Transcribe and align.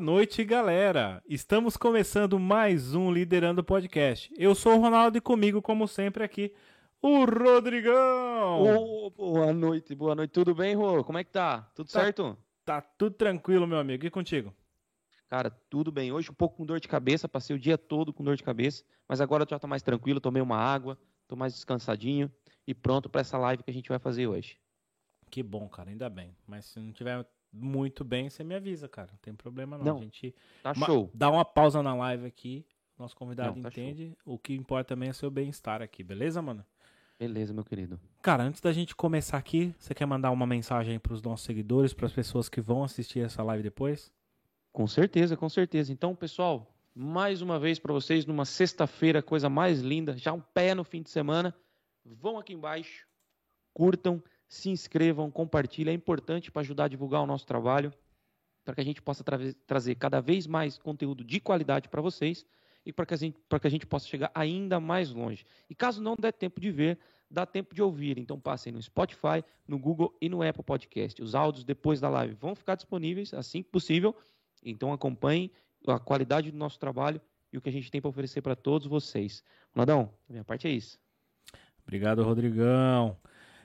Noite, 0.00 0.42
galera! 0.46 1.22
Estamos 1.28 1.76
começando 1.76 2.38
mais 2.40 2.94
um 2.94 3.12
Liderando 3.12 3.62
Podcast. 3.62 4.32
Eu 4.34 4.54
sou 4.54 4.78
o 4.78 4.80
Ronaldo 4.80 5.18
e 5.18 5.20
comigo, 5.20 5.60
como 5.60 5.86
sempre, 5.86 6.24
aqui, 6.24 6.54
o 7.02 7.26
Rodrigão! 7.26 8.62
Oh, 8.62 9.10
boa 9.10 9.52
noite, 9.52 9.94
boa 9.94 10.14
noite. 10.14 10.30
Tudo 10.30 10.54
bem, 10.54 10.74
Rô? 10.74 11.04
Como 11.04 11.18
é 11.18 11.22
que 11.22 11.30
tá? 11.30 11.70
Tudo 11.74 11.88
tá, 11.88 12.00
certo? 12.00 12.38
Tá 12.64 12.80
tudo 12.80 13.14
tranquilo, 13.14 13.66
meu 13.66 13.78
amigo. 13.78 14.06
E 14.06 14.10
contigo? 14.10 14.54
Cara, 15.28 15.50
tudo 15.68 15.92
bem. 15.92 16.10
Hoje 16.10 16.30
um 16.30 16.34
pouco 16.34 16.56
com 16.56 16.64
dor 16.64 16.80
de 16.80 16.88
cabeça, 16.88 17.28
passei 17.28 17.54
o 17.54 17.58
dia 17.58 17.76
todo 17.76 18.10
com 18.10 18.24
dor 18.24 18.36
de 18.36 18.42
cabeça, 18.42 18.82
mas 19.06 19.20
agora 19.20 19.46
já 19.46 19.58
tô 19.58 19.66
mais 19.66 19.82
tranquilo, 19.82 20.18
tomei 20.18 20.40
uma 20.40 20.56
água, 20.56 20.98
tô 21.28 21.36
mais 21.36 21.52
descansadinho 21.52 22.32
e 22.66 22.72
pronto 22.72 23.10
para 23.10 23.20
essa 23.20 23.36
live 23.36 23.62
que 23.62 23.70
a 23.70 23.74
gente 23.74 23.90
vai 23.90 23.98
fazer 23.98 24.26
hoje. 24.26 24.58
Que 25.30 25.42
bom, 25.42 25.68
cara, 25.68 25.90
ainda 25.90 26.08
bem. 26.08 26.34
Mas 26.46 26.64
se 26.64 26.80
não 26.80 26.90
tiver 26.90 27.22
muito 27.52 28.04
bem, 28.04 28.30
você 28.30 28.44
me 28.44 28.54
avisa, 28.54 28.88
cara. 28.88 29.08
Não 29.12 29.18
tem 29.18 29.34
problema 29.34 29.76
não. 29.76 29.84
não 29.84 29.96
a 29.98 30.00
gente 30.00 30.34
tá 30.62 30.74
show. 30.74 31.10
Dá 31.12 31.30
uma 31.30 31.44
pausa 31.44 31.82
na 31.82 31.94
live 31.94 32.26
aqui. 32.26 32.64
Nosso 32.98 33.16
convidado 33.16 33.56
não, 33.56 33.62
tá 33.62 33.68
entende. 33.68 34.16
Show. 34.24 34.34
O 34.34 34.38
que 34.38 34.54
importa 34.54 34.94
também 34.94 35.08
é 35.08 35.12
seu 35.12 35.30
bem-estar 35.30 35.82
aqui, 35.82 36.04
beleza, 36.04 36.40
mano? 36.42 36.64
Beleza, 37.18 37.52
meu 37.52 37.64
querido. 37.64 38.00
Cara, 38.22 38.44
antes 38.44 38.60
da 38.60 38.72
gente 38.72 38.94
começar 38.94 39.36
aqui, 39.36 39.74
você 39.78 39.94
quer 39.94 40.06
mandar 40.06 40.30
uma 40.30 40.46
mensagem 40.46 40.98
para 40.98 41.12
os 41.12 41.20
nossos 41.20 41.44
seguidores, 41.44 41.92
para 41.92 42.06
as 42.06 42.12
pessoas 42.12 42.48
que 42.48 42.60
vão 42.60 42.82
assistir 42.82 43.20
essa 43.20 43.42
live 43.42 43.62
depois? 43.62 44.12
Com 44.72 44.86
certeza, 44.86 45.36
com 45.36 45.48
certeza. 45.48 45.92
Então, 45.92 46.14
pessoal, 46.14 46.72
mais 46.94 47.42
uma 47.42 47.58
vez 47.58 47.78
para 47.78 47.92
vocês, 47.92 48.24
numa 48.24 48.44
sexta-feira, 48.44 49.22
coisa 49.22 49.48
mais 49.48 49.80
linda, 49.80 50.16
já 50.16 50.32
um 50.32 50.40
pé 50.40 50.74
no 50.74 50.84
fim 50.84 51.02
de 51.02 51.10
semana. 51.10 51.54
Vão 52.04 52.38
aqui 52.38 52.54
embaixo, 52.54 53.06
curtam, 53.74 54.22
se 54.50 54.68
inscrevam, 54.68 55.30
compartilhem. 55.30 55.92
É 55.92 55.96
importante 55.96 56.50
para 56.50 56.60
ajudar 56.60 56.86
a 56.86 56.88
divulgar 56.88 57.22
o 57.22 57.26
nosso 57.26 57.46
trabalho, 57.46 57.94
para 58.64 58.74
que 58.74 58.80
a 58.80 58.84
gente 58.84 59.00
possa 59.00 59.22
tra 59.22 59.38
trazer 59.64 59.94
cada 59.94 60.20
vez 60.20 60.46
mais 60.46 60.76
conteúdo 60.76 61.24
de 61.24 61.38
qualidade 61.38 61.88
para 61.88 62.02
vocês 62.02 62.44
e 62.84 62.92
para 62.92 63.06
que, 63.06 63.14
a 63.14 63.16
gente, 63.16 63.38
que 63.38 63.66
a 63.66 63.70
gente 63.70 63.86
possa 63.86 64.08
chegar 64.08 64.28
ainda 64.34 64.80
mais 64.80 65.12
longe. 65.12 65.46
E 65.68 65.74
caso 65.74 66.02
não 66.02 66.16
der 66.18 66.32
tempo 66.32 66.60
de 66.60 66.68
ver, 66.72 66.98
dá 67.30 67.46
tempo 67.46 67.74
de 67.74 67.80
ouvir. 67.80 68.18
Então 68.18 68.40
passem 68.40 68.72
no 68.72 68.82
Spotify, 68.82 69.44
no 69.68 69.78
Google 69.78 70.12
e 70.20 70.28
no 70.28 70.42
Apple 70.42 70.64
Podcast. 70.64 71.22
Os 71.22 71.36
áudios 71.36 71.62
depois 71.62 72.00
da 72.00 72.08
live 72.08 72.34
vão 72.34 72.56
ficar 72.56 72.74
disponíveis 72.74 73.32
assim 73.32 73.62
que 73.62 73.70
possível. 73.70 74.16
Então 74.64 74.92
acompanhem 74.92 75.52
a 75.86 75.98
qualidade 76.00 76.50
do 76.50 76.58
nosso 76.58 76.78
trabalho 76.78 77.20
e 77.52 77.56
o 77.56 77.60
que 77.60 77.68
a 77.68 77.72
gente 77.72 77.88
tem 77.88 78.00
para 78.00 78.10
oferecer 78.10 78.42
para 78.42 78.56
todos 78.56 78.88
vocês. 78.88 79.44
Ronaldão, 79.72 80.12
a 80.28 80.32
minha 80.32 80.44
parte 80.44 80.66
é 80.66 80.70
isso. 80.72 80.98
Obrigado, 81.84 82.22
Rodrigão. 82.24 83.16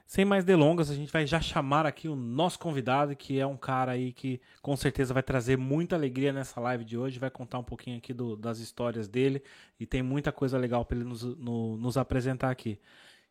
Sem 0.06 0.24
mais 0.24 0.46
delongas, 0.46 0.92
a 0.92 0.94
gente 0.94 1.12
vai 1.12 1.26
já 1.26 1.42
chamar 1.42 1.86
aqui 1.86 2.08
o 2.08 2.16
nosso 2.16 2.60
convidado, 2.60 3.16
que 3.16 3.40
é 3.40 3.46
um 3.46 3.58
cara 3.58 3.94
aí 3.94 4.14
que 4.14 4.40
com 4.62 4.78
certeza 4.78 5.16
vai 5.16 5.24
trazer 5.24 5.58
muita 5.58 5.96
alegria 5.96 6.32
nessa 6.32 6.62
live 6.62 6.86
de 6.86 6.96
hoje, 6.96 7.18
vai 7.18 7.32
contar 7.32 7.58
um 7.58 7.64
pouquinho 7.64 7.98
aqui 7.98 8.14
do, 8.14 8.36
das 8.36 8.60
histórias 8.60 9.08
dele 9.08 9.42
e 9.80 9.86
tem 9.86 10.04
muita 10.04 10.32
coisa 10.32 10.60
legal 10.60 10.86
para 10.86 10.98
ele 10.98 11.06
nos, 11.06 11.24
no, 11.24 11.76
nos 11.78 11.98
apresentar 11.98 12.52
aqui. 12.52 12.80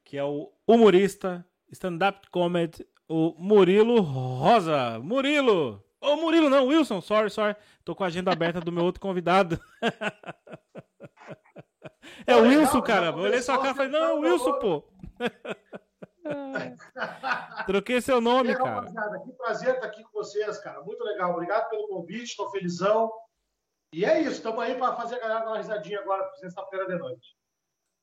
Que 0.05 0.19
é 0.19 0.25
o 0.25 0.51
humorista, 0.67 1.47
stand-up 1.71 2.29
comedy, 2.31 2.85
o 3.09 3.37
Murilo 3.39 4.01
Rosa. 4.01 4.99
Murilo! 4.99 5.81
Ô, 6.01 6.09
oh, 6.09 6.17
Murilo, 6.17 6.51
não, 6.51 6.67
Wilson, 6.67 7.01
sorry, 7.01 7.31
sorry. 7.31 7.55
Tô 7.85 7.95
com 7.95 8.03
a 8.03 8.09
agenda 8.09 8.33
aberta 8.33 8.61
do 8.61 8.73
meu 8.73 8.85
outro 8.85 9.01
convidado. 9.01 9.61
é 12.27 12.35
o 12.35 12.43
Wilson, 12.43 12.83
cara. 12.83 13.07
Eu 13.07 13.19
olhei 13.19 13.41
sua 13.41 13.59
cara 13.59 13.71
e 13.71 13.75
falei, 13.75 13.93
não, 13.93 14.21
Wilson, 14.21 14.59
pô. 14.59 14.85
Troquei 17.67 18.01
seu 18.01 18.21
nome, 18.21 18.51
é, 18.51 18.57
cara. 18.57 18.91
Que 19.21 19.33
prazer 19.33 19.75
estar 19.75 19.87
aqui 19.87 20.03
com 20.05 20.13
vocês, 20.13 20.59
cara. 20.59 20.83
Muito 20.83 21.03
legal. 21.05 21.33
Obrigado 21.33 21.69
pelo 21.69 21.89
convite, 21.89 22.31
estou 22.31 22.51
felizão. 22.51 23.13
E 23.93 24.05
é 24.05 24.21
isso, 24.21 24.33
estamos 24.33 24.59
aí 24.59 24.75
para 24.77 24.97
fazer 24.97 25.17
a 25.17 25.21
galera 25.21 25.41
dar 25.41 25.51
uma 25.51 25.59
risadinha 25.59 26.01
agora, 26.01 26.29
sexta-feira 26.35 26.87
de 26.87 26.99
noite. 26.99 27.37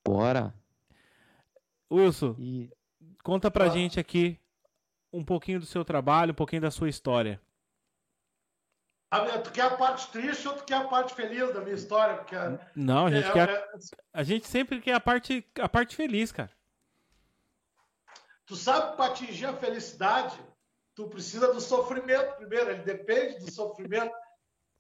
Bora! 0.06 0.53
Wilson, 1.92 2.36
e... 2.39 2.71
conta 3.24 3.51
pra 3.51 3.65
ah. 3.65 3.69
gente 3.69 4.00
aqui 4.00 4.39
um 5.12 5.24
pouquinho 5.24 5.59
do 5.59 5.65
seu 5.65 5.83
trabalho, 5.83 6.31
um 6.31 6.36
pouquinho 6.36 6.62
da 6.62 6.71
sua 6.71 6.88
história. 6.88 7.42
A, 9.12 9.39
tu 9.39 9.51
quer 9.51 9.63
a 9.63 9.75
parte 9.75 10.09
triste 10.09 10.47
ou 10.47 10.56
tu 10.56 10.63
quer 10.63 10.75
a 10.75 10.88
parte 10.88 11.13
feliz 11.13 11.54
da 11.54 11.59
minha 11.59 11.75
história? 11.75 12.15
Porque, 12.15 12.36
Não, 12.74 13.07
a 13.07 13.12
gente 13.12 13.27
é, 13.27 13.33
quer. 13.33 13.50
É... 13.50 13.68
A 14.13 14.24
gente 14.24 14.47
sempre 14.47 14.80
quer 14.80 14.94
a 14.94 15.01
parte, 15.01 15.45
a 15.59 15.68
parte 15.68 15.97
feliz, 15.97 16.31
cara. 16.31 16.50
Tu 18.51 18.57
sabe 18.57 18.92
que 18.92 18.98
para 18.98 19.13
atingir 19.13 19.45
a 19.45 19.56
felicidade, 19.56 20.38
tu 20.94 21.07
precisa 21.07 21.53
do 21.53 21.62
sofrimento 21.62 22.36
primeiro, 22.36 22.69
ele 22.69 22.83
depende 22.83 23.39
do 23.39 23.50
sofrimento. 23.50 24.13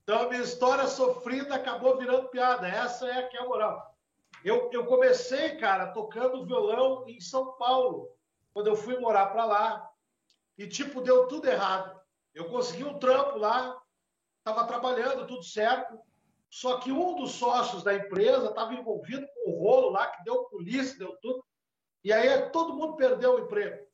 Então 0.03 0.23
a 0.23 0.27
minha 0.27 0.41
história 0.41 0.85
sofrida 0.87 1.55
acabou 1.55 1.97
virando 1.97 2.27
piada. 2.27 2.67
Essa 2.67 3.07
é 3.09 3.23
que 3.29 3.37
é 3.37 3.39
a 3.39 3.47
moral. 3.47 3.95
Eu, 4.43 4.69
eu 4.73 4.85
comecei, 4.85 5.55
cara, 5.55 5.93
tocando 5.93 6.45
violão 6.45 7.05
em 7.07 7.21
São 7.21 7.53
Paulo, 7.53 8.13
quando 8.53 8.67
eu 8.67 8.75
fui 8.75 8.99
morar 8.99 9.27
para 9.27 9.45
lá. 9.45 9.89
E, 10.57 10.67
tipo, 10.67 10.99
deu 10.99 11.29
tudo 11.29 11.47
errado. 11.47 11.97
Eu 12.35 12.49
consegui 12.49 12.83
um 12.83 12.99
trampo 12.99 13.37
lá, 13.37 13.81
estava 14.39 14.67
trabalhando, 14.67 15.25
tudo 15.25 15.43
certo. 15.43 15.97
Só 16.49 16.77
que 16.77 16.91
um 16.91 17.15
dos 17.15 17.35
sócios 17.35 17.83
da 17.83 17.93
empresa 17.93 18.49
estava 18.49 18.73
envolvido 18.73 19.25
com 19.33 19.49
o 19.49 19.63
rolo 19.63 19.91
lá, 19.91 20.07
que 20.07 20.25
deu 20.25 20.43
polícia, 20.49 20.99
deu 20.99 21.15
tudo. 21.21 21.41
E 22.03 22.11
aí 22.11 22.49
todo 22.49 22.73
mundo 22.73 22.95
perdeu 22.95 23.35
o 23.35 23.39
emprego. 23.39 23.85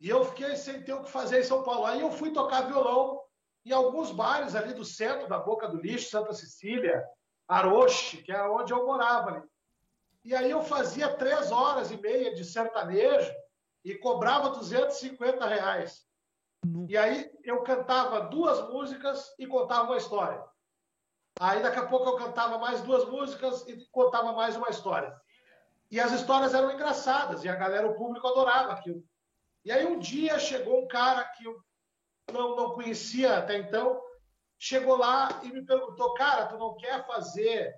E 0.00 0.08
eu 0.08 0.24
fiquei 0.24 0.56
sem 0.56 0.82
ter 0.82 0.92
o 0.92 1.02
que 1.02 1.10
fazer 1.10 1.40
em 1.40 1.44
São 1.44 1.62
Paulo. 1.62 1.86
Aí 1.86 2.00
eu 2.00 2.10
fui 2.10 2.32
tocar 2.32 2.66
violão 2.66 3.20
em 3.64 3.72
alguns 3.72 4.10
bares 4.10 4.54
ali 4.54 4.72
do 4.72 4.84
centro, 4.84 5.28
da 5.28 5.38
Boca 5.38 5.68
do 5.68 5.78
Lixo, 5.78 6.10
Santa 6.10 6.32
Cecília, 6.32 7.04
Aroche, 7.48 8.22
que 8.22 8.32
é 8.32 8.42
onde 8.48 8.72
eu 8.72 8.86
morava 8.86 9.30
ali. 9.30 9.42
E 10.24 10.34
aí 10.34 10.50
eu 10.50 10.62
fazia 10.62 11.14
três 11.14 11.50
horas 11.50 11.90
e 11.90 11.96
meia 11.96 12.34
de 12.34 12.44
sertanejo 12.44 13.32
e 13.84 13.94
cobrava 13.94 14.50
250 14.50 15.46
reais. 15.46 16.04
E 16.88 16.96
aí 16.96 17.30
eu 17.44 17.62
cantava 17.62 18.20
duas 18.20 18.68
músicas 18.68 19.32
e 19.38 19.46
contava 19.46 19.84
uma 19.84 19.96
história. 19.96 20.44
Aí 21.38 21.62
daqui 21.62 21.78
a 21.78 21.86
pouco 21.86 22.08
eu 22.08 22.16
cantava 22.16 22.58
mais 22.58 22.80
duas 22.82 23.04
músicas 23.06 23.66
e 23.68 23.86
contava 23.90 24.32
mais 24.32 24.56
uma 24.56 24.68
história. 24.68 25.14
E 25.90 26.00
as 26.00 26.12
histórias 26.12 26.54
eram 26.54 26.72
engraçadas 26.72 27.44
e 27.44 27.48
a 27.48 27.54
galera, 27.54 27.86
o 27.86 27.94
público 27.94 28.26
adorava 28.26 28.72
aquilo. 28.72 29.02
E 29.64 29.70
aí 29.70 29.86
um 29.86 29.98
dia 29.98 30.38
chegou 30.38 30.82
um 30.82 30.88
cara 30.88 31.24
que 31.24 31.44
eu 31.44 31.60
não, 32.32 32.56
não 32.56 32.70
conhecia 32.72 33.38
até 33.38 33.56
então, 33.56 34.00
chegou 34.58 34.96
lá 34.96 35.40
e 35.42 35.48
me 35.48 35.64
perguntou, 35.64 36.14
cara, 36.14 36.46
tu 36.46 36.58
não 36.58 36.76
quer 36.76 37.06
fazer 37.06 37.74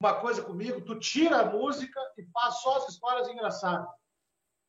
uma 0.00 0.20
coisa 0.20 0.42
comigo? 0.42 0.80
Tu 0.80 0.98
tira 0.98 1.40
a 1.40 1.44
música 1.44 2.00
e 2.16 2.24
faz 2.32 2.60
só 2.60 2.78
as 2.78 2.88
histórias 2.88 3.28
engraçadas. 3.28 3.88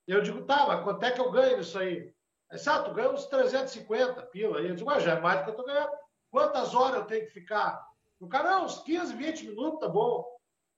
Eu 0.08 0.22
digo, 0.22 0.46
tá, 0.46 0.66
mas 0.68 0.84
quanto 0.84 1.04
é 1.04 1.12
que 1.12 1.22
eu 1.22 1.32
ganho 1.32 1.58
nisso 1.58 1.78
aí? 1.78 2.14
Aí, 2.52 2.60
ah, 2.68 2.84
tu 2.84 2.94
ganha 2.94 3.12
uns 3.12 3.26
350 3.28 4.24
pila. 4.24 4.60
Aí 4.60 4.68
eu 4.68 4.76
digo, 4.76 4.90
ah, 4.90 5.00
já 5.00 5.14
é 5.14 5.22
mais 5.22 5.40
do 5.40 5.46
que 5.46 5.50
eu 5.52 5.56
tô 5.56 5.64
ganhando. 5.64 5.92
Quantas 6.30 6.76
horas 6.76 6.98
eu 6.98 7.06
tenho 7.06 7.26
que 7.26 7.32
ficar? 7.32 7.82
O 8.20 8.28
cara, 8.28 8.52
não, 8.52 8.66
uns 8.66 8.80
15, 8.80 9.16
20 9.16 9.48
minutos, 9.48 9.80
tá 9.80 9.88
bom. 9.88 10.26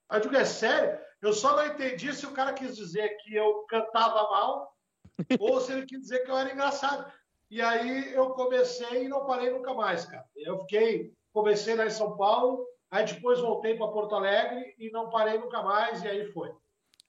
Aí 0.09 0.17
eu 0.17 0.21
digo, 0.21 0.35
é 0.35 0.45
sério? 0.45 0.99
Eu 1.23 1.31
só 1.31 1.55
não 1.55 1.65
entendi 1.65 2.13
se 2.13 2.25
o 2.25 2.33
cara 2.33 2.51
quis 2.51 2.75
dizer 2.75 3.15
que 3.23 3.33
eu 3.33 3.63
cantava 3.69 4.29
mal 4.29 4.75
ou 5.39 5.61
se 5.61 5.71
ele 5.71 5.85
quis 5.85 6.01
dizer 6.01 6.19
que 6.25 6.29
eu 6.29 6.37
era 6.37 6.51
engraçado. 6.51 7.09
E 7.49 7.61
aí 7.61 8.13
eu 8.13 8.31
comecei 8.31 9.05
e 9.05 9.07
não 9.07 9.25
parei 9.25 9.49
nunca 9.49 9.73
mais, 9.73 10.05
cara. 10.05 10.25
Eu 10.35 10.59
fiquei, 10.59 11.13
comecei 11.31 11.75
lá 11.75 11.85
em 11.85 11.91
São 11.91 12.17
Paulo, 12.17 12.67
aí 12.91 13.05
depois 13.05 13.39
voltei 13.39 13.77
para 13.77 13.87
Porto 13.87 14.15
Alegre 14.15 14.75
e 14.77 14.91
não 14.91 15.09
parei 15.09 15.37
nunca 15.37 15.63
mais, 15.63 16.03
e 16.03 16.09
aí 16.09 16.29
foi. 16.33 16.51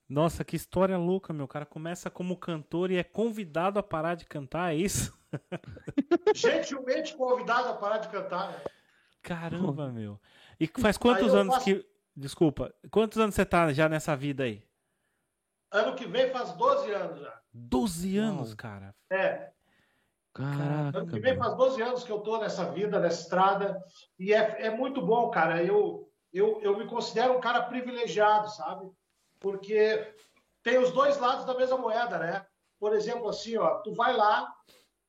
Nossa, 0.07 0.45
que 0.45 0.55
história 0.55 0.97
louca, 0.97 1.33
meu. 1.33 1.43
O 1.43 1.49
cara 1.49 1.65
começa 1.65 2.09
como 2.09 2.37
cantor 2.37 2.91
e 2.91 2.97
é 2.97 3.03
convidado 3.03 3.79
a 3.79 3.83
parar 3.83 4.15
de 4.15 4.25
cantar, 4.25 4.73
é 4.73 4.77
isso? 4.77 5.11
Gentilmente 6.33 7.17
convidado 7.17 7.67
a 7.69 7.73
parar 7.73 7.97
de 7.97 8.07
cantar. 8.07 8.51
Né? 8.51 8.61
Caramba, 9.21 9.91
meu. 9.91 10.21
E 10.57 10.67
faz 10.67 10.97
quantos 10.97 11.33
anos 11.33 11.55
faço... 11.55 11.65
que 11.65 11.94
Desculpa, 12.15 12.73
quantos 12.89 13.17
anos 13.17 13.35
você 13.35 13.45
tá 13.45 13.73
já 13.73 13.89
nessa 13.89 14.15
vida 14.15 14.43
aí? 14.43 14.63
Ano 15.71 15.95
que 15.95 16.05
vem 16.05 16.31
faz 16.31 16.53
12 16.53 16.91
anos 16.91 17.19
já. 17.19 17.41
12 17.53 18.17
anos, 18.17 18.47
Uau. 18.49 18.57
cara? 18.57 18.95
É. 19.09 19.51
Caraca. 20.33 20.97
Ano 20.97 21.07
que 21.07 21.19
vem 21.19 21.37
faz 21.37 21.55
12 21.55 21.81
anos 21.81 22.03
que 22.03 22.11
eu 22.11 22.19
tô 22.19 22.37
nessa 22.37 22.71
vida, 22.71 22.99
nessa 22.99 23.21
estrada. 23.21 23.83
E 24.17 24.33
é, 24.33 24.67
é 24.67 24.69
muito 24.69 25.01
bom, 25.01 25.29
cara. 25.29 25.63
Eu, 25.63 26.09
eu, 26.31 26.61
eu 26.61 26.77
me 26.77 26.85
considero 26.85 27.37
um 27.37 27.41
cara 27.41 27.63
privilegiado, 27.63 28.49
sabe? 28.49 28.89
Porque 29.39 30.13
tem 30.63 30.77
os 30.77 30.91
dois 30.91 31.17
lados 31.17 31.45
da 31.45 31.53
mesma 31.53 31.77
moeda, 31.77 32.17
né? 32.17 32.45
Por 32.79 32.93
exemplo, 32.93 33.29
assim, 33.29 33.57
ó, 33.57 33.75
tu 33.79 33.93
vai 33.93 34.15
lá, 34.15 34.53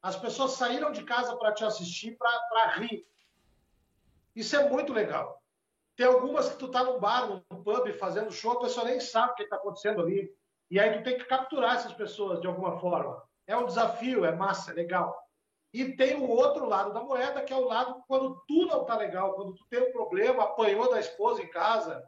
as 0.02 0.17
pessoas 0.17 0.52
saíram 0.52 0.93
de 0.93 1.02
casa 1.05 1.37
para 1.37 1.52
te 1.52 1.64
assistir, 1.64 2.17
para 2.17 2.76
rir. 2.76 3.06
Isso 4.35 4.55
é 4.55 4.69
muito 4.69 4.93
legal. 4.93 5.43
Tem 5.96 6.06
algumas 6.06 6.50
que 6.50 6.58
tu 6.58 6.69
tá 6.69 6.84
num 6.84 7.00
bar, 7.00 7.26
num 7.26 7.62
pub, 7.62 7.90
fazendo 7.94 8.31
show, 8.31 8.52
a 8.52 8.60
pessoa 8.60 8.87
nem 8.87 9.00
sabe 9.00 9.32
o 9.32 9.34
que 9.34 9.44
está 9.44 9.56
acontecendo 9.56 10.02
ali. 10.02 10.31
E 10.70 10.78
aí 10.78 10.93
tu 10.93 11.02
tem 11.02 11.16
que 11.16 11.25
capturar 11.25 11.76
essas 11.76 11.94
pessoas 11.94 12.40
de 12.40 12.46
alguma 12.46 12.78
forma. 12.78 13.22
É 13.46 13.56
um 13.56 13.64
desafio, 13.64 14.25
é 14.25 14.34
massa, 14.34 14.72
é 14.72 14.75
legal. 14.75 15.16
E 15.72 15.96
tem 15.96 16.16
o 16.16 16.28
outro 16.28 16.66
lado 16.66 16.93
da 16.93 17.00
moeda, 17.00 17.43
que 17.43 17.52
é 17.52 17.56
o 17.56 17.66
lado 17.66 18.02
quando 18.06 18.43
tu 18.46 18.66
não 18.66 18.84
tá 18.84 18.96
legal, 18.96 19.34
quando 19.34 19.54
tu 19.54 19.64
tem 19.69 19.81
um 19.81 19.93
problema, 19.93 20.44
apanhou 20.44 20.90
da 20.90 21.00
esposa 21.00 21.43
em 21.43 21.50
casa, 21.50 22.06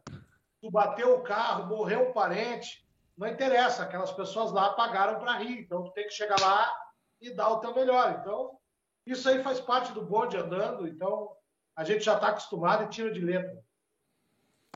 tu 0.60 0.70
bateu 0.70 1.14
o 1.14 1.22
carro, 1.22 1.66
morreu 1.66 2.08
um 2.08 2.12
parente, 2.12 2.86
não 3.16 3.26
interessa, 3.26 3.82
aquelas 3.82 4.12
pessoas 4.12 4.52
lá 4.52 4.74
pagaram 4.74 5.18
para 5.18 5.38
rir, 5.38 5.60
então 5.60 5.84
tu 5.84 5.92
tem 5.92 6.06
que 6.06 6.14
chegar 6.14 6.40
lá 6.40 6.72
e 7.20 7.30
dar 7.30 7.50
o 7.50 7.60
teu 7.60 7.74
melhor. 7.74 8.18
Então, 8.20 8.58
isso 9.06 9.28
aí 9.28 9.42
faz 9.42 9.60
parte 9.60 9.92
do 9.92 10.02
bonde 10.02 10.36
andando, 10.36 10.86
então 10.86 11.30
a 11.76 11.84
gente 11.84 12.04
já 12.04 12.14
está 12.14 12.28
acostumado 12.28 12.84
e 12.84 12.88
tira 12.88 13.10
de 13.10 13.20
letra. 13.20 13.62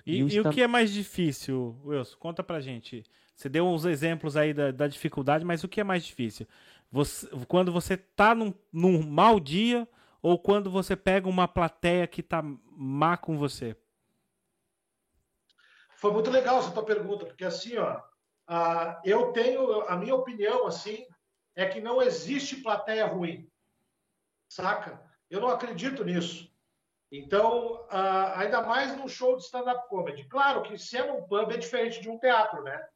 E, 0.05 0.19
e, 0.19 0.41
o 0.41 0.51
que 0.51 0.63
é 0.63 0.67
mais 0.67 0.93
difícil, 0.93 1.81
Wilson? 1.85 2.17
Conta 2.19 2.43
pra 2.43 2.61
gente. 2.61 3.05
Você 3.35 3.49
deu 3.49 3.67
uns 3.67 3.85
exemplos 3.85 4.37
aí 4.37 4.53
da, 4.53 4.71
da 4.71 4.87
dificuldade, 4.87 5.45
mas 5.45 5.65
o 5.65 5.69
que 5.69 5.81
é 5.81 5.85
mais 5.85 6.05
difícil? 6.05 6.47
Você, 6.91 7.29
quando 7.49 7.73
você 7.73 7.97
tá 7.97 8.35
num, 8.35 8.53
num 8.73 9.03
mau 9.03 9.41
dia 9.41 9.89
ou 10.21 10.39
quando 10.39 10.71
você 10.71 10.95
pega 10.95 11.29
uma 11.29 11.49
plateia 11.49 12.07
que 12.07 12.23
tá 12.23 12.43
má 12.77 13.17
com 13.17 13.39
você? 13.39 13.77
Foi 15.97 16.13
muito 16.13 16.31
legal 16.31 16.59
essa 16.59 16.71
tua 16.71 16.85
pergunta, 16.85 17.25
porque 17.25 17.45
assim, 17.45 17.79
ó, 17.79 17.99
uh, 17.99 19.01
eu 19.05 19.33
tenho, 19.33 19.83
a 19.83 19.97
minha 19.97 20.15
opinião, 20.15 20.67
assim, 20.67 21.07
é 21.55 21.67
que 21.67 21.81
não 21.81 22.03
existe 22.03 22.57
plateia 22.57 23.07
ruim, 23.07 23.49
saca? 24.49 25.03
Eu 25.31 25.41
não 25.41 25.49
acredito 25.49 26.05
nisso. 26.05 26.52
Então, 27.14 27.75
uh, 27.75 28.32
ainda 28.37 28.62
mais 28.62 28.97
num 28.97 29.06
show 29.06 29.37
de 29.37 29.43
stand-up 29.43 29.87
comedy. 29.91 30.25
Claro 30.29 30.62
que 30.62 30.79
se 30.79 30.97
é 30.97 31.06
num 31.06 31.23
pub 31.29 31.53
é 31.53 31.59
diferente 31.59 32.00
de 32.00 32.09
um 32.09 32.19
teatro, 32.19 32.62
né? 32.62 32.88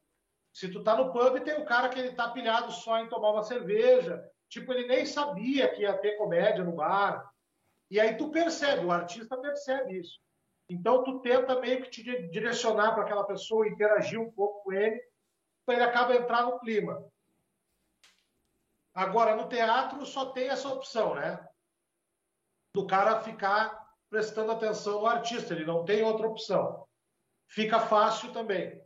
Se 0.51 0.67
tu 0.67 0.83
tá 0.83 0.95
no 0.95 1.13
pub, 1.13 1.39
tem 1.41 1.61
o 1.61 1.65
cara 1.65 1.87
que 1.87 1.99
ele 1.99 2.15
tá 2.15 2.31
pilhado 2.31 2.71
só 2.71 2.97
em 2.97 3.07
tomar 3.07 3.29
uma 3.29 3.43
cerveja. 3.43 4.27
Tipo, 4.49 4.73
ele 4.73 4.87
nem 4.87 5.05
sabia 5.05 5.71
que 5.71 5.83
ia 5.83 5.95
ter 5.95 6.17
comédia 6.17 6.63
no 6.63 6.71
bar. 6.71 7.31
E 7.91 7.99
aí 7.99 8.17
tu 8.17 8.31
percebe, 8.31 8.83
o 8.83 8.91
artista 8.91 9.37
percebe 9.37 9.99
isso. 9.99 10.19
Então 10.67 11.03
tu 11.03 11.19
tenta 11.19 11.59
meio 11.59 11.83
que 11.83 11.89
te 11.91 12.27
direcionar 12.29 12.95
para 12.95 13.03
aquela 13.03 13.23
pessoa, 13.23 13.67
interagir 13.67 14.19
um 14.19 14.31
pouco 14.31 14.63
com 14.63 14.73
ele, 14.73 14.99
para 15.63 15.75
ele 15.75 15.83
acabar 15.83 16.15
entrar 16.15 16.41
no 16.41 16.59
clima. 16.59 17.05
Agora, 18.95 19.35
no 19.35 19.47
teatro 19.47 20.03
só 20.07 20.31
tem 20.31 20.49
essa 20.49 20.69
opção, 20.69 21.13
né? 21.13 21.47
Do 22.73 22.87
cara 22.87 23.21
ficar 23.21 23.86
prestando 24.09 24.51
atenção 24.51 25.01
no 25.01 25.07
artista, 25.07 25.53
ele 25.53 25.65
não 25.65 25.83
tem 25.83 26.03
outra 26.03 26.27
opção. 26.27 26.85
Fica 27.47 27.79
fácil 27.79 28.31
também, 28.31 28.81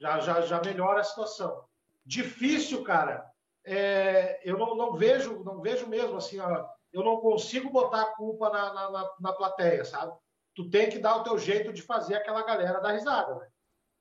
já, 0.00 0.20
já, 0.20 0.40
já 0.42 0.60
melhora 0.60 1.00
a 1.00 1.04
situação. 1.04 1.64
Difícil, 2.04 2.82
cara, 2.82 3.24
é, 3.64 4.40
eu 4.48 4.58
não, 4.58 4.76
não, 4.76 4.94
vejo, 4.94 5.42
não 5.44 5.60
vejo 5.60 5.86
mesmo 5.86 6.16
assim, 6.16 6.38
ó, 6.40 6.66
eu 6.92 7.04
não 7.04 7.20
consigo 7.20 7.70
botar 7.70 8.02
a 8.02 8.16
culpa 8.16 8.50
na, 8.50 8.74
na, 8.74 8.90
na, 8.90 9.10
na, 9.20 9.32
plateia, 9.32 9.84
sabe? 9.84 10.12
Tu 10.54 10.68
tem 10.68 10.90
que 10.90 10.98
dar 10.98 11.16
o 11.16 11.22
teu 11.22 11.38
jeito 11.38 11.72
de 11.72 11.80
fazer 11.80 12.16
aquela 12.16 12.44
galera 12.44 12.80
dar 12.80 12.92
risada, 12.92 13.36
né? 13.36 13.48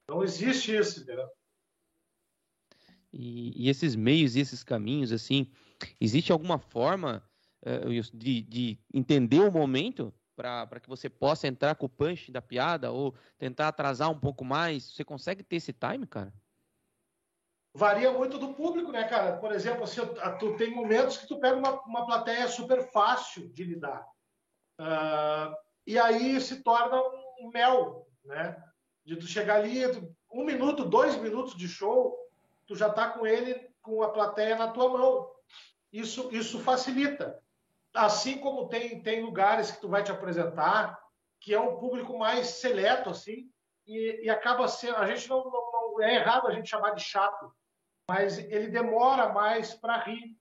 Não 0.09 0.23
existe 0.23 0.75
isso, 0.75 1.01
entendeu? 1.01 1.29
E, 3.13 3.65
e 3.65 3.69
esses 3.69 3.95
meios 3.95 4.35
e 4.35 4.39
esses 4.39 4.63
caminhos, 4.63 5.11
assim, 5.11 5.49
existe 5.99 6.31
alguma 6.31 6.57
forma 6.57 7.23
uh, 7.65 8.17
de, 8.17 8.41
de 8.41 8.79
entender 8.93 9.39
o 9.39 9.51
momento 9.51 10.13
para 10.41 10.79
que 10.79 10.89
você 10.89 11.09
possa 11.09 11.47
entrar 11.47 11.75
com 11.75 11.85
o 11.85 11.89
punch 11.89 12.31
da 12.31 12.41
piada 12.41 12.91
ou 12.91 13.13
tentar 13.37 13.67
atrasar 13.67 14.09
um 14.09 14.19
pouco 14.19 14.43
mais? 14.43 14.95
Você 14.95 15.03
consegue 15.03 15.43
ter 15.43 15.57
esse 15.57 15.71
time, 15.71 16.07
cara? 16.07 16.33
Varia 17.73 18.11
muito 18.11 18.37
do 18.37 18.53
público, 18.53 18.91
né, 18.91 19.07
cara? 19.07 19.37
Por 19.37 19.51
exemplo, 19.51 19.83
assim, 19.83 20.01
tu 20.39 20.57
tem 20.57 20.71
momentos 20.71 21.17
que 21.17 21.27
tu 21.27 21.39
pega 21.39 21.55
uma, 21.55 21.79
uma 21.83 22.05
plateia 22.05 22.47
super 22.47 22.91
fácil 22.91 23.47
de 23.49 23.63
lidar. 23.63 24.05
Uh, 24.79 25.55
e 25.85 25.97
aí 25.97 26.41
se 26.41 26.63
torna 26.63 26.99
um 27.39 27.49
mel, 27.53 28.07
né? 28.25 28.61
De 29.05 29.15
tu 29.15 29.27
chegar 29.27 29.57
ali, 29.57 29.83
um 30.31 30.43
minuto, 30.43 30.83
dois 30.83 31.15
minutos 31.17 31.55
de 31.55 31.67
show, 31.67 32.17
tu 32.65 32.75
já 32.75 32.89
tá 32.89 33.09
com 33.09 33.25
ele, 33.25 33.69
com 33.81 34.03
a 34.03 34.09
plateia 34.09 34.57
na 34.57 34.67
tua 34.67 34.89
mão. 34.89 35.31
Isso, 35.93 36.29
isso 36.33 36.59
facilita 36.59 37.41
assim 37.93 38.37
como 38.37 38.67
tem, 38.67 39.01
tem 39.01 39.23
lugares 39.23 39.71
que 39.71 39.81
tu 39.81 39.89
vai 39.89 40.03
te 40.03 40.11
apresentar, 40.11 40.99
que 41.39 41.53
é 41.53 41.59
um 41.59 41.77
público 41.77 42.17
mais 42.17 42.47
seleto, 42.47 43.09
assim, 43.09 43.49
e, 43.87 44.21
e 44.23 44.29
acaba 44.29 44.67
sendo. 44.67 44.97
A 44.97 45.07
gente 45.07 45.29
não, 45.29 45.43
não, 45.43 45.71
não, 45.71 46.01
É 46.01 46.15
errado 46.15 46.47
a 46.47 46.51
gente 46.51 46.69
chamar 46.69 46.91
de 46.91 47.03
chato, 47.03 47.53
mas 48.09 48.37
ele 48.37 48.67
demora 48.67 49.33
mais 49.33 49.73
para 49.73 49.97
rir. 49.97 50.37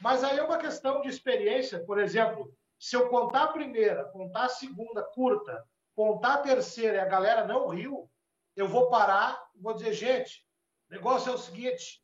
Mas 0.00 0.22
aí 0.22 0.38
é 0.38 0.42
uma 0.42 0.58
questão 0.58 1.00
de 1.00 1.08
experiência. 1.08 1.84
Por 1.84 1.98
exemplo, 1.98 2.52
se 2.78 2.94
eu 2.94 3.08
contar 3.08 3.44
a 3.44 3.52
primeira, 3.52 4.04
contar 4.06 4.44
a 4.44 4.50
segunda 4.50 5.02
curta, 5.02 5.64
contar 5.94 6.34
a 6.34 6.42
terceira 6.42 6.98
e 6.98 7.00
a 7.00 7.06
galera 7.06 7.46
não 7.46 7.68
riu, 7.68 8.10
eu 8.54 8.68
vou 8.68 8.88
parar 8.88 9.46
vou 9.60 9.74
dizer, 9.74 9.92
gente, 9.92 10.46
o 10.90 10.94
negócio 10.94 11.30
é 11.30 11.34
o 11.34 11.38
seguinte: 11.38 12.02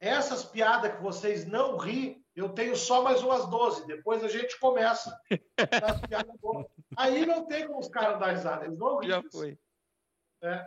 essas 0.00 0.44
piadas 0.44 0.94
que 0.94 1.02
vocês 1.02 1.46
não 1.46 1.76
ri, 1.76 2.23
eu 2.34 2.48
tenho 2.48 2.74
só 2.74 3.02
mais 3.02 3.22
umas 3.22 3.48
12. 3.48 3.86
Depois 3.86 4.24
a 4.24 4.28
gente 4.28 4.58
começa. 4.58 5.16
Aí 6.96 7.24
não 7.24 7.46
tem 7.46 7.66
como 7.66 7.78
os 7.78 7.88
caras 7.88 8.18
dar 8.18 8.32
risada. 8.32 8.64
Eles 8.64 8.78
não 8.78 9.02
Já 9.02 9.22
foi. 9.22 9.58
É. 10.42 10.66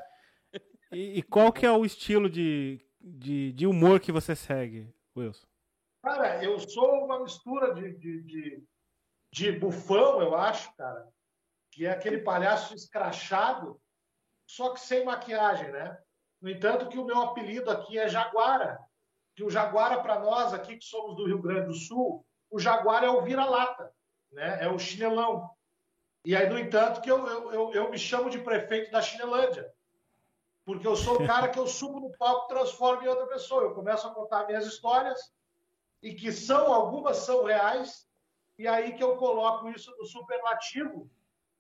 E, 0.92 1.20
e, 1.20 1.24
qual 1.24 1.52
que 1.52 1.66
é 1.66 1.72
o 1.72 1.84
estilo 1.84 2.30
de, 2.30 2.80
de, 3.00 3.52
de, 3.52 3.68
humor 3.68 4.00
que 4.00 4.12
você 4.12 4.34
segue, 4.36 4.94
Wilson? 5.16 5.46
Cara, 6.02 6.42
eu 6.42 6.58
sou 6.60 7.04
uma 7.04 7.20
mistura 7.20 7.74
de, 7.76 7.94
de, 7.98 8.24
de, 8.24 8.64
de 9.34 9.52
bufão, 9.52 10.22
eu 10.22 10.34
acho, 10.36 10.74
cara. 10.78 11.06
Que 11.74 11.86
é 11.86 11.92
aquele 11.92 12.20
palhaço 12.20 12.74
escrachado, 12.74 13.80
só 14.50 14.74
que 14.74 14.80
sem 14.80 15.04
maquiagem, 15.04 15.70
né? 15.72 15.98
No 16.42 16.50
entanto, 16.50 16.88
que 16.88 16.98
o 16.98 17.06
meu 17.06 17.20
apelido 17.22 17.70
aqui 17.70 18.00
é 18.00 18.08
Jaguara 18.08 18.80
que 19.38 19.44
o 19.44 19.52
Jaguara, 19.52 20.02
para 20.02 20.18
nós 20.18 20.52
aqui 20.52 20.78
que 20.78 20.84
somos 20.84 21.16
do 21.16 21.28
Rio 21.28 21.40
Grande 21.40 21.68
do 21.68 21.74
Sul, 21.76 22.26
o 22.50 22.58
Jaguar 22.60 23.04
é 23.04 23.10
o 23.10 23.22
vira-lata, 23.22 23.94
né? 24.32 24.58
é 24.64 24.68
o 24.68 24.80
chinelão. 24.80 25.48
E 26.26 26.36
aí, 26.36 26.50
no 26.50 26.58
entanto, 26.58 27.02
que 27.02 27.12
eu, 27.12 27.24
eu, 27.28 27.54
eu, 27.54 27.74
eu, 27.74 27.92
me 27.92 28.00
chamo 28.00 28.32
de 28.32 28.40
prefeito 28.40 28.92
da 28.92 29.00
Chinelândia, 29.00 29.72
porque 30.66 30.88
eu 30.88 30.96
sou 30.96 31.22
o 31.22 31.28
cara 31.28 31.50
que 31.50 31.60
eu 31.60 31.68
subo 31.68 32.00
no 32.00 32.18
palco 32.18 32.46
e 32.46 32.56
transformo 32.56 33.04
em 33.04 33.08
outra 33.08 33.28
pessoa. 33.28 33.62
Eu 33.62 33.76
começo 33.76 34.08
a 34.08 34.14
contar 34.14 34.48
minhas 34.48 34.66
histórias, 34.66 35.32
e 36.02 36.16
que 36.16 36.32
são, 36.32 36.74
algumas 36.74 37.18
são 37.18 37.44
reais, 37.44 38.08
e 38.58 38.68
aí 38.68 38.94
que 38.94 39.04
eu 39.04 39.18
coloco 39.18 39.70
isso 39.70 39.96
no 40.00 40.06
superlativo, 40.08 41.08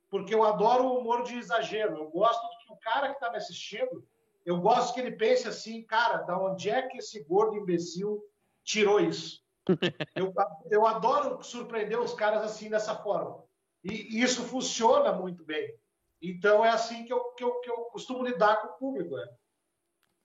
porque 0.10 0.34
eu 0.34 0.43
adoro 0.43 0.86
o 0.86 0.98
humor 0.98 1.22
de 1.22 1.38
exagero. 1.38 1.96
Eu 1.96 2.10
gosto 2.10 2.41
que 2.65 2.74
o 2.74 2.77
cara 2.77 3.10
que 3.10 3.13
está 3.13 3.29
me 3.29 3.38
assistindo 3.38 4.03
eu 4.48 4.62
gosto 4.62 4.94
que 4.94 5.01
ele 5.01 5.12
pense 5.12 5.46
assim, 5.46 5.84
cara, 5.84 6.20
da 6.20 6.39
onde 6.39 6.70
é 6.70 6.82
que 6.84 7.00
esse 7.00 7.22
gordo 7.25 7.58
imbecil 7.58 8.24
tirou 8.63 8.98
isso? 8.98 9.44
eu, 10.16 10.34
eu 10.72 10.86
adoro 10.86 11.44
surpreender 11.44 12.00
os 12.00 12.13
caras 12.13 12.42
assim 12.44 12.70
dessa 12.70 12.96
forma. 12.96 13.44
E, 13.84 14.16
e, 14.16 14.22
isso 14.22 14.42
funciona 14.44 15.12
muito 15.12 15.44
bem. 15.44 15.77
Então 16.22 16.63
é 16.63 16.70
assim 16.70 17.04
que 17.04 17.12
eu, 17.12 17.20
que 17.34 17.44
eu, 17.44 17.60
que 17.60 17.70
eu 17.70 17.75
costumo 17.92 18.25
lidar 18.25 18.62
com 18.62 18.68
o 18.68 18.77
público. 18.77 19.18
Né? 19.18 19.27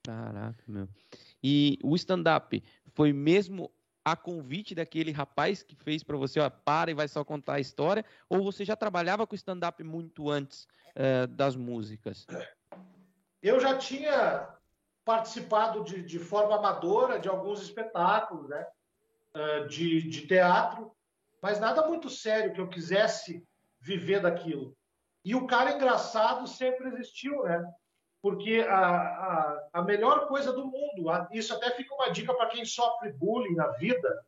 Caraca, 0.05 0.62
meu. 0.69 0.88
E 1.43 1.76
o 1.83 1.97
stand-up 1.97 2.62
foi 2.95 3.12
mesmo 3.12 3.73
a 4.05 4.14
convite 4.14 4.73
daquele 4.73 5.11
rapaz 5.11 5.64
que 5.64 5.75
fez 5.75 6.05
para 6.05 6.17
você, 6.17 6.38
ó, 6.38 6.49
para 6.49 6.93
e 6.93 6.95
vai 6.95 7.09
só 7.09 7.25
contar 7.25 7.55
a 7.55 7.61
história? 7.61 8.05
Ou 8.29 8.45
você 8.45 8.64
já 8.64 8.76
trabalhava 8.76 9.26
com 9.26 9.35
stand-up 9.35 9.83
muito 9.83 10.31
antes 10.31 10.69
uh, 10.97 11.26
das 11.26 11.57
músicas? 11.57 12.25
Eu 13.42 13.58
já 13.61 13.76
tinha 13.76 14.49
participado 15.04 15.82
de, 15.82 16.02
de 16.02 16.18
forma 16.18 16.56
amadora 16.56 17.18
de 17.18 17.28
alguns 17.28 17.61
espetáculos, 17.61 18.49
né? 18.49 18.66
Uh, 19.34 19.66
de, 19.66 20.02
de 20.08 20.26
teatro, 20.26 20.92
mas 21.40 21.58
nada 21.58 21.87
muito 21.87 22.11
sério 22.11 22.52
que 22.52 22.61
eu 22.61 22.68
quisesse 22.68 23.42
viver 23.80 24.20
daquilo. 24.20 24.76
E 25.25 25.34
o 25.34 25.46
cara 25.46 25.72
engraçado 25.72 26.46
sempre 26.46 26.88
existiu, 26.88 27.42
né? 27.44 27.64
Porque 28.20 28.64
a, 28.68 28.76
a, 28.76 29.68
a 29.72 29.82
melhor 29.82 30.28
coisa 30.28 30.52
do 30.52 30.66
mundo, 30.66 31.11
a, 31.11 31.28
isso 31.32 31.54
até 31.54 31.70
fica 31.72 31.94
uma 31.94 32.11
dica 32.11 32.32
para 32.34 32.49
quem 32.49 32.64
sofre 32.64 33.12
bullying 33.12 33.54
na 33.54 33.68
vida, 33.68 34.25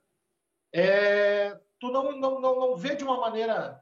é 0.72 1.60
tu 1.78 1.92
não, 1.92 2.12
não, 2.12 2.40
não, 2.40 2.58
não 2.58 2.76
vê 2.76 2.96
de 2.96 3.04
uma 3.04 3.20
maneira 3.20 3.80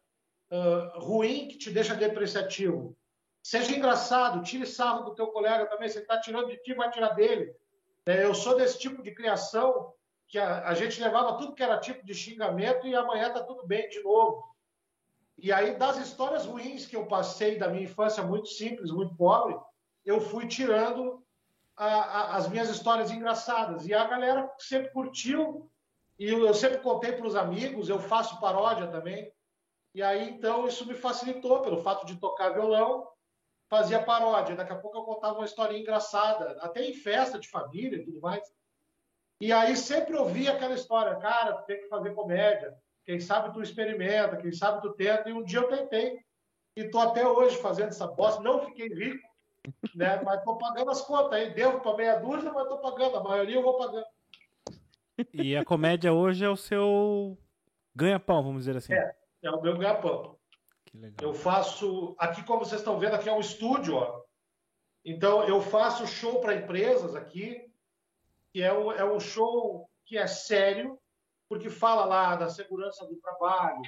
uh, 0.51 0.99
ruim 0.99 1.49
que 1.49 1.57
te 1.57 1.71
deixa 1.71 1.95
depreciativo. 1.95 2.97
Seja 3.43 3.77
engraçado, 3.77 4.43
tire 4.43 4.65
sarro 4.65 5.05
do 5.05 5.15
teu 5.15 5.27
colega 5.27 5.67
também. 5.67 5.89
Você 5.89 5.99
está 5.99 6.21
tirando 6.21 6.47
de 6.49 6.57
ti, 6.59 6.75
vai 6.75 6.91
tirar 6.91 7.11
dele. 7.11 7.55
É, 8.07 8.25
eu 8.25 8.35
sou 8.35 8.57
desse 8.57 8.79
tipo 8.79 9.03
de 9.03 9.13
criação 9.13 9.93
que 10.29 10.39
a, 10.39 10.69
a, 10.69 10.75
gente 10.75 11.01
levava 11.01 11.37
tudo 11.37 11.55
que 11.55 11.63
era 11.63 11.79
tipo 11.79 12.07
de 12.07 12.15
xingamento 12.15 12.87
e 12.87 12.95
amanhã 12.95 13.29
está 13.29 13.43
tudo 13.43 13.67
bem 13.67 13.89
de 13.89 14.03
novo. 14.03 14.45
E 15.37 15.53
aí, 15.53 15.77
das 15.77 15.97
histórias 15.99 16.47
ruins 16.47 16.87
que 16.87 16.97
eu 16.97 17.07
passei 17.07 17.59
da 17.59 17.69
minha 17.69 17.85
infância 17.85 18.23
muito 18.23 18.49
simples, 18.49 18.91
muito 18.91 19.15
pobre, 19.17 19.57
eu 20.05 20.21
fui 20.21 20.47
tirando 20.47 21.23
a, 21.77 21.87
a, 21.87 22.37
as 22.37 22.49
minhas 22.49 22.71
histórias 22.71 23.11
engraçadas. 23.11 23.87
E 23.87 23.93
a 23.93 24.07
galera 24.07 24.51
sempre 24.59 24.91
curtiu 24.93 25.69
E 26.19 26.29
eu 26.29 26.55
sempre 26.55 26.79
contei 26.79 27.13
para 27.13 27.27
os 27.27 27.35
amigos, 27.35 27.89
eu 27.89 27.99
faço 27.99 28.41
paródia 28.41 28.87
também. 28.87 29.33
E 29.95 30.03
aí, 30.03 30.31
então, 30.31 30.67
isso 30.67 30.87
me 30.87 30.95
facilitou, 30.95 31.61
pelo 31.61 31.83
fato 31.83 32.07
de 32.07 32.17
tocar 32.17 32.51
violão, 32.51 33.07
fazia 33.73 34.03
paródia. 34.03 34.55
Daqui 34.55 34.71
a 34.71 34.77
pouco 34.77 34.99
eu 34.99 35.03
contava 35.03 35.39
uma 35.39 35.47
historinha 35.47 35.81
engraçada, 35.81 36.59
até 36.61 36.85
em 36.85 36.93
festa 36.93 37.39
de 37.39 37.49
família 37.49 37.97
e 37.97 38.05
tudo 38.05 38.21
mais. 38.21 38.43
E 39.41 39.51
aí 39.51 39.75
sempre 39.75 40.15
ouvia 40.15 40.53
aquela 40.53 40.75
história, 40.75 41.17
cara, 41.17 41.55
tu 41.55 41.65
tem 41.65 41.81
que 41.81 41.89
fazer 41.89 42.15
comédia. 42.15 42.77
Quem 43.07 43.19
sabe 43.19 43.51
tu 43.55 43.63
experimenta, 43.63 44.37
quem 44.37 44.53
sabe 44.53 44.83
tu 44.83 44.93
tenta. 44.93 45.31
E 45.31 45.33
um 45.33 45.43
dia 45.43 45.61
eu 45.61 45.69
tentei. 45.69 46.21
E 46.77 46.85
tô 46.91 46.99
até 46.99 47.27
hoje 47.27 47.57
fazendo 47.57 47.89
essa 47.89 48.07
bosta. 48.07 48.43
Não 48.43 48.61
fiquei 48.67 48.89
rico, 48.89 49.27
né? 49.95 50.21
Mas 50.23 50.45
tô 50.45 50.57
pagando 50.59 50.91
as 50.91 51.01
contas 51.01 51.33
aí. 51.33 51.55
Devo 51.55 51.81
para 51.81 51.97
meia 51.97 52.19
dúzia, 52.19 52.53
mas 52.53 52.69
tô 52.69 52.77
pagando. 52.77 53.17
A 53.17 53.25
maioria 53.25 53.57
eu 53.57 53.63
vou 53.63 53.79
pagando. 53.79 54.07
E 55.33 55.57
a 55.57 55.65
comédia 55.65 56.13
hoje 56.13 56.45
é 56.45 56.49
o 56.49 56.57
seu 56.57 57.39
ganha-pão, 57.97 58.43
vamos 58.43 58.65
dizer 58.65 58.77
assim. 58.77 58.93
É. 58.93 59.17
É 59.43 59.51
o 59.51 59.61
meu 59.61 59.77
ganha-pão. 59.77 60.37
Eu 61.21 61.33
faço. 61.33 62.15
Aqui, 62.19 62.45
como 62.45 62.65
vocês 62.65 62.81
estão 62.81 62.99
vendo, 62.99 63.15
aqui 63.15 63.29
é 63.29 63.33
um 63.33 63.41
estúdio, 63.41 63.97
ó. 63.97 64.23
Então, 65.05 65.45
eu 65.45 65.61
faço 65.61 66.07
show 66.07 66.41
para 66.41 66.55
empresas 66.55 67.15
aqui, 67.15 67.69
que 68.53 68.63
é 68.63 68.73
um, 68.73 68.93
é 68.93 69.05
um 69.05 69.19
show 69.19 69.89
que 70.05 70.17
é 70.17 70.27
sério, 70.27 70.99
porque 71.49 71.71
fala 71.71 72.05
lá 72.05 72.37
da 72.37 72.49
segurança 72.49 73.07
do 73.07 73.17
trabalho, 73.17 73.83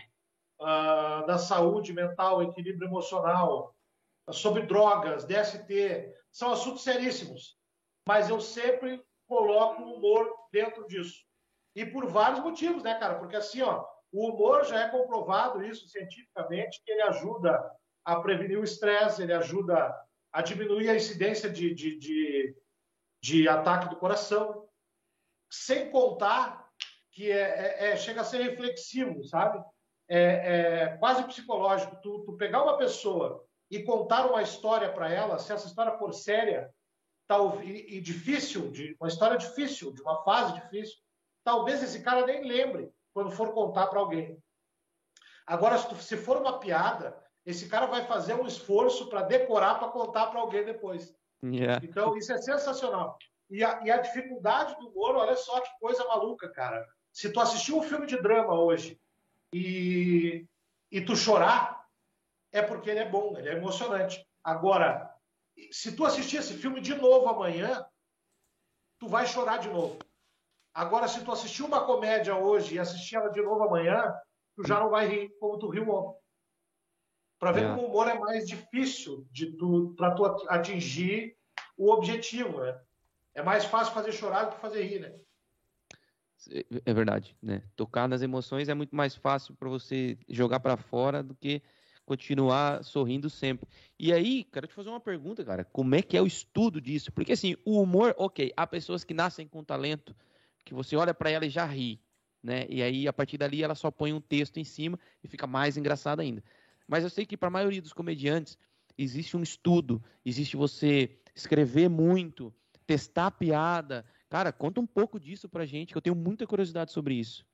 uh, 0.60 1.26
da 1.26 1.38
saúde 1.38 1.92
mental, 1.92 2.42
equilíbrio 2.42 2.88
emocional, 2.88 3.76
sobre 4.32 4.62
drogas, 4.62 5.24
DST. 5.24 6.12
São 6.32 6.52
assuntos 6.52 6.82
seríssimos. 6.82 7.56
Mas 8.08 8.28
eu 8.28 8.40
sempre 8.40 9.04
coloco 9.28 9.82
o 9.82 9.94
humor 9.94 10.30
dentro 10.50 10.86
disso. 10.86 11.24
E 11.76 11.84
por 11.84 12.06
vários 12.06 12.40
motivos, 12.40 12.82
né, 12.82 12.94
cara? 12.98 13.18
Porque 13.18 13.36
assim, 13.36 13.62
ó, 13.62 13.84
o 14.14 14.28
humor 14.28 14.64
já 14.64 14.78
é 14.78 14.90
comprovado 14.90 15.64
isso 15.64 15.88
cientificamente, 15.88 16.80
que 16.84 16.92
ele 16.92 17.02
ajuda 17.02 17.68
a 18.04 18.20
prevenir 18.20 18.60
o 18.60 18.62
estresse, 18.62 19.20
ele 19.20 19.32
ajuda 19.32 19.92
a 20.32 20.40
diminuir 20.40 20.88
a 20.88 20.94
incidência 20.94 21.50
de, 21.50 21.74
de, 21.74 21.98
de, 21.98 22.56
de 23.20 23.48
ataque 23.48 23.88
do 23.88 23.96
coração, 23.96 24.68
sem 25.50 25.90
contar 25.90 26.64
que 27.10 27.28
é, 27.28 27.40
é, 27.40 27.90
é, 27.90 27.96
chega 27.96 28.20
a 28.20 28.24
ser 28.24 28.40
reflexivo, 28.42 29.24
sabe? 29.24 29.64
É, 30.08 30.20
é 30.20 30.96
quase 30.98 31.24
psicológico. 31.24 31.96
Tu, 32.00 32.24
tu, 32.24 32.36
pegar 32.36 32.62
uma 32.62 32.78
pessoa 32.78 33.44
e 33.68 33.82
contar 33.82 34.26
uma 34.26 34.42
história 34.42 34.92
para 34.92 35.12
ela, 35.12 35.40
se 35.40 35.52
essa 35.52 35.66
história 35.66 35.98
for 35.98 36.12
séria 36.12 36.72
tal, 37.26 37.60
e, 37.64 37.96
e 37.96 38.00
difícil, 38.00 38.70
de, 38.70 38.96
uma 39.00 39.08
história 39.08 39.36
difícil, 39.36 39.92
de 39.92 40.02
uma 40.02 40.22
fase 40.22 40.54
difícil, 40.54 40.98
talvez 41.42 41.82
esse 41.82 42.00
cara 42.00 42.24
nem 42.26 42.46
lembre 42.46 42.92
quando 43.14 43.30
for 43.30 43.54
contar 43.54 43.86
para 43.86 44.00
alguém. 44.00 44.36
Agora, 45.46 45.78
se, 45.78 45.88
tu, 45.88 45.94
se 45.96 46.16
for 46.16 46.36
uma 46.38 46.58
piada, 46.58 47.16
esse 47.46 47.68
cara 47.68 47.86
vai 47.86 48.04
fazer 48.04 48.34
um 48.34 48.46
esforço 48.46 49.08
para 49.08 49.22
decorar 49.22 49.78
para 49.78 49.88
contar 49.88 50.26
para 50.26 50.40
alguém 50.40 50.64
depois. 50.64 51.14
Yeah. 51.42 51.84
Então, 51.84 52.16
isso 52.16 52.32
é 52.32 52.38
sensacional. 52.38 53.16
E 53.48 53.62
a, 53.62 53.80
e 53.84 53.90
a, 53.90 53.98
dificuldade 53.98 54.74
do 54.76 54.88
humor, 54.88 55.14
olha 55.16 55.36
só 55.36 55.60
que 55.60 55.70
coisa 55.78 56.04
maluca, 56.06 56.48
cara. 56.50 56.84
Se 57.12 57.30
tu 57.30 57.40
assistir 57.40 57.72
um 57.72 57.82
filme 57.82 58.06
de 58.06 58.20
drama 58.20 58.58
hoje 58.58 59.00
e, 59.52 60.46
e 60.90 61.00
tu 61.02 61.14
chorar, 61.14 61.86
é 62.50 62.62
porque 62.62 62.90
ele 62.90 63.00
é 63.00 63.08
bom, 63.08 63.36
ele 63.36 63.50
é 63.50 63.52
emocionante. 63.52 64.26
Agora, 64.42 65.14
se 65.70 65.94
tu 65.94 66.04
assistir 66.04 66.38
esse 66.38 66.54
filme 66.54 66.80
de 66.80 66.94
novo 66.94 67.28
amanhã, 67.28 67.84
tu 68.98 69.06
vai 69.06 69.26
chorar 69.26 69.58
de 69.58 69.68
novo. 69.68 69.98
Agora, 70.74 71.06
se 71.06 71.24
tu 71.24 71.30
assistir 71.30 71.62
uma 71.62 71.86
comédia 71.86 72.36
hoje 72.36 72.74
e 72.74 72.78
assistir 72.80 73.14
ela 73.14 73.28
de 73.28 73.40
novo 73.40 73.62
amanhã, 73.62 74.12
tu 74.56 74.66
já 74.66 74.80
não 74.80 74.90
vai 74.90 75.06
rir 75.06 75.30
como 75.38 75.56
tu 75.56 75.68
riu 75.68 75.88
ontem. 75.88 76.18
Para 77.38 77.52
ver 77.52 77.64
é. 77.64 77.68
como 77.68 77.82
o 77.82 77.86
humor 77.86 78.08
é 78.08 78.18
mais 78.18 78.48
difícil 78.48 79.24
de 79.30 79.52
tu 79.52 79.94
para 79.96 80.14
tu 80.14 80.24
atingir 80.48 81.36
o 81.76 81.92
objetivo, 81.92 82.60
né? 82.60 82.80
É 83.34 83.42
mais 83.42 83.64
fácil 83.64 83.94
fazer 83.94 84.10
chorar 84.12 84.44
do 84.44 84.56
que 84.56 84.60
fazer 84.60 84.82
rir, 84.82 85.00
né? 85.00 85.14
É 86.84 86.92
verdade, 86.92 87.36
né? 87.40 87.62
Tocar 87.76 88.08
nas 88.08 88.20
emoções 88.20 88.68
é 88.68 88.74
muito 88.74 88.94
mais 88.94 89.14
fácil 89.14 89.54
para 89.54 89.68
você 89.68 90.18
jogar 90.28 90.60
para 90.60 90.76
fora 90.76 91.22
do 91.22 91.34
que 91.34 91.62
continuar 92.04 92.84
sorrindo 92.84 93.30
sempre. 93.30 93.68
E 93.98 94.12
aí, 94.12 94.44
quero 94.44 94.66
te 94.66 94.74
fazer 94.74 94.90
uma 94.90 95.00
pergunta, 95.00 95.44
cara. 95.44 95.64
Como 95.64 95.94
é 95.94 96.02
que 96.02 96.16
é 96.16 96.22
o 96.22 96.26
estudo 96.26 96.80
disso? 96.80 97.10
Porque 97.12 97.32
assim, 97.32 97.56
o 97.64 97.80
humor, 97.80 98.14
ok, 98.18 98.52
há 98.56 98.66
pessoas 98.66 99.04
que 99.04 99.14
nascem 99.14 99.46
com 99.46 99.64
talento, 99.64 100.14
que 100.64 100.74
você 100.74 100.96
olha 100.96 101.12
para 101.12 101.30
ela 101.30 101.44
e 101.44 101.50
já 101.50 101.64
ri, 101.64 102.00
né? 102.42 102.66
E 102.68 102.82
aí 102.82 103.06
a 103.06 103.12
partir 103.12 103.38
dali 103.38 103.62
ela 103.62 103.74
só 103.74 103.90
põe 103.90 104.12
um 104.12 104.20
texto 104.20 104.58
em 104.58 104.64
cima 104.64 104.98
e 105.22 105.28
fica 105.28 105.46
mais 105.46 105.76
engraçado 105.76 106.20
ainda. 106.20 106.42
Mas 106.86 107.02
eu 107.02 107.10
sei 107.10 107.24
que 107.24 107.36
para 107.36 107.48
a 107.48 107.50
maioria 107.50 107.82
dos 107.82 107.92
comediantes 107.92 108.58
existe 108.96 109.36
um 109.36 109.42
estudo, 109.42 110.02
existe 110.24 110.56
você 110.56 111.18
escrever 111.34 111.88
muito, 111.88 112.54
testar 112.86 113.30
piada. 113.30 114.04
Cara, 114.28 114.52
conta 114.52 114.80
um 114.80 114.86
pouco 114.86 115.18
disso 115.18 115.48
pra 115.48 115.66
gente, 115.66 115.92
que 115.92 115.98
eu 115.98 116.02
tenho 116.02 116.16
muita 116.16 116.46
curiosidade 116.46 116.92
sobre 116.92 117.14
isso. 117.14 117.46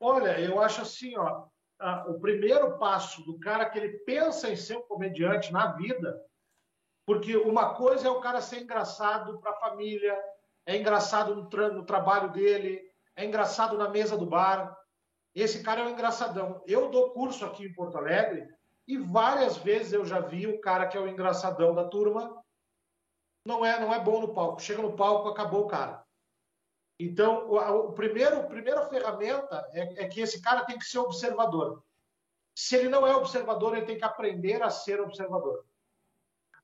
Olha, 0.00 0.38
eu 0.40 0.60
acho 0.60 0.82
assim, 0.82 1.16
ó, 1.16 1.46
o 2.08 2.20
primeiro 2.20 2.78
passo 2.78 3.22
do 3.24 3.38
cara 3.38 3.68
que 3.68 3.78
ele 3.78 3.98
pensa 3.98 4.50
em 4.50 4.56
ser 4.56 4.76
um 4.76 4.82
comediante 4.82 5.52
na 5.52 5.72
vida, 5.72 6.22
porque 7.06 7.36
uma 7.36 7.74
coisa 7.74 8.08
é 8.08 8.10
o 8.10 8.20
cara 8.20 8.40
ser 8.40 8.62
engraçado 8.62 9.38
para 9.38 9.52
a 9.52 9.60
família, 9.60 10.18
é 10.66 10.76
engraçado 10.76 11.34
no, 11.34 11.48
tra 11.48 11.68
no 11.70 11.86
trabalho 11.86 12.30
dele, 12.32 12.82
é 13.14 13.24
engraçado 13.24 13.78
na 13.78 13.88
mesa 13.88 14.16
do 14.16 14.26
bar. 14.26 14.76
Esse 15.34 15.62
cara 15.62 15.80
é 15.80 15.84
um 15.84 15.90
engraçadão. 15.90 16.62
Eu 16.66 16.90
dou 16.90 17.10
curso 17.12 17.44
aqui 17.44 17.64
em 17.64 17.72
Porto 17.72 17.96
Alegre 17.96 18.48
e 18.86 18.98
várias 18.98 19.56
vezes 19.56 19.92
eu 19.92 20.04
já 20.04 20.20
vi 20.20 20.46
o 20.46 20.60
cara 20.60 20.86
que 20.86 20.96
é 20.96 21.00
o 21.00 21.08
engraçadão 21.08 21.74
da 21.74 21.84
turma 21.84 22.42
não 23.46 23.64
é 23.64 23.78
não 23.78 23.94
é 23.94 24.00
bom 24.00 24.20
no 24.20 24.34
palco. 24.34 24.60
Chega 24.60 24.82
no 24.82 24.96
palco, 24.96 25.28
acabou 25.28 25.64
o 25.64 25.68
cara. 25.68 26.04
Então, 26.98 27.48
o, 27.48 27.58
o 27.58 27.92
primeiro, 27.92 28.40
a 28.40 28.44
primeira 28.44 28.86
ferramenta 28.88 29.68
é, 29.72 30.04
é 30.04 30.08
que 30.08 30.20
esse 30.20 30.42
cara 30.42 30.64
tem 30.64 30.78
que 30.78 30.84
ser 30.84 30.98
observador. 30.98 31.84
Se 32.54 32.74
ele 32.74 32.88
não 32.88 33.06
é 33.06 33.14
observador, 33.14 33.76
ele 33.76 33.86
tem 33.86 33.98
que 33.98 34.04
aprender 34.04 34.62
a 34.62 34.70
ser 34.70 35.00
observador. 35.00 35.64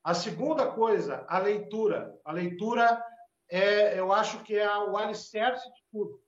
A 0.03 0.13
segunda 0.13 0.71
coisa, 0.71 1.23
a 1.29 1.39
leitura. 1.39 2.19
A 2.25 2.31
leitura 2.33 3.01
é, 3.49 3.99
eu 3.99 4.11
acho 4.11 4.43
que 4.43 4.55
é 4.55 4.77
o 4.77 4.97
alicerce 4.97 5.67
de 5.71 5.81
tudo. 5.91 6.21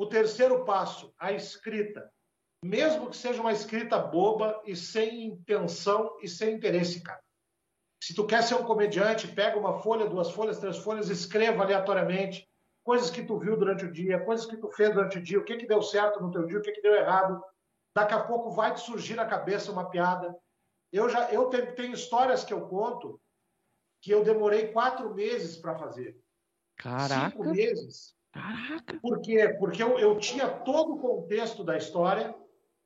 O 0.00 0.06
terceiro 0.06 0.64
passo, 0.64 1.14
a 1.18 1.32
escrita. 1.32 2.10
Mesmo 2.64 3.10
que 3.10 3.16
seja 3.16 3.40
uma 3.40 3.52
escrita 3.52 3.98
boba 3.98 4.60
e 4.64 4.74
sem 4.74 5.26
intenção 5.26 6.16
e 6.22 6.28
sem 6.28 6.54
interesse, 6.54 7.02
cara. 7.02 7.22
Se 8.02 8.14
tu 8.14 8.26
quer 8.26 8.42
ser 8.42 8.54
um 8.54 8.64
comediante, 8.64 9.28
pega 9.28 9.58
uma 9.58 9.80
folha, 9.80 10.06
duas 10.06 10.30
folhas, 10.30 10.58
três 10.58 10.78
folhas, 10.78 11.08
escreva 11.08 11.62
aleatoriamente 11.62 12.48
coisas 12.84 13.10
que 13.10 13.24
tu 13.24 13.38
viu 13.38 13.56
durante 13.56 13.86
o 13.86 13.90
dia, 13.90 14.22
coisas 14.22 14.44
que 14.44 14.56
tu 14.58 14.70
fez 14.70 14.92
durante 14.92 15.18
o 15.18 15.22
dia, 15.22 15.38
o 15.38 15.44
que 15.44 15.56
que 15.56 15.66
deu 15.66 15.80
certo 15.82 16.20
no 16.20 16.30
teu 16.30 16.46
dia, 16.46 16.58
o 16.58 16.62
que 16.62 16.72
que 16.72 16.82
deu 16.82 16.94
errado. 16.94 17.42
Daqui 17.96 18.12
a 18.12 18.22
pouco 18.22 18.50
vai 18.50 18.74
te 18.74 18.80
surgir 18.80 19.14
na 19.14 19.24
cabeça 19.24 19.72
uma 19.72 19.88
piada. 19.88 20.36
Eu 20.92 21.08
já 21.08 21.30
eu 21.32 21.46
tenho, 21.46 21.74
tenho 21.74 21.94
histórias 21.94 22.44
que 22.44 22.52
eu 22.52 22.68
conto 22.68 23.18
que 24.04 24.10
eu 24.10 24.22
demorei 24.22 24.70
quatro 24.70 25.14
meses 25.14 25.56
para 25.56 25.78
fazer. 25.78 26.14
Caraca. 26.76 27.30
Cinco 27.30 27.44
meses. 27.48 28.14
Caraca. 28.30 29.00
Por 29.00 29.22
quê? 29.22 29.48
Porque 29.58 29.82
eu, 29.82 29.98
eu 29.98 30.18
tinha 30.18 30.46
todo 30.46 30.92
o 30.92 31.00
contexto 31.00 31.64
da 31.64 31.74
história, 31.74 32.34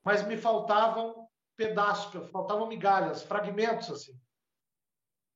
mas 0.05 0.25
me 0.25 0.37
faltavam 0.37 1.29
pedaços, 1.57 2.31
faltavam 2.31 2.69
migalhas, 2.69 3.25
fragmentos 3.25 3.91
assim. 3.91 4.13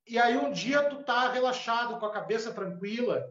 E 0.07 0.21
aí 0.21 0.37
um 0.37 0.53
dia 0.53 0.89
tu 0.89 1.03
tá 1.03 1.33
relaxado, 1.33 1.99
com 1.99 2.07
a 2.07 2.13
cabeça 2.13 2.55
tranquila, 2.55 3.29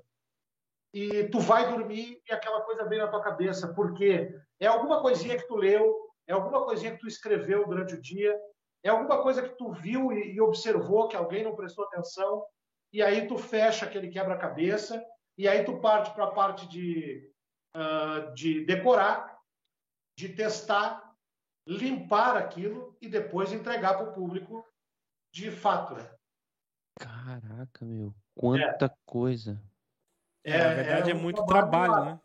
e 0.94 1.30
tu 1.30 1.40
vai 1.40 1.70
dormir 1.70 2.22
e 2.28 2.34
aquela 2.34 2.64
coisa 2.64 2.84
vem 2.84 3.00
na 3.00 3.08
tua 3.08 3.24
cabeça, 3.24 3.74
porque 3.74 4.38
é 4.60 4.68
alguma 4.68 5.02
coisinha 5.02 5.38
que 5.38 5.48
tu 5.48 5.56
leu, 5.56 6.12
é 6.28 6.34
alguma 6.34 6.66
coisinha 6.66 6.92
que 6.92 7.00
tu 7.00 7.08
escreveu 7.08 7.66
durante 7.66 7.94
o 7.94 8.02
dia, 8.02 8.38
é 8.84 8.90
alguma 8.90 9.22
coisa 9.22 9.42
que 9.42 9.56
tu 9.56 9.72
viu 9.72 10.12
e, 10.12 10.34
e 10.34 10.42
observou 10.42 11.08
que 11.08 11.16
alguém 11.16 11.44
não 11.44 11.56
prestou 11.56 11.86
atenção, 11.86 12.46
e 12.92 13.02
aí 13.02 13.28
tu 13.28 13.38
fecha 13.38 13.86
aquele 13.86 14.10
quebra-cabeça, 14.10 15.04
e 15.38 15.48
aí 15.48 15.64
tu 15.64 15.80
parte 15.80 16.14
para 16.14 16.26
a 16.26 16.32
parte 16.32 16.68
de, 16.68 17.32
uh, 17.76 18.34
de 18.34 18.66
decorar, 18.66 19.40
de 20.18 20.30
testar, 20.30 21.16
limpar 21.66 22.36
aquilo 22.36 22.98
e 23.02 23.08
depois 23.08 23.52
entregar 23.52 23.96
para 23.96 24.10
o 24.10 24.14
público 24.14 24.66
de 25.34 25.52
fato. 25.52 25.96
Né? 25.96 26.16
Caraca, 27.00 27.86
meu, 27.86 28.14
quanta 28.36 28.86
é. 28.86 28.96
coisa. 29.06 29.62
É, 30.44 30.58
na 30.58 30.74
verdade 30.74 31.12
é, 31.12 31.14
é 31.14 31.18
muito 31.18 31.46
trabalho, 31.46 31.94
trabalho 31.94 32.12
né? 32.16 32.22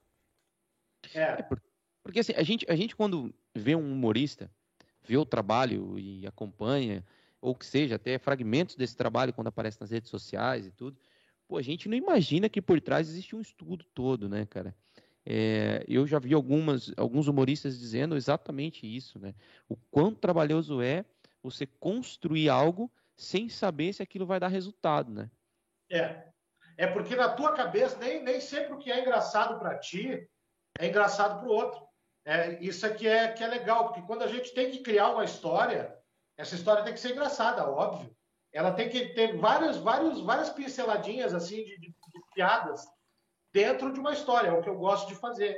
É. 1.15 1.23
é 1.23 1.43
porque, 1.43 1.69
porque 2.03 2.21
assim, 2.21 2.33
a 2.33 2.43
gente, 2.43 2.67
a 2.69 2.75
gente 2.75 2.97
quando 2.97 3.33
vê 3.55 3.77
um 3.77 3.93
humorista, 3.93 4.51
vê 5.07 5.17
o 5.17 5.25
trabalho 5.25 5.99
e 5.99 6.27
acompanha, 6.27 7.05
ou 7.41 7.55
que 7.55 7.65
seja, 7.65 7.97
até 7.97 8.19
fragmentos 8.19 8.77
desse 8.77 8.97
trabalho 8.97 9.33
quando 9.33 9.49
aparece 9.49 9.81
nas 9.81 9.91
redes 9.91 10.11
sociais 10.11 10.67
e 10.67 10.71
tudo, 10.71 10.99
pô, 11.47 11.57
a 11.57 11.63
gente 11.63 11.89
não 11.89 11.97
imagina 11.97 12.49
que 12.49 12.61
por 12.61 12.81
trás 12.81 13.09
existe 13.09 13.37
um 13.37 13.41
estudo 13.41 13.85
todo, 13.95 14.29
né, 14.29 14.47
cara? 14.47 14.75
É, 15.25 15.85
eu 15.89 16.07
já 16.07 16.19
vi 16.19 16.35
algumas, 16.35 16.93
alguns 16.97 17.27
humoristas 17.27 17.79
dizendo 17.79 18.17
exatamente 18.17 18.87
isso, 18.87 19.19
né? 19.19 19.35
O 19.69 19.77
quão 19.91 20.15
trabalhoso 20.15 20.81
é 20.81 21.05
você 21.43 21.67
construir 21.67 22.49
algo 22.49 22.91
sem 23.17 23.49
saber 23.49 23.93
se 23.93 24.03
aquilo 24.03 24.27
vai 24.27 24.39
dar 24.39 24.49
resultado, 24.49 25.11
né? 25.13 25.31
É. 25.91 26.27
É 26.77 26.87
porque 26.87 27.17
na 27.17 27.31
tua 27.31 27.55
cabeça, 27.55 27.99
nem, 27.99 28.23
nem 28.23 28.41
sempre 28.41 28.75
o 28.75 28.79
que 28.79 28.93
é 28.93 29.01
engraçado 29.01 29.59
para 29.59 29.79
ti 29.79 30.29
é 30.79 30.87
engraçado 30.87 31.41
para 31.41 31.49
o 31.49 31.53
outro. 31.53 31.86
É, 32.27 32.59
isso 32.61 32.85
aqui 32.85 33.07
é 33.07 33.29
que 33.29 33.45
é 33.45 33.47
legal, 33.47 33.85
porque 33.85 34.03
quando 34.03 34.23
a 34.23 34.27
gente 34.27 34.53
tem 34.53 34.69
que 34.69 34.81
criar 34.81 35.11
uma 35.11 35.25
história, 35.25 35.97
essa 36.37 36.57
história 36.57 36.83
tem 36.83 36.93
que 36.93 36.99
ser 36.99 37.13
engraçada, 37.13 37.71
óbvio. 37.71 38.13
Ela 38.53 38.73
tem 38.73 38.89
que 38.89 39.11
ter 39.15 39.37
vários, 39.37 39.77
vários, 39.77 40.21
várias 40.23 40.51
pinceladinhas 40.51 41.33
assim 41.33 41.63
de, 41.63 41.79
de, 41.79 41.89
de 41.89 41.95
piadas 42.35 42.85
dentro 43.53 43.93
de 43.93 44.01
uma 44.01 44.13
história, 44.13 44.49
é 44.49 44.53
o 44.53 44.61
que 44.61 44.69
eu 44.69 44.77
gosto 44.77 45.07
de 45.07 45.15
fazer. 45.15 45.57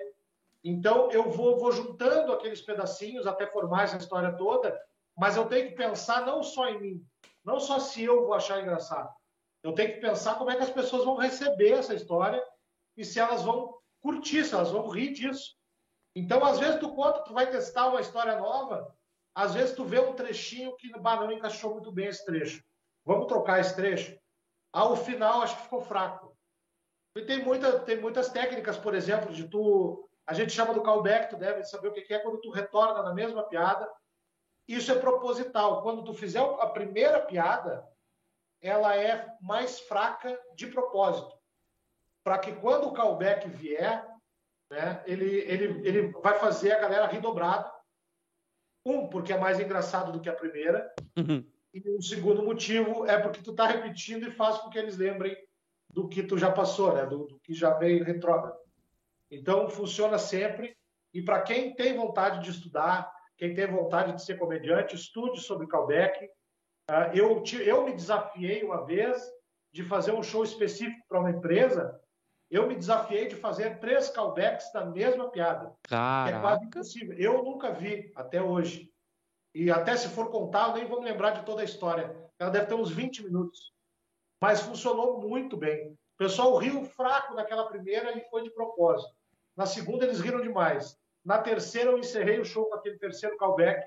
Então 0.62 1.10
eu 1.10 1.30
vou, 1.30 1.58
vou 1.58 1.72
juntando 1.72 2.32
aqueles 2.32 2.60
pedacinhos 2.60 3.26
até 3.26 3.46
formar 3.46 3.84
essa 3.84 3.96
história 3.96 4.36
toda, 4.36 4.78
mas 5.16 5.36
eu 5.36 5.46
tenho 5.46 5.70
que 5.70 5.74
pensar 5.74 6.26
não 6.26 6.42
só 6.42 6.68
em 6.68 6.80
mim, 6.80 7.06
não 7.42 7.58
só 7.58 7.78
se 7.78 8.04
eu 8.04 8.26
vou 8.26 8.34
achar 8.34 8.60
engraçado. 8.60 9.10
Eu 9.62 9.72
tenho 9.72 9.94
que 9.94 10.00
pensar 10.00 10.36
como 10.36 10.50
é 10.50 10.56
que 10.56 10.64
as 10.64 10.70
pessoas 10.70 11.04
vão 11.04 11.16
receber 11.16 11.72
essa 11.72 11.94
história 11.94 12.44
e 12.94 13.04
se 13.04 13.18
elas 13.18 13.42
vão 13.42 13.74
curtir, 14.02 14.44
se 14.44 14.54
elas 14.54 14.70
vão 14.70 14.86
rir 14.88 15.14
disso. 15.14 15.57
Então, 16.18 16.44
às 16.44 16.58
vezes, 16.58 16.80
tu 16.80 16.92
conta, 16.96 17.20
tu 17.20 17.32
vai 17.32 17.48
testar 17.48 17.86
uma 17.86 18.00
história 18.00 18.36
nova, 18.36 18.92
às 19.32 19.54
vezes 19.54 19.76
tu 19.76 19.84
vê 19.84 20.00
um 20.00 20.14
trechinho 20.14 20.74
que 20.74 20.90
bah, 20.98 21.14
não 21.14 21.30
encaixou 21.30 21.74
muito 21.74 21.92
bem 21.92 22.08
esse 22.08 22.24
trecho. 22.24 22.60
Vamos 23.04 23.28
trocar 23.28 23.60
esse 23.60 23.76
trecho? 23.76 24.18
Ao 24.72 24.96
final, 24.96 25.42
acho 25.42 25.56
que 25.56 25.62
ficou 25.62 25.80
fraco. 25.80 26.36
E 27.14 27.22
tem, 27.22 27.44
muita, 27.44 27.78
tem 27.80 28.00
muitas 28.00 28.30
técnicas, 28.30 28.76
por 28.76 28.96
exemplo, 28.96 29.32
de 29.32 29.48
tu. 29.48 30.10
A 30.26 30.34
gente 30.34 30.52
chama 30.52 30.74
do 30.74 30.82
callback, 30.82 31.30
tu 31.30 31.36
deve 31.36 31.62
saber 31.62 31.86
o 31.86 31.92
que 31.92 32.12
é 32.12 32.18
quando 32.18 32.40
tu 32.40 32.50
retorna 32.50 33.00
na 33.00 33.14
mesma 33.14 33.44
piada. 33.44 33.88
Isso 34.66 34.90
é 34.90 34.98
proposital. 34.98 35.82
Quando 35.82 36.02
tu 36.02 36.12
fizer 36.12 36.40
a 36.40 36.66
primeira 36.66 37.20
piada, 37.20 37.88
ela 38.60 38.96
é 38.96 39.36
mais 39.40 39.78
fraca 39.78 40.36
de 40.56 40.66
propósito. 40.66 41.38
Para 42.24 42.40
que 42.40 42.52
quando 42.56 42.88
o 42.88 42.92
callback 42.92 43.48
vier, 43.48 44.04
né, 44.70 45.02
ele, 45.06 45.24
ele, 45.24 45.88
ele 45.88 46.08
vai 46.22 46.38
fazer 46.38 46.72
a 46.72 46.80
galera 46.80 47.06
rir 47.06 47.20
dobrado. 47.20 47.70
Um, 48.84 49.08
porque 49.08 49.32
é 49.32 49.38
mais 49.38 49.60
engraçado 49.60 50.12
do 50.12 50.20
que 50.20 50.28
a 50.28 50.34
primeira. 50.34 50.92
Uhum. 51.16 51.44
E 51.74 51.80
o 51.90 52.02
segundo 52.02 52.42
motivo 52.42 53.06
é 53.06 53.18
porque 53.18 53.42
tu 53.42 53.50
está 53.50 53.66
repetindo 53.66 54.26
e 54.26 54.30
faz 54.32 54.58
com 54.58 54.70
que 54.70 54.78
eles 54.78 54.96
lembrem 54.96 55.36
do 55.90 56.08
que 56.08 56.22
tu 56.22 56.38
já 56.38 56.50
passou, 56.50 56.94
né? 56.94 57.04
do, 57.04 57.26
do 57.26 57.38
que 57.40 57.52
já 57.52 57.74
veio 57.74 58.04
retrógrado. 58.04 58.56
Então, 59.30 59.68
funciona 59.68 60.18
sempre. 60.18 60.76
E 61.12 61.22
para 61.22 61.42
quem 61.42 61.74
tem 61.74 61.96
vontade 61.96 62.42
de 62.42 62.50
estudar, 62.50 63.10
quem 63.36 63.54
tem 63.54 63.66
vontade 63.66 64.14
de 64.14 64.22
ser 64.22 64.38
comediante, 64.38 64.96
estude 64.96 65.40
sobre 65.40 65.66
callback. 65.66 66.28
Ah, 66.88 67.10
eu, 67.14 67.42
eu 67.60 67.84
me 67.84 67.94
desafiei 67.94 68.62
uma 68.62 68.84
vez 68.84 69.22
de 69.72 69.84
fazer 69.84 70.12
um 70.12 70.22
show 70.22 70.42
específico 70.42 71.04
para 71.08 71.20
uma 71.20 71.30
empresa. 71.30 72.00
Eu 72.50 72.66
me 72.66 72.74
desafiei 72.74 73.28
de 73.28 73.36
fazer 73.36 73.78
três 73.78 74.08
callbacks 74.08 74.72
da 74.72 74.84
mesma 74.84 75.30
piada. 75.30 75.74
Caraca. 75.82 76.36
É 76.36 76.40
quase 76.40 76.64
impossível. 76.64 77.16
Eu 77.18 77.42
nunca 77.42 77.72
vi 77.72 78.10
até 78.14 78.42
hoje. 78.42 78.90
E 79.54 79.70
até 79.70 79.96
se 79.96 80.08
for 80.08 80.30
contar, 80.30 80.68
eu 80.68 80.74
nem 80.74 80.86
vou 80.86 81.00
me 81.00 81.10
lembrar 81.10 81.30
de 81.30 81.44
toda 81.44 81.62
a 81.62 81.64
história. 81.64 82.14
Ela 82.38 82.50
deve 82.50 82.66
ter 82.66 82.74
uns 82.74 82.90
20 82.90 83.24
minutos 83.24 83.72
mas 84.40 84.60
funcionou 84.60 85.20
muito 85.20 85.56
bem. 85.56 85.92
O 85.92 86.16
pessoal 86.16 86.56
riu 86.56 86.84
fraco 86.84 87.34
naquela 87.34 87.68
primeira 87.68 88.16
e 88.16 88.28
foi 88.28 88.42
de 88.42 88.50
propósito. 88.50 89.14
Na 89.56 89.66
segunda, 89.66 90.04
eles 90.04 90.20
riram 90.20 90.40
demais. 90.40 90.96
Na 91.24 91.38
terceira, 91.38 91.90
eu 91.90 91.98
encerrei 91.98 92.40
o 92.40 92.44
show 92.44 92.66
com 92.66 92.76
aquele 92.76 92.98
terceiro 92.98 93.36
callback 93.36 93.84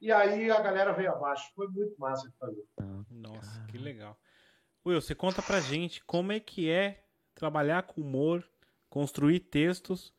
e 0.00 0.10
aí 0.10 0.50
a 0.50 0.60
galera 0.60 0.92
veio 0.92 1.12
abaixo. 1.12 1.50
Foi 1.54 1.68
muito 1.68 1.94
massa 1.98 2.28
de 2.28 2.36
fazer. 2.36 2.64
Nossa, 3.10 3.64
que 3.66 3.78
legal. 3.78 4.18
Will, 4.84 5.00
você 5.00 5.14
conta 5.14 5.42
pra 5.42 5.60
gente 5.60 6.02
como 6.04 6.32
é 6.32 6.40
que 6.40 6.70
é 6.70 7.04
trabalhar 7.40 7.84
com 7.84 8.02
humor, 8.02 8.44
construir 8.90 9.40
textos 9.40 10.12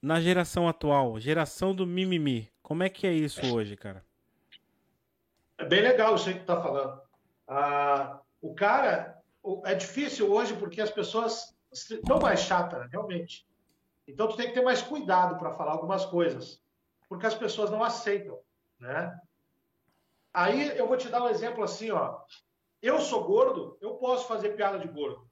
na 0.00 0.20
geração 0.20 0.68
atual, 0.68 1.18
geração 1.18 1.74
do 1.74 1.84
mimimi. 1.84 2.48
Como 2.62 2.84
é 2.84 2.88
que 2.88 3.06
é 3.06 3.12
isso 3.12 3.44
hoje, 3.52 3.76
cara? 3.76 4.04
É 5.58 5.64
bem 5.64 5.82
legal 5.82 6.14
isso 6.14 6.28
aí 6.28 6.34
que 6.34 6.40
tu 6.40 6.46
tá 6.46 6.62
falando. 6.62 7.02
Ah, 7.46 8.20
o 8.40 8.54
cara, 8.54 9.20
é 9.64 9.74
difícil 9.74 10.32
hoje 10.32 10.54
porque 10.56 10.80
as 10.80 10.90
pessoas 10.90 11.54
estão 11.72 12.20
mais 12.20 12.40
chatas, 12.40 12.88
realmente. 12.90 13.44
Então 14.06 14.28
tu 14.28 14.36
tem 14.36 14.46
que 14.46 14.54
ter 14.54 14.62
mais 14.62 14.80
cuidado 14.80 15.38
para 15.38 15.52
falar 15.54 15.72
algumas 15.72 16.06
coisas, 16.06 16.62
porque 17.08 17.26
as 17.26 17.34
pessoas 17.34 17.70
não 17.70 17.82
aceitam, 17.82 18.38
né? 18.78 19.18
Aí 20.32 20.78
eu 20.78 20.86
vou 20.86 20.96
te 20.96 21.08
dar 21.08 21.24
um 21.24 21.28
exemplo 21.28 21.64
assim, 21.64 21.90
ó. 21.90 22.20
Eu 22.80 23.00
sou 23.00 23.24
gordo, 23.24 23.76
eu 23.80 23.94
posso 23.96 24.26
fazer 24.28 24.50
piada 24.50 24.78
de 24.78 24.88
gordo. 24.88 25.29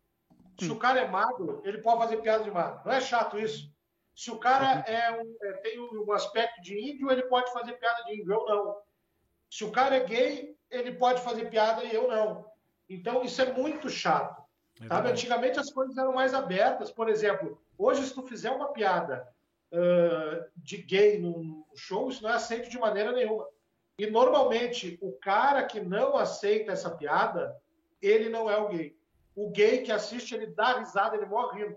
Se 0.58 0.70
o 0.70 0.78
cara 0.78 1.00
é 1.00 1.08
magro, 1.08 1.62
ele 1.64 1.78
pode 1.78 2.02
fazer 2.02 2.16
piada 2.18 2.42
de 2.42 2.50
magro. 2.50 2.80
Não 2.84 2.92
é 2.92 3.00
chato 3.00 3.38
isso? 3.38 3.72
Se 4.14 4.32
o 4.32 4.38
cara 4.38 4.80
é 4.80 5.12
um, 5.12 5.36
é, 5.42 5.52
tem 5.58 5.78
um 5.78 6.12
aspecto 6.12 6.60
de 6.60 6.76
índio, 6.76 7.10
ele 7.10 7.22
pode 7.22 7.52
fazer 7.52 7.74
piada 7.74 8.02
de 8.04 8.14
índio, 8.14 8.32
eu 8.32 8.44
não. 8.46 8.76
Se 9.48 9.64
o 9.64 9.70
cara 9.70 9.94
é 9.94 10.04
gay, 10.04 10.56
ele 10.68 10.92
pode 10.92 11.20
fazer 11.22 11.48
piada 11.48 11.84
e 11.84 11.94
eu 11.94 12.08
não. 12.08 12.44
Então, 12.88 13.22
isso 13.22 13.40
é 13.40 13.52
muito 13.52 13.88
chato. 13.88 14.42
É 14.82 14.88
sabe? 14.88 15.10
Antigamente 15.10 15.60
as 15.60 15.70
coisas 15.70 15.96
eram 15.96 16.12
mais 16.12 16.34
abertas. 16.34 16.90
Por 16.90 17.08
exemplo, 17.08 17.62
hoje, 17.78 18.04
se 18.04 18.12
tu 18.14 18.26
fizer 18.26 18.50
uma 18.50 18.72
piada 18.72 19.28
uh, 19.72 20.44
de 20.56 20.78
gay 20.78 21.20
num 21.20 21.64
show, 21.76 22.08
isso 22.08 22.22
não 22.22 22.30
é 22.30 22.34
aceito 22.34 22.68
de 22.68 22.78
maneira 22.78 23.12
nenhuma. 23.12 23.46
E 23.96 24.08
normalmente, 24.08 24.98
o 25.00 25.12
cara 25.12 25.62
que 25.64 25.80
não 25.80 26.16
aceita 26.16 26.72
essa 26.72 26.90
piada, 26.90 27.56
ele 28.02 28.28
não 28.28 28.50
é 28.50 28.56
o 28.58 28.68
gay. 28.68 28.97
O 29.38 29.50
gay 29.50 29.82
que 29.82 29.92
assiste, 29.92 30.34
ele 30.34 30.48
dá 30.48 30.80
risada, 30.80 31.14
ele 31.14 31.24
morre 31.24 31.62
rindo. 31.62 31.76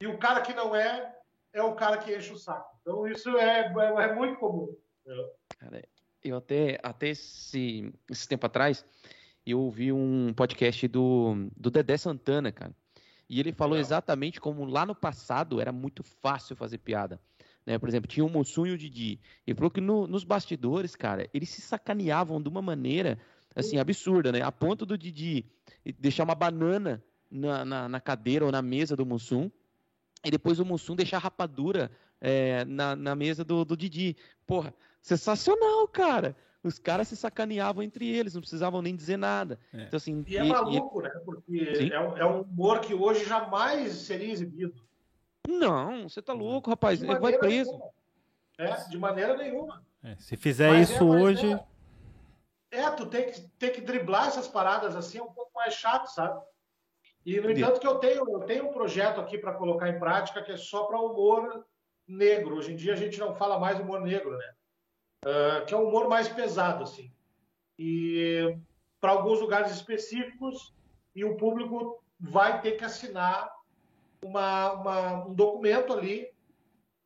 E 0.00 0.06
o 0.06 0.16
cara 0.16 0.40
que 0.42 0.54
não 0.54 0.76
é, 0.76 1.12
é 1.52 1.60
o 1.60 1.74
cara 1.74 1.98
que 1.98 2.16
enche 2.16 2.32
o 2.32 2.38
saco. 2.38 2.78
Então, 2.80 3.04
isso 3.08 3.36
é, 3.36 3.66
é, 3.66 4.02
é 4.04 4.14
muito 4.14 4.38
comum. 4.38 4.72
Cara, 5.58 5.82
eu 6.22 6.36
até, 6.36 6.78
até 6.84 7.08
esse, 7.08 7.92
esse 8.08 8.28
tempo 8.28 8.46
atrás, 8.46 8.86
eu 9.44 9.58
ouvi 9.58 9.90
um 9.90 10.32
podcast 10.34 10.86
do, 10.86 11.48
do 11.56 11.68
Dedé 11.68 11.96
Santana, 11.96 12.52
cara. 12.52 12.72
E 13.28 13.40
ele 13.40 13.50
falou 13.50 13.76
exatamente 13.76 14.40
como 14.40 14.64
lá 14.64 14.86
no 14.86 14.94
passado 14.94 15.60
era 15.60 15.72
muito 15.72 16.04
fácil 16.04 16.54
fazer 16.54 16.78
piada. 16.78 17.20
Né? 17.66 17.76
Por 17.76 17.88
exemplo, 17.88 18.06
tinha 18.06 18.24
o 18.24 18.30
Mussum 18.30 18.66
e 18.66 18.70
o 18.70 18.78
Didi. 18.78 19.20
Ele 19.44 19.56
falou 19.56 19.70
que 19.72 19.80
no, 19.80 20.06
nos 20.06 20.22
bastidores, 20.22 20.94
cara, 20.94 21.28
eles 21.34 21.48
se 21.48 21.60
sacaneavam 21.60 22.40
de 22.40 22.48
uma 22.48 22.62
maneira 22.62 23.18
assim 23.52 23.78
absurda, 23.78 24.30
né? 24.30 24.42
A 24.42 24.52
ponto 24.52 24.86
do 24.86 24.96
Didi 24.96 25.44
deixar 25.92 26.24
uma 26.24 26.34
banana 26.34 27.02
na, 27.30 27.64
na, 27.64 27.88
na 27.88 28.00
cadeira 28.00 28.44
ou 28.44 28.52
na 28.52 28.62
mesa 28.62 28.96
do 28.96 29.06
Mussum 29.06 29.50
e 30.24 30.30
depois 30.30 30.58
o 30.58 30.64
Mussum 30.64 30.96
deixar 30.96 31.18
rapadura 31.18 31.90
é, 32.20 32.64
na, 32.64 32.96
na 32.96 33.14
mesa 33.14 33.44
do, 33.44 33.64
do 33.64 33.76
Didi. 33.76 34.16
Porra, 34.46 34.74
sensacional, 35.00 35.86
cara 35.88 36.36
os 36.64 36.78
caras 36.78 37.08
se 37.08 37.16
sacaneavam 37.16 37.82
entre 37.82 38.08
eles, 38.08 38.34
não 38.34 38.40
precisavam 38.40 38.80
nem 38.80 38.96
dizer 38.96 39.18
nada. 39.18 39.58
É. 39.72 39.82
Então, 39.82 39.98
assim, 39.98 40.24
e 40.26 40.36
é 40.36 40.42
maluco, 40.42 41.00
e... 41.00 41.02
né? 41.04 41.10
Porque 41.24 41.90
é 41.92 42.00
um, 42.00 42.16
é 42.16 42.26
um, 42.26 42.40
humor 42.40 42.80
que 42.80 42.94
hoje 42.94 43.24
jamais 43.26 43.92
seria 43.92 44.32
exibido. 44.32 44.74
Não, 45.46 46.08
você 46.08 46.22
tá 46.22 46.32
louco, 46.32 46.70
rapaz. 46.70 47.02
Ele 47.02 47.18
vai 47.18 47.36
preso. 47.36 47.70
Nenhuma. 47.70 47.92
É, 48.56 48.88
de 48.88 48.98
maneira 48.98 49.36
nenhuma. 49.36 49.84
É, 50.02 50.16
se 50.16 50.36
fizer 50.36 50.70
mas 50.70 50.88
isso 50.88 51.02
é, 51.02 51.06
hoje. 51.06 51.52
É, 51.52 51.64
é, 52.74 52.90
tu 52.90 53.06
tem 53.06 53.30
que, 53.30 53.40
tem 53.58 53.72
que 53.72 53.80
driblar 53.80 54.28
essas 54.28 54.48
paradas 54.48 54.96
assim, 54.96 55.18
é 55.18 55.22
um 55.22 55.32
pouco 55.32 55.52
mais 55.54 55.74
chato, 55.74 56.06
sabe? 56.08 56.40
E, 57.24 57.40
no 57.40 57.50
entanto, 57.50 57.80
que 57.80 57.86
eu 57.86 57.98
tenho, 57.98 58.30
eu 58.30 58.40
tenho 58.40 58.68
um 58.68 58.72
projeto 58.72 59.20
aqui 59.20 59.38
para 59.38 59.54
colocar 59.54 59.88
em 59.88 59.98
prática 59.98 60.42
que 60.42 60.52
é 60.52 60.56
só 60.56 60.84
para 60.84 61.00
humor 61.00 61.64
negro. 62.06 62.56
Hoje 62.56 62.72
em 62.72 62.76
dia 62.76 62.92
a 62.92 62.96
gente 62.96 63.18
não 63.18 63.34
fala 63.34 63.58
mais 63.58 63.80
humor 63.80 64.00
negro, 64.00 64.36
né? 64.36 64.54
uh, 65.24 65.64
que 65.66 65.74
é 65.74 65.76
um 65.76 65.88
humor 65.88 66.08
mais 66.08 66.28
pesado, 66.28 66.84
assim. 66.84 67.10
E 67.78 68.56
para 69.00 69.12
alguns 69.12 69.40
lugares 69.40 69.72
específicos, 69.72 70.74
e 71.14 71.24
o 71.24 71.36
público 71.36 72.02
vai 72.18 72.60
ter 72.60 72.72
que 72.72 72.84
assinar 72.84 73.50
uma, 74.22 74.72
uma, 74.72 75.26
um 75.26 75.34
documento 75.34 75.92
ali 75.92 76.32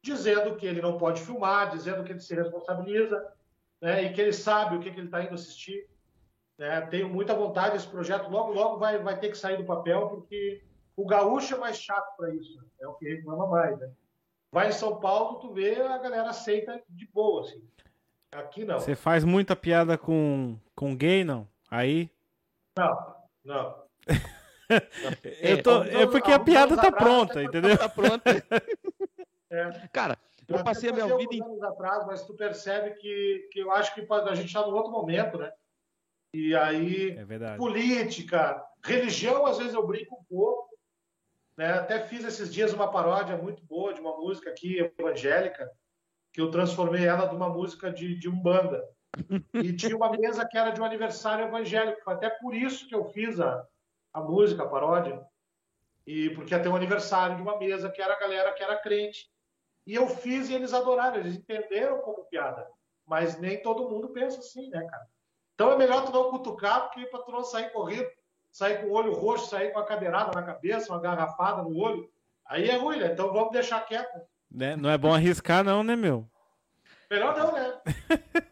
dizendo 0.03 0.57
que 0.57 0.67
ele 0.67 0.81
não 0.81 0.97
pode 0.97 1.21
filmar, 1.21 1.71
dizendo 1.71 2.05
que 2.05 2.13
ele 2.13 2.21
se 2.21 2.35
responsabiliza, 2.35 3.33
né, 3.81 4.03
e 4.05 4.12
que 4.12 4.21
ele 4.21 4.33
sabe 4.33 4.77
o 4.77 4.81
que, 4.81 4.91
que 4.91 4.99
ele 4.99 5.07
está 5.07 5.23
indo 5.23 5.35
assistir. 5.35 5.88
Né? 6.59 6.81
Tenho 6.83 7.09
muita 7.09 7.35
vontade, 7.35 7.77
esse 7.77 7.87
projeto 7.87 8.29
logo, 8.29 8.53
logo 8.53 8.79
vai, 8.79 8.99
vai 8.99 9.19
ter 9.19 9.29
que 9.29 9.38
sair 9.38 9.57
do 9.57 9.64
papel, 9.64 10.09
porque 10.09 10.62
o 10.97 11.07
gaúcho 11.07 11.55
é 11.55 11.59
mais 11.59 11.79
chato 11.79 12.17
para 12.17 12.35
isso, 12.35 12.59
é 12.81 12.87
o 12.87 12.95
que 12.95 13.09
reclama 13.09 13.47
mais. 13.47 13.79
Né? 13.79 13.91
Vai 14.51 14.69
em 14.69 14.73
São 14.73 14.99
Paulo, 14.99 15.38
tu 15.38 15.53
vê, 15.53 15.81
a 15.81 15.99
galera 15.99 16.31
aceita 16.31 16.83
de 16.88 17.07
boa, 17.07 17.43
assim. 17.43 17.62
Aqui 18.33 18.64
não. 18.64 18.79
Você 18.79 18.95
faz 18.95 19.25
muita 19.25 19.57
piada 19.57 19.97
com, 19.97 20.59
com 20.75 20.95
gay, 20.95 21.25
não? 21.25 21.49
Aí? 21.71 22.11
Não, 22.77 23.14
não. 23.45 23.83
Eu 25.41 25.62
tô, 25.62 25.83
é, 25.85 26.03
é 26.03 26.07
porque 26.07 26.31
a 26.31 26.38
piada 26.38 26.77
tá 26.77 26.93
pronta, 26.93 27.43
entendeu? 27.43 27.77
Tá 27.79 27.88
pronta. 27.88 28.31
É. 29.51 29.71
Cara, 29.93 30.19
eu, 30.49 30.65
passei 30.65 30.91
a 30.91 30.93
minha 30.93 31.17
vida 31.17 31.35
em... 31.35 31.43
anos 31.43 31.63
atrás, 31.63 32.07
mas 32.07 32.25
tu 32.25 32.35
percebe 32.35 32.95
que, 32.95 33.49
que 33.53 33.61
eu 33.61 33.71
acho 33.71 33.95
que 33.95 34.07
a 34.11 34.35
gente 34.35 34.47
está 34.47 34.67
num 34.67 34.75
outro 34.75 34.91
momento, 34.91 35.39
né? 35.39 35.53
E 36.35 36.55
aí, 36.55 37.17
é 37.19 37.57
política, 37.57 38.63
religião, 38.85 39.47
às 39.47 39.59
vezes 39.59 39.75
eu 39.75 39.87
brinco 39.87 40.17
um 40.17 40.25
pouco. 40.25 40.69
Né? 41.57 41.73
Até 41.73 42.01
fiz 42.01 42.25
esses 42.25 42.53
dias 42.53 42.73
uma 42.73 42.91
paródia 42.91 43.37
muito 43.37 43.65
boa 43.65 43.93
de 43.93 44.01
uma 44.01 44.17
música 44.17 44.51
aqui, 44.51 44.79
evangélica, 44.79 45.71
que 46.33 46.41
eu 46.41 46.51
transformei 46.51 47.07
ela 47.07 47.27
de 47.27 47.35
uma 47.35 47.49
música 47.49 47.91
de, 47.91 48.15
de 48.17 48.29
Umbanda. 48.29 48.83
E 49.55 49.75
tinha 49.75 49.97
uma 49.97 50.11
mesa 50.11 50.47
que 50.47 50.57
era 50.57 50.71
de 50.71 50.81
um 50.81 50.85
aniversário 50.85 51.47
evangélico. 51.47 52.03
Foi 52.03 52.15
até 52.15 52.31
por 52.31 52.55
isso 52.55 52.87
que 52.87 52.95
eu 52.95 53.05
fiz 53.07 53.41
a, 53.41 53.67
a 54.13 54.21
música, 54.21 54.63
a 54.63 54.69
paródia. 54.69 55.21
E 56.07 56.31
porque 56.31 56.55
ia 56.55 56.63
ter 56.63 56.69
um 56.69 56.77
aniversário 56.77 57.37
de 57.37 57.43
uma 57.43 57.59
mesa 57.59 57.91
que 57.91 58.01
era 58.01 58.15
a 58.15 58.21
galera 58.21 58.53
que 58.53 58.63
era 58.63 58.77
crente. 58.77 59.29
E 59.88 59.94
eu 59.94 60.07
fiz 60.07 60.51
e 60.51 60.55
eles 60.55 60.74
adoraram, 60.74 61.16
eles 61.16 61.35
entenderam 61.35 62.03
como 62.03 62.27
piada. 62.27 62.68
Mas 63.07 63.40
nem 63.40 63.62
todo 63.62 63.88
mundo 63.88 64.11
pensa 64.11 64.38
assim, 64.38 64.68
né, 64.68 64.85
cara? 64.85 65.07
Então 65.55 65.72
é 65.72 65.79
melhor 65.79 66.05
tu 66.05 66.12
não 66.12 66.31
cutucar, 66.31 66.83
porque 66.83 67.07
para 67.07 67.22
tu 67.22 67.33
não 67.33 67.42
sair 67.42 67.72
correndo, 67.72 68.07
sair 68.53 68.83
com 68.83 68.88
o 68.88 68.92
olho 68.92 69.14
roxo, 69.14 69.48
sair 69.48 69.72
com 69.72 69.79
a 69.79 69.87
cadeirada 69.87 70.38
na 70.38 70.42
cabeça, 70.42 70.92
uma 70.92 71.01
garrafada 71.01 71.62
no 71.62 71.74
olho. 71.74 72.07
Aí 72.44 72.68
é 72.68 72.77
ruim, 72.77 72.98
né? 72.98 73.12
Então 73.14 73.33
vamos 73.33 73.51
deixar 73.51 73.81
quieto. 73.87 74.20
Né? 74.51 74.77
Não 74.77 74.90
é 74.90 74.98
bom 74.98 75.14
arriscar, 75.14 75.64
não, 75.64 75.83
né, 75.83 75.96
meu? 75.96 76.29
Melhor 77.11 77.35
não, 77.35 77.53
né? 77.53 77.81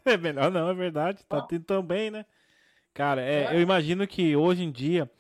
é 0.07 0.17
melhor 0.17 0.51
não, 0.51 0.71
é 0.71 0.75
verdade. 0.75 1.23
Tá 1.27 1.47
ah. 1.47 1.61
tão 1.67 1.83
bem, 1.83 2.11
né? 2.11 2.25
Cara, 2.95 3.21
é, 3.21 3.45
é. 3.45 3.55
eu 3.55 3.61
imagino 3.61 4.07
que 4.07 4.35
hoje 4.35 4.63
em 4.65 4.73
dia, 4.73 5.11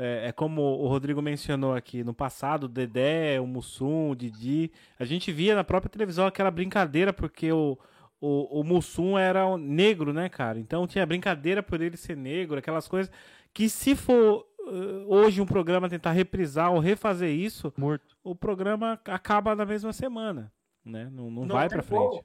é, 0.00 0.28
é, 0.28 0.32
como 0.32 0.62
o 0.62 0.86
Rodrigo 0.86 1.20
mencionou 1.20 1.74
aqui, 1.74 2.04
no 2.04 2.14
passado, 2.14 2.64
o 2.64 2.68
Dedé, 2.68 3.40
o 3.40 3.46
Mussum, 3.48 4.10
o 4.10 4.14
Didi, 4.14 4.70
a 4.96 5.04
gente 5.04 5.32
via 5.32 5.56
na 5.56 5.64
própria 5.64 5.90
televisão 5.90 6.24
aquela 6.24 6.52
brincadeira, 6.52 7.12
porque 7.12 7.50
o, 7.50 7.76
o, 8.20 8.60
o 8.60 8.62
Mussum 8.62 9.18
era 9.18 9.58
negro, 9.58 10.12
né, 10.12 10.28
cara? 10.28 10.60
Então 10.60 10.86
tinha 10.86 11.04
brincadeira 11.04 11.64
por 11.64 11.80
ele 11.80 11.96
ser 11.96 12.16
negro, 12.16 12.58
aquelas 12.58 12.86
coisas 12.86 13.10
que 13.52 13.68
se 13.68 13.96
for 13.96 14.46
uh, 14.60 15.04
hoje 15.12 15.40
um 15.40 15.46
programa 15.46 15.88
tentar 15.88 16.12
reprisar 16.12 16.72
ou 16.72 16.78
refazer 16.78 17.30
isso, 17.30 17.72
Morto. 17.76 18.16
o 18.22 18.36
programa 18.36 19.00
acaba 19.04 19.56
na 19.56 19.66
mesma 19.66 19.92
semana, 19.92 20.52
né? 20.84 21.10
Não, 21.10 21.28
não, 21.28 21.44
não 21.44 21.56
vai 21.56 21.68
para 21.68 21.82
frente. 21.82 22.24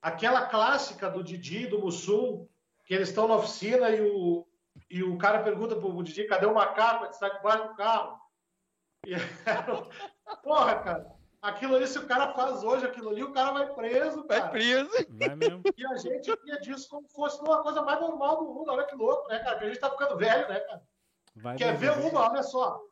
Aquela 0.00 0.46
clássica 0.46 1.10
do 1.10 1.22
Didi 1.22 1.66
do 1.66 1.80
Mussum, 1.80 2.46
que 2.86 2.94
eles 2.94 3.10
estão 3.10 3.28
na 3.28 3.34
oficina 3.34 3.90
e 3.90 4.00
o, 4.00 4.46
e 4.90 5.02
o 5.02 5.18
cara 5.18 5.42
pergunta 5.42 5.76
pro 5.76 6.02
Didi, 6.02 6.24
cadê 6.24 6.46
o 6.46 6.54
macaco? 6.54 7.04
Ele 7.04 7.10
está 7.10 7.28
debaixo 7.28 7.68
do 7.68 7.74
carro. 7.76 8.18
E, 9.06 9.14
porra, 10.42 10.78
cara. 10.80 11.18
Aquilo 11.40 11.76
ali, 11.76 11.86
se 11.86 11.98
o 11.98 12.06
cara 12.06 12.32
faz 12.32 12.64
hoje 12.64 12.84
aquilo 12.84 13.10
ali, 13.10 13.22
o 13.22 13.32
cara 13.32 13.52
vai 13.52 13.72
preso. 13.72 14.24
Cara. 14.24 14.40
Vai 14.40 14.50
preso. 14.50 14.90
Vai 15.10 15.36
mesmo. 15.36 15.62
E 15.76 15.86
a 15.86 15.96
gente 15.96 16.36
via 16.44 16.60
disso 16.60 16.88
como 16.88 17.06
se 17.06 17.14
fosse 17.14 17.40
uma 17.40 17.62
coisa 17.62 17.80
mais 17.82 18.00
normal 18.00 18.38
do 18.38 18.52
mundo. 18.52 18.72
Olha 18.72 18.84
que 18.84 18.96
louco, 18.96 19.28
né, 19.28 19.38
cara? 19.38 19.52
Porque 19.52 19.64
a 19.66 19.68
gente 19.68 19.80
tá 19.80 19.90
ficando 19.90 20.16
velho, 20.16 20.48
né, 20.48 20.60
cara? 20.60 20.82
Vai 21.36 21.56
Quer 21.56 21.76
ver 21.76 21.92
uma? 21.98 22.28
Olha 22.28 22.42
só. 22.42 22.82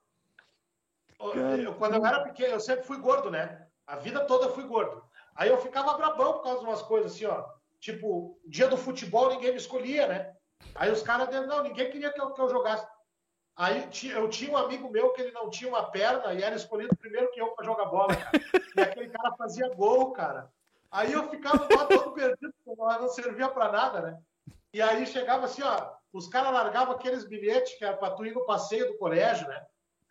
Eu, 1.18 1.74
quando 1.74 1.94
eu 1.94 2.06
era 2.06 2.22
pequeno, 2.22 2.54
eu 2.54 2.60
sempre 2.60 2.84
fui 2.84 2.98
gordo, 2.98 3.30
né? 3.30 3.66
A 3.86 3.96
vida 3.96 4.24
toda 4.26 4.46
eu 4.46 4.54
fui 4.54 4.64
gordo. 4.64 5.02
Aí 5.34 5.48
eu 5.48 5.58
ficava 5.58 5.96
brabão 5.96 6.34
por 6.34 6.42
causa 6.42 6.60
de 6.60 6.66
umas 6.66 6.82
coisas 6.82 7.12
assim, 7.12 7.26
ó. 7.26 7.44
Tipo, 7.80 8.38
dia 8.46 8.68
do 8.68 8.76
futebol 8.76 9.30
ninguém 9.30 9.50
me 9.50 9.58
escolhia, 9.58 10.06
né? 10.06 10.36
Aí 10.78 10.90
os 10.90 11.02
caras, 11.02 11.28
não, 11.46 11.62
ninguém 11.62 11.90
queria 11.90 12.12
que 12.12 12.20
eu, 12.20 12.32
que 12.32 12.40
eu 12.40 12.48
jogasse. 12.48 12.86
Aí 13.56 13.88
eu 14.14 14.28
tinha 14.28 14.52
um 14.52 14.56
amigo 14.56 14.90
meu 14.90 15.12
que 15.14 15.22
ele 15.22 15.32
não 15.32 15.48
tinha 15.48 15.70
uma 15.70 15.90
perna 15.90 16.34
e 16.34 16.42
era 16.42 16.54
escolhido 16.54 16.94
primeiro 16.96 17.30
que 17.32 17.40
eu 17.40 17.52
para 17.52 17.64
jogar 17.64 17.86
bola, 17.86 18.14
cara. 18.14 18.30
E 18.76 18.80
aquele 18.80 19.08
cara 19.08 19.34
fazia 19.36 19.74
gol, 19.74 20.12
cara. 20.12 20.52
Aí 20.90 21.12
eu 21.12 21.28
ficava 21.30 21.66
lá 21.74 21.86
todo 21.86 22.12
perdido, 22.12 22.52
não 22.66 23.08
servia 23.08 23.48
para 23.48 23.72
nada, 23.72 24.00
né? 24.02 24.18
E 24.74 24.82
aí 24.82 25.06
chegava 25.06 25.46
assim, 25.46 25.62
ó, 25.62 25.90
os 26.12 26.28
caras 26.28 26.52
largavam 26.52 26.94
aqueles 26.94 27.24
bilhetes 27.24 27.78
que 27.78 27.84
era 27.84 27.96
para 27.96 28.14
tu 28.14 28.26
ir 28.26 28.34
no 28.34 28.44
passeio 28.44 28.88
do 28.88 28.98
colégio, 28.98 29.48
né? 29.48 29.64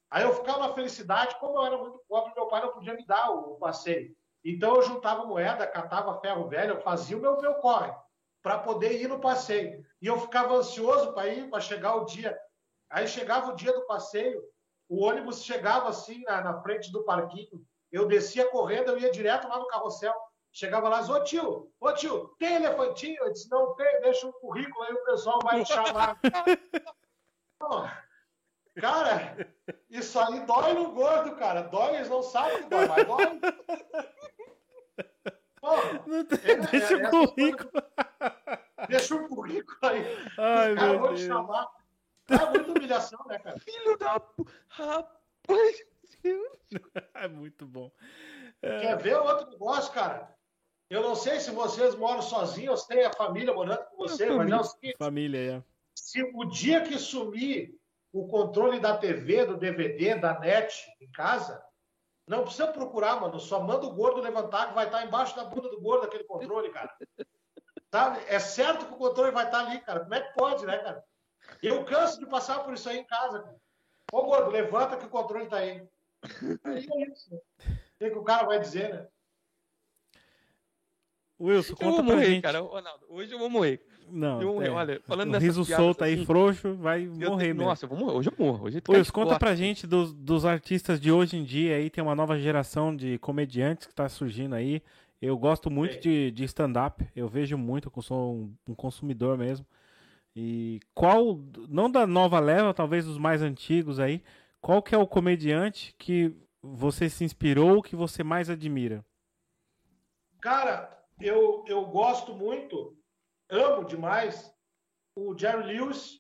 Aí 0.10 0.24
eu 0.24 0.34
ficava 0.34 0.68
na 0.68 0.74
felicidade, 0.74 1.36
como 1.40 1.60
eu 1.60 1.66
era 1.66 1.78
muito 1.78 2.02
pobre, 2.08 2.34
meu 2.36 2.48
pai 2.48 2.62
não 2.62 2.72
podia 2.72 2.96
me 2.96 3.06
dar 3.06 3.30
o, 3.30 3.58
passeio. 3.58 4.16
Então 4.44 4.76
eu 4.76 4.82
juntava 4.82 5.26
moeda, 5.26 5.68
catava 5.68 6.20
ferro 6.20 6.48
velho, 6.48 6.76
eu 6.76 6.82
fazia 6.82 7.18
o 7.18 7.22
meu, 7.22 7.40
meu 7.40 7.56
corre 7.56 7.94
para 8.46 8.60
poder 8.60 9.02
ir 9.02 9.08
no 9.08 9.20
passeio. 9.20 9.84
E 10.00 10.06
eu 10.06 10.20
ficava 10.20 10.54
ansioso 10.54 11.14
para 11.14 11.30
ir, 11.30 11.50
para 11.50 11.60
chegar 11.60 11.96
o 11.96 12.06
dia. 12.06 12.40
Aí 12.92 13.08
chegava 13.08 13.52
o 13.52 13.56
dia 13.56 13.74
do 13.74 13.88
passeio, 13.88 14.40
o 14.88 15.04
ônibus 15.04 15.44
chegava 15.44 15.90
assim 15.90 16.22
na, 16.26 16.42
na 16.42 16.62
frente 16.62 16.92
do 16.92 17.04
parquinho, 17.04 17.66
eu 17.92 18.08
descia 18.08 18.48
correndo, 18.52 18.92
eu 18.92 19.00
ia 19.00 19.10
direto 19.10 19.48
lá 19.48 19.58
no 19.58 19.66
carrossel. 19.66 20.14
Chegava 20.52 20.88
lá, 20.88 21.02
ô 21.02 21.24
tio, 21.24 21.74
ô 21.80 21.92
tio, 21.94 22.36
tem 22.38 22.54
elefantinho? 22.54 23.18
Eu 23.24 23.34
disse, 23.34 23.50
não 23.50 23.74
tem, 23.74 24.02
deixa 24.02 24.28
um 24.28 24.32
currículo 24.34 24.84
aí, 24.84 24.94
o 24.94 25.06
pessoal 25.06 25.40
vai 25.44 25.64
te 25.64 25.74
chamar. 25.74 26.16
cara, 28.80 29.50
isso 29.90 30.20
aí 30.20 30.42
dói 30.42 30.74
no 30.74 30.92
gordo, 30.92 31.36
cara. 31.36 31.64
Dói, 31.64 31.96
eles 31.96 32.10
não 32.10 32.22
sabem 32.22 32.62
que 32.62 32.70
dói, 32.70 32.88
mas 32.88 33.08
dói. 33.08 33.40
Pô, 35.66 36.24
tem, 36.26 36.52
é, 36.52 36.56
deixa 36.58 36.94
é, 36.94 37.08
o 37.08 37.10
currículo. 37.10 37.72
Deixa 38.88 39.16
um 39.16 39.28
currículo 39.28 39.78
aí. 39.82 40.06
Ai, 40.38 40.74
Os 40.74 40.80
caras 40.80 41.00
vão 41.00 41.16
te 41.16 41.26
chamar. 41.26 41.68
É 42.30 42.50
muita 42.50 42.72
humilhação, 42.72 43.20
né, 43.28 43.40
cara? 43.40 43.60
Filho 43.60 43.98
da. 43.98 44.22
Rapaz! 44.70 45.86
é 47.16 47.28
muito 47.28 47.66
bom. 47.66 47.92
É... 48.62 48.82
Quer 48.82 48.98
ver 48.98 49.18
outro 49.18 49.50
negócio, 49.50 49.92
cara? 49.94 50.36
Eu 50.90 51.02
não 51.02 51.16
sei 51.16 51.40
se 51.40 51.50
vocês 51.50 51.96
moram 51.96 52.22
sozinhos, 52.22 52.70
ou 52.70 52.78
se 52.78 52.88
tem 52.88 53.04
a 53.04 53.14
família 53.14 53.54
morando 53.54 53.84
com 53.86 53.98
você, 53.98 54.30
mas 54.30 54.52
é 54.52 54.56
o 54.56 54.64
seguinte. 54.64 54.98
Família, 54.98 55.56
é. 55.56 55.64
Se 55.96 56.22
o 56.22 56.46
dia 56.46 56.82
que 56.82 56.98
sumir 57.00 57.76
o 58.12 58.28
controle 58.28 58.80
da 58.80 58.96
TV, 58.96 59.46
do 59.46 59.58
DVD, 59.58 60.16
da 60.16 60.40
net 60.40 60.86
em 61.02 61.10
casa, 61.12 61.65
não 62.28 62.44
precisa 62.44 62.68
procurar, 62.68 63.20
mano. 63.22 63.40
Só 63.40 63.60
manda 63.60 63.86
o 63.86 63.94
gordo 63.94 64.22
levantar 64.22 64.70
que 64.70 64.74
vai 64.76 64.86
estar 64.86 65.06
embaixo 65.06 65.36
da 65.36 65.44
bunda 65.44 65.70
do 65.70 65.80
gordo 65.80 66.06
aquele 66.06 66.24
controle, 66.24 66.72
cara. 66.72 66.96
Sabe? 67.92 68.20
É 68.28 68.40
certo 68.40 68.88
que 68.88 68.94
o 68.94 68.98
controle 68.98 69.32
vai 69.32 69.46
estar 69.46 69.60
ali, 69.60 69.80
cara. 69.82 70.02
Como 70.02 70.14
é 70.14 70.22
que 70.22 70.34
pode, 70.34 70.66
né, 70.66 70.78
cara? 70.80 71.04
Eu 71.62 71.86
canso 71.86 72.20
de 72.20 72.26
passar 72.26 72.64
por 72.64 72.74
isso 72.74 72.90
aí 72.90 72.98
em 72.98 73.06
casa. 73.06 73.56
Ô, 74.12 74.24
gordo, 74.24 74.50
levanta 74.50 74.98
que 74.98 75.06
o 75.06 75.10
controle 75.10 75.48
tá 75.48 75.58
aí. 75.58 75.88
Aí 76.64 76.88
é 76.92 77.12
isso. 77.12 77.36
O 77.36 77.98
que, 77.98 78.06
o 78.08 78.24
cara 78.24 78.46
vai 78.46 78.60
dizer, 78.60 78.94
né? 78.94 79.08
Wilson, 81.40 81.76
conta 81.76 81.86
eu 81.86 81.92
vou 81.92 82.04
morrer, 82.04 82.26
gente. 82.26 82.44
cara. 82.44 82.60
Ronaldo, 82.60 83.06
hoje 83.10 83.32
eu 83.34 83.40
vou 83.40 83.50
morrer. 83.50 83.86
Não, 84.10 84.42
eu. 84.42 84.62
É. 84.62 84.70
olha, 84.70 85.02
falando 85.06 85.36
o 85.36 85.38
riso 85.38 85.66
solto 85.66 86.04
aí, 86.04 86.14
assim, 86.14 86.26
frouxo, 86.26 86.76
vai 86.76 87.06
morrer 87.06 87.54
mesmo. 87.54 87.64
Nossa, 87.64 87.86
eu 87.86 87.90
vou 87.90 87.98
morrer. 87.98 88.18
Hoje 88.18 88.30
eu 88.30 88.46
morro. 88.46 88.66
Hoje 88.66 88.82
Wilson, 88.88 89.12
conta 89.12 89.40
pra 89.40 89.56
gente 89.56 89.88
dos, 89.88 90.14
dos 90.14 90.46
artistas 90.46 91.00
de 91.00 91.12
hoje 91.12 91.38
em 91.38 91.44
dia 91.44 91.76
aí, 91.76 91.90
tem 91.90 92.04
uma 92.04 92.16
nova 92.16 92.38
geração 92.40 92.96
de 92.96 93.18
comediantes 93.20 93.88
que 93.88 93.94
tá 93.94 94.08
surgindo 94.08 94.56
aí. 94.56 94.82
Eu 95.22 95.38
gosto 95.38 95.72
muito 95.72 96.00
de, 96.00 96.30
de 96.32 96.44
stand-up, 96.44 97.08
eu 97.16 97.28
vejo 97.28 97.58
muito, 97.58 97.92
eu 97.96 98.02
sou 98.02 98.36
um, 98.36 98.54
um 98.68 98.76
consumidor 98.76 99.38
mesmo. 99.38 99.66
E 100.36 100.82
qual, 100.94 101.40
não 101.70 101.90
da 101.90 102.06
nova 102.06 102.40
leva, 102.40 102.74
talvez 102.74 103.06
dos 103.06 103.18
mais 103.18 103.42
antigos 103.42 104.00
aí, 104.00 104.22
qual 104.60 104.84
que 104.84 104.94
é 104.94 104.98
o 104.98 105.08
comediante 105.08 105.96
que 105.98 106.36
você 106.62 107.10
se 107.10 107.24
inspirou, 107.24 107.82
que 107.82 107.96
você 107.96 108.24
mais 108.24 108.50
admira? 108.50 109.06
Cara, 110.42 110.96
eu, 111.20 111.64
eu 111.68 111.86
gosto 111.86 112.34
muito, 112.34 112.96
amo 113.50 113.86
demais 113.86 114.54
o 115.16 115.38
Jerry 115.38 115.64
Lewis, 115.64 116.20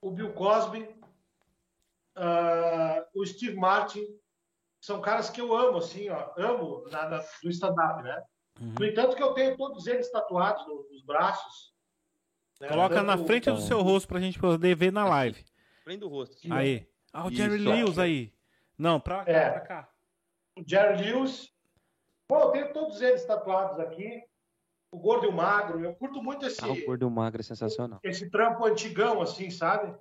o 0.00 0.10
Bill 0.10 0.32
Cosby, 0.34 0.82
uh, 2.16 3.04
o 3.14 3.26
Steve 3.26 3.56
Martin, 3.56 4.06
são 4.80 5.00
caras 5.00 5.28
que 5.28 5.40
eu 5.40 5.54
amo, 5.54 5.78
assim, 5.78 6.08
ó, 6.08 6.32
amo 6.36 6.88
na, 6.88 7.08
na, 7.08 7.24
do 7.42 7.50
stand-up, 7.50 8.02
né? 8.02 8.22
Uhum. 8.60 8.74
No 8.78 8.86
entanto 8.86 9.16
que 9.16 9.22
eu 9.22 9.34
tenho 9.34 9.56
todos 9.56 9.86
eles 9.86 10.10
tatuados 10.10 10.66
nos 10.66 11.02
braços, 11.02 11.74
né? 12.60 12.68
Coloca 12.68 13.02
na 13.02 13.16
frente 13.16 13.50
do 13.50 13.60
seu 13.60 13.80
rosto 13.80 14.06
pra 14.06 14.20
gente 14.20 14.38
poder 14.38 14.74
ver 14.76 14.92
na 14.92 15.06
live. 15.08 15.44
Frente 15.82 16.00
do 16.00 16.08
rosto. 16.08 16.36
Aí. 16.52 16.86
Ah, 17.12 17.26
o 17.26 17.30
Jerry 17.30 17.56
Isso, 17.56 17.68
Lewis 17.68 17.98
aí. 17.98 18.32
Não, 18.78 19.00
pra 19.00 19.24
cá, 19.24 19.32
é. 19.32 19.50
pra 19.50 19.60
cá. 19.60 19.88
O 20.56 20.62
Jerry 20.64 21.02
Lewis. 21.02 21.50
Bom, 22.28 22.38
eu 22.38 22.50
tenho 22.50 22.72
todos 22.72 23.00
eles 23.00 23.24
tatuados 23.24 23.80
aqui. 23.80 24.22
O 24.92 24.98
gordo 24.98 25.26
e 25.26 25.28
o 25.28 25.32
magro. 25.32 25.84
Eu 25.84 25.94
curto 25.94 26.22
muito 26.22 26.44
esse. 26.46 26.62
Ah, 26.62 26.68
o 26.68 26.84
gordo 26.84 27.04
e 27.04 27.06
o 27.06 27.10
magro 27.10 27.40
é 27.40 27.44
sensacional. 27.44 28.00
Esse 28.02 28.28
trampo 28.28 28.64
antigão, 28.64 29.22
assim, 29.22 29.50
sabe? 29.50 29.94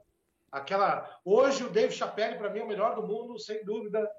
Aquela. 0.51 1.19
Hoje 1.23 1.63
o 1.63 1.69
Dave 1.69 1.93
Chappelle, 1.93 2.37
para 2.37 2.49
mim, 2.49 2.59
é 2.59 2.63
o 2.63 2.67
melhor 2.67 2.95
do 2.95 3.05
mundo, 3.05 3.37
sem 3.37 3.63
dúvida. 3.63 4.09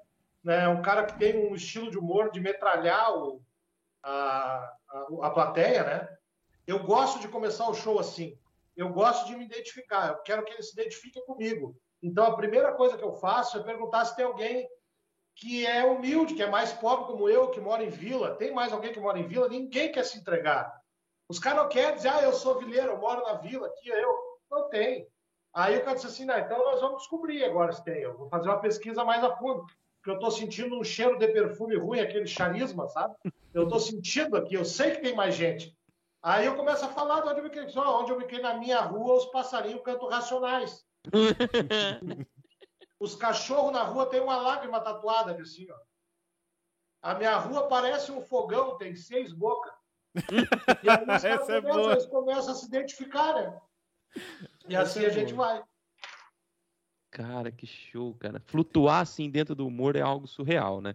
Né? 0.43 0.67
Um 0.69 0.81
cara 0.81 1.05
que 1.05 1.19
tem 1.19 1.37
um 1.37 1.53
estilo 1.53 1.91
de 1.91 1.97
humor 1.97 2.31
de 2.31 2.39
metralhar 2.39 3.13
o, 3.13 3.41
a, 4.01 4.73
a, 4.89 5.07
a 5.23 5.29
plateia, 5.29 5.83
né? 5.83 6.17
Eu 6.65 6.83
gosto 6.83 7.19
de 7.19 7.27
começar 7.27 7.67
o 7.67 7.73
show 7.73 7.99
assim. 7.99 8.37
Eu 8.77 8.89
gosto 8.89 9.27
de 9.27 9.35
me 9.35 9.45
identificar. 9.45 10.07
Eu 10.07 10.17
quero 10.19 10.45
que 10.45 10.53
ele 10.53 10.63
se 10.63 10.73
identifique 10.73 11.23
comigo. 11.25 11.75
Então, 12.01 12.25
a 12.25 12.35
primeira 12.35 12.71
coisa 12.73 12.97
que 12.97 13.03
eu 13.03 13.13
faço 13.13 13.57
é 13.57 13.63
perguntar 13.63 14.05
se 14.05 14.15
tem 14.15 14.25
alguém 14.25 14.67
que 15.41 15.65
é 15.65 15.83
humilde, 15.83 16.35
que 16.35 16.43
é 16.43 16.47
mais 16.47 16.71
pobre 16.71 17.07
como 17.07 17.27
eu, 17.27 17.49
que 17.49 17.59
mora 17.59 17.83
em 17.83 17.89
vila. 17.89 18.35
Tem 18.35 18.53
mais 18.53 18.71
alguém 18.71 18.93
que 18.93 18.99
mora 18.99 19.17
em 19.17 19.27
vila? 19.27 19.49
Ninguém 19.49 19.91
quer 19.91 20.05
se 20.05 20.19
entregar. 20.19 20.79
Os 21.27 21.39
caras 21.39 21.63
não 21.63 21.67
querem 21.67 21.95
dizer, 21.95 22.09
ah, 22.09 22.21
eu 22.21 22.31
sou 22.31 22.59
vileiro, 22.59 22.91
eu 22.91 22.99
moro 22.99 23.23
na 23.23 23.33
vila, 23.33 23.65
aqui 23.65 23.89
eu. 23.89 24.15
Não 24.51 24.69
tem. 24.69 25.07
Aí 25.51 25.79
o 25.79 25.81
cara 25.83 25.95
disse 25.95 26.05
assim, 26.05 26.25
não, 26.25 26.37
então 26.37 26.59
nós 26.59 26.79
vamos 26.79 26.99
descobrir 26.99 27.43
agora 27.43 27.73
se 27.73 27.83
tem. 27.83 28.03
Eu 28.03 28.15
vou 28.15 28.29
fazer 28.29 28.49
uma 28.49 28.59
pesquisa 28.59 29.03
mais 29.03 29.23
a 29.23 29.35
fundo, 29.35 29.65
porque 29.95 30.11
eu 30.11 30.13
estou 30.13 30.29
sentindo 30.29 30.79
um 30.79 30.83
cheiro 30.83 31.17
de 31.17 31.27
perfume 31.29 31.75
ruim, 31.75 31.99
aquele 31.99 32.27
charisma, 32.27 32.87
sabe? 32.89 33.15
Eu 33.51 33.63
estou 33.63 33.79
sentindo 33.79 34.37
aqui, 34.37 34.53
eu 34.53 34.63
sei 34.63 34.91
que 34.91 35.01
tem 35.01 35.15
mais 35.15 35.33
gente. 35.33 35.75
Aí 36.21 36.45
eu 36.45 36.55
começo 36.55 36.85
a 36.85 36.89
falar 36.89 37.21
de 37.21 37.29
onde 37.29 37.39
eu 37.39 37.45
fiquei, 37.45 37.63
onde 37.81 38.11
eu 38.11 38.19
fiquei 38.19 38.39
na 38.39 38.53
minha 38.53 38.81
rua, 38.81 39.15
os 39.15 39.25
passarinhos 39.25 39.81
cantam 39.81 40.07
racionais. 40.07 40.85
os 43.01 43.15
cachorros 43.15 43.73
na 43.73 43.81
rua 43.81 44.05
têm 44.05 44.21
uma 44.21 44.37
lágrima 44.37 44.79
tatuada 44.79 45.31
assim, 45.41 45.67
ó. 45.71 45.77
A 47.01 47.15
minha 47.15 47.35
rua 47.35 47.67
parece 47.67 48.11
um 48.11 48.21
fogão, 48.21 48.77
tem 48.77 48.95
seis 48.95 49.33
bocas. 49.33 49.73
E 50.83 50.87
aí 50.87 51.01
os 51.01 51.07
caras 51.23 51.49
é 51.49 51.61
começam, 51.61 51.91
eles 51.91 52.05
começam 52.05 52.51
a 52.51 52.55
se 52.55 52.65
identificar, 52.67 53.33
né? 53.33 53.59
E 54.69 54.75
Essa 54.75 54.83
assim 54.83 55.03
é 55.03 55.07
a 55.07 55.09
gente 55.09 55.33
vai. 55.33 55.63
Cara, 57.09 57.51
que 57.51 57.65
show, 57.65 58.13
cara. 58.13 58.39
Flutuar 58.39 59.01
assim 59.01 59.31
dentro 59.31 59.55
do 59.55 59.65
humor 59.65 59.95
é 59.95 60.01
algo 60.01 60.27
surreal, 60.27 60.79
né? 60.79 60.93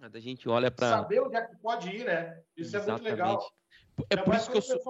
A 0.00 0.18
gente 0.18 0.48
olha 0.48 0.72
para 0.72 0.90
saber 0.90 1.20
onde 1.20 1.36
é 1.36 1.46
que 1.46 1.56
pode 1.58 1.88
ir, 1.88 2.04
né? 2.04 2.42
Isso 2.56 2.76
Exatamente. 2.76 3.06
é 3.06 3.10
muito 3.10 3.22
legal. 3.22 3.52
É 4.10 4.16
por 4.16 4.34
isso 4.34 4.50
que 4.50 4.56
eu 4.56 4.62
sou 4.62 4.82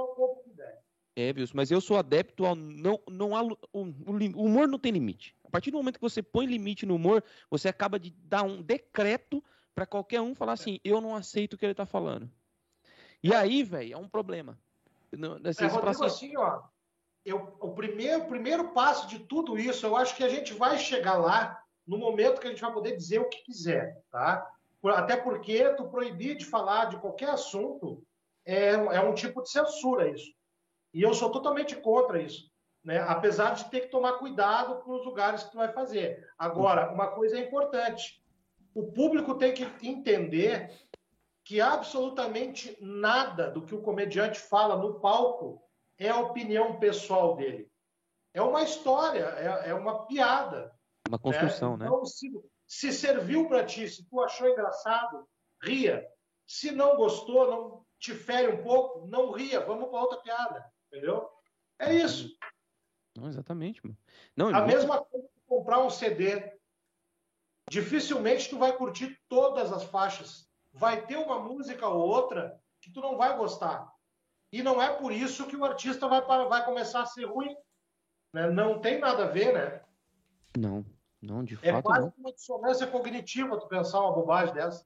é, 1.14 1.30
Wilson, 1.36 1.52
mas 1.54 1.70
eu 1.70 1.80
sou 1.80 1.98
adepto 1.98 2.46
ao 2.46 2.54
não, 2.54 2.98
não 3.06 3.36
há, 3.36 3.42
o, 3.42 3.58
o, 3.72 4.46
humor 4.46 4.66
não 4.66 4.78
tem 4.78 4.92
limite. 4.92 5.36
A 5.52 5.60
partir 5.60 5.70
do 5.70 5.76
momento 5.76 5.96
que 5.96 6.00
você 6.00 6.22
põe 6.22 6.46
limite 6.46 6.86
no 6.86 6.94
humor, 6.94 7.22
você 7.50 7.68
acaba 7.68 7.98
de 7.98 8.08
dar 8.24 8.42
um 8.42 8.62
decreto 8.62 9.44
para 9.74 9.84
qualquer 9.84 10.22
um 10.22 10.34
falar 10.34 10.54
assim, 10.54 10.80
eu 10.82 10.98
não 10.98 11.14
aceito 11.14 11.52
o 11.52 11.58
que 11.58 11.66
ele 11.66 11.74
tá 11.74 11.84
falando. 11.84 12.26
E 13.22 13.34
aí, 13.34 13.62
velho, 13.62 13.92
é 13.92 13.96
um 13.98 14.08
problema. 14.08 14.58
Assim, 15.44 15.64
é, 15.64 15.66
Rodrigo, 15.66 16.04
assim, 16.04 16.36
ó, 16.38 16.62
eu, 17.22 17.54
o 17.60 17.74
primeiro, 17.74 18.24
primeiro 18.24 18.72
passo 18.72 19.06
de 19.06 19.18
tudo 19.18 19.58
isso, 19.58 19.84
eu 19.84 19.94
acho 19.94 20.16
que 20.16 20.24
a 20.24 20.28
gente 20.30 20.54
vai 20.54 20.78
chegar 20.78 21.18
lá 21.18 21.62
no 21.86 21.98
momento 21.98 22.40
que 22.40 22.46
a 22.46 22.50
gente 22.50 22.62
vai 22.62 22.72
poder 22.72 22.96
dizer 22.96 23.18
o 23.18 23.28
que 23.28 23.44
quiser, 23.44 24.02
tá? 24.10 24.50
Até 24.84 25.18
porque 25.18 25.68
tu 25.74 25.86
proibir 25.90 26.34
de 26.34 26.46
falar 26.46 26.86
de 26.86 26.96
qualquer 26.96 27.28
assunto 27.28 28.02
é, 28.46 28.70
é 28.70 29.00
um 29.02 29.12
tipo 29.12 29.42
de 29.42 29.50
censura 29.50 30.08
isso. 30.08 30.32
E 30.94 31.02
eu 31.02 31.12
sou 31.12 31.30
totalmente 31.30 31.76
contra 31.76 32.22
isso, 32.22 32.50
né? 32.84 33.00
Apesar 33.00 33.54
de 33.54 33.70
ter 33.70 33.80
que 33.80 33.88
tomar 33.88 34.14
cuidado 34.14 34.82
com 34.82 34.92
os 34.92 35.04
lugares 35.04 35.44
que 35.44 35.50
tu 35.50 35.56
vai 35.56 35.72
fazer. 35.72 36.28
Agora, 36.38 36.92
uma 36.92 37.08
coisa 37.08 37.36
é 37.36 37.40
importante: 37.40 38.22
o 38.74 38.90
público 38.92 39.36
tem 39.36 39.54
que 39.54 39.64
entender 39.86 40.70
que 41.44 41.60
absolutamente 41.60 42.76
nada 42.80 43.50
do 43.50 43.62
que 43.62 43.74
o 43.74 43.82
comediante 43.82 44.38
fala 44.38 44.76
no 44.76 45.00
palco 45.00 45.62
é 45.98 46.08
a 46.08 46.20
opinião 46.20 46.78
pessoal 46.78 47.36
dele. 47.36 47.70
É 48.34 48.40
uma 48.40 48.62
história, 48.62 49.24
é, 49.36 49.70
é 49.70 49.74
uma 49.74 50.06
piada. 50.06 50.72
Uma 51.08 51.18
construção, 51.18 51.76
né? 51.76 51.86
Então, 51.86 52.00
né? 52.00 52.06
Se, 52.06 52.30
se 52.66 52.92
serviu 52.92 53.46
para 53.48 53.64
ti, 53.64 53.88
se 53.88 54.08
tu 54.08 54.20
achou 54.20 54.48
engraçado, 54.48 55.26
ria. 55.62 56.06
Se 56.46 56.70
não 56.70 56.96
gostou, 56.96 57.50
não 57.50 57.84
te 57.98 58.14
fere 58.14 58.52
um 58.52 58.62
pouco, 58.62 59.06
não 59.06 59.30
ria, 59.30 59.60
vamos 59.60 59.88
para 59.88 60.00
outra 60.00 60.18
piada, 60.18 60.64
entendeu? 60.88 61.28
É 61.78 61.94
isso. 61.94 62.36
Não, 63.16 63.28
exatamente. 63.28 63.84
Mano. 63.84 63.96
Não, 64.36 64.48
a 64.48 64.66
mesma 64.66 65.02
coisa 65.04 65.26
que 65.28 65.40
comprar 65.46 65.80
um 65.80 65.90
CD. 65.90 66.52
Dificilmente 67.70 68.50
tu 68.50 68.58
vai 68.58 68.76
curtir 68.76 69.18
todas 69.28 69.72
as 69.72 69.84
faixas. 69.84 70.48
Vai 70.72 71.06
ter 71.06 71.16
uma 71.16 71.38
música 71.38 71.86
ou 71.86 72.08
outra 72.08 72.60
que 72.80 72.90
tu 72.90 73.00
não 73.00 73.16
vai 73.16 73.36
gostar. 73.36 73.90
E 74.52 74.62
não 74.62 74.82
é 74.82 74.92
por 74.94 75.12
isso 75.12 75.46
que 75.46 75.56
o 75.56 75.64
artista 75.64 76.08
vai, 76.08 76.20
vai 76.20 76.64
começar 76.64 77.02
a 77.02 77.06
ser 77.06 77.24
ruim. 77.24 77.54
Né? 78.34 78.50
Não 78.50 78.80
tem 78.80 78.98
nada 78.98 79.24
a 79.24 79.28
ver, 79.28 79.54
né? 79.54 79.80
Não, 80.56 80.84
não, 81.20 81.44
de 81.44 81.54
é 81.62 81.72
fato. 81.72 81.78
É 81.78 81.82
quase 81.82 82.00
não. 82.00 82.14
uma 82.18 82.32
dissonância 82.32 82.86
cognitiva 82.86 83.58
tu 83.58 83.66
pensar 83.68 84.00
uma 84.00 84.12
bobagem 84.12 84.54
dessa. 84.54 84.84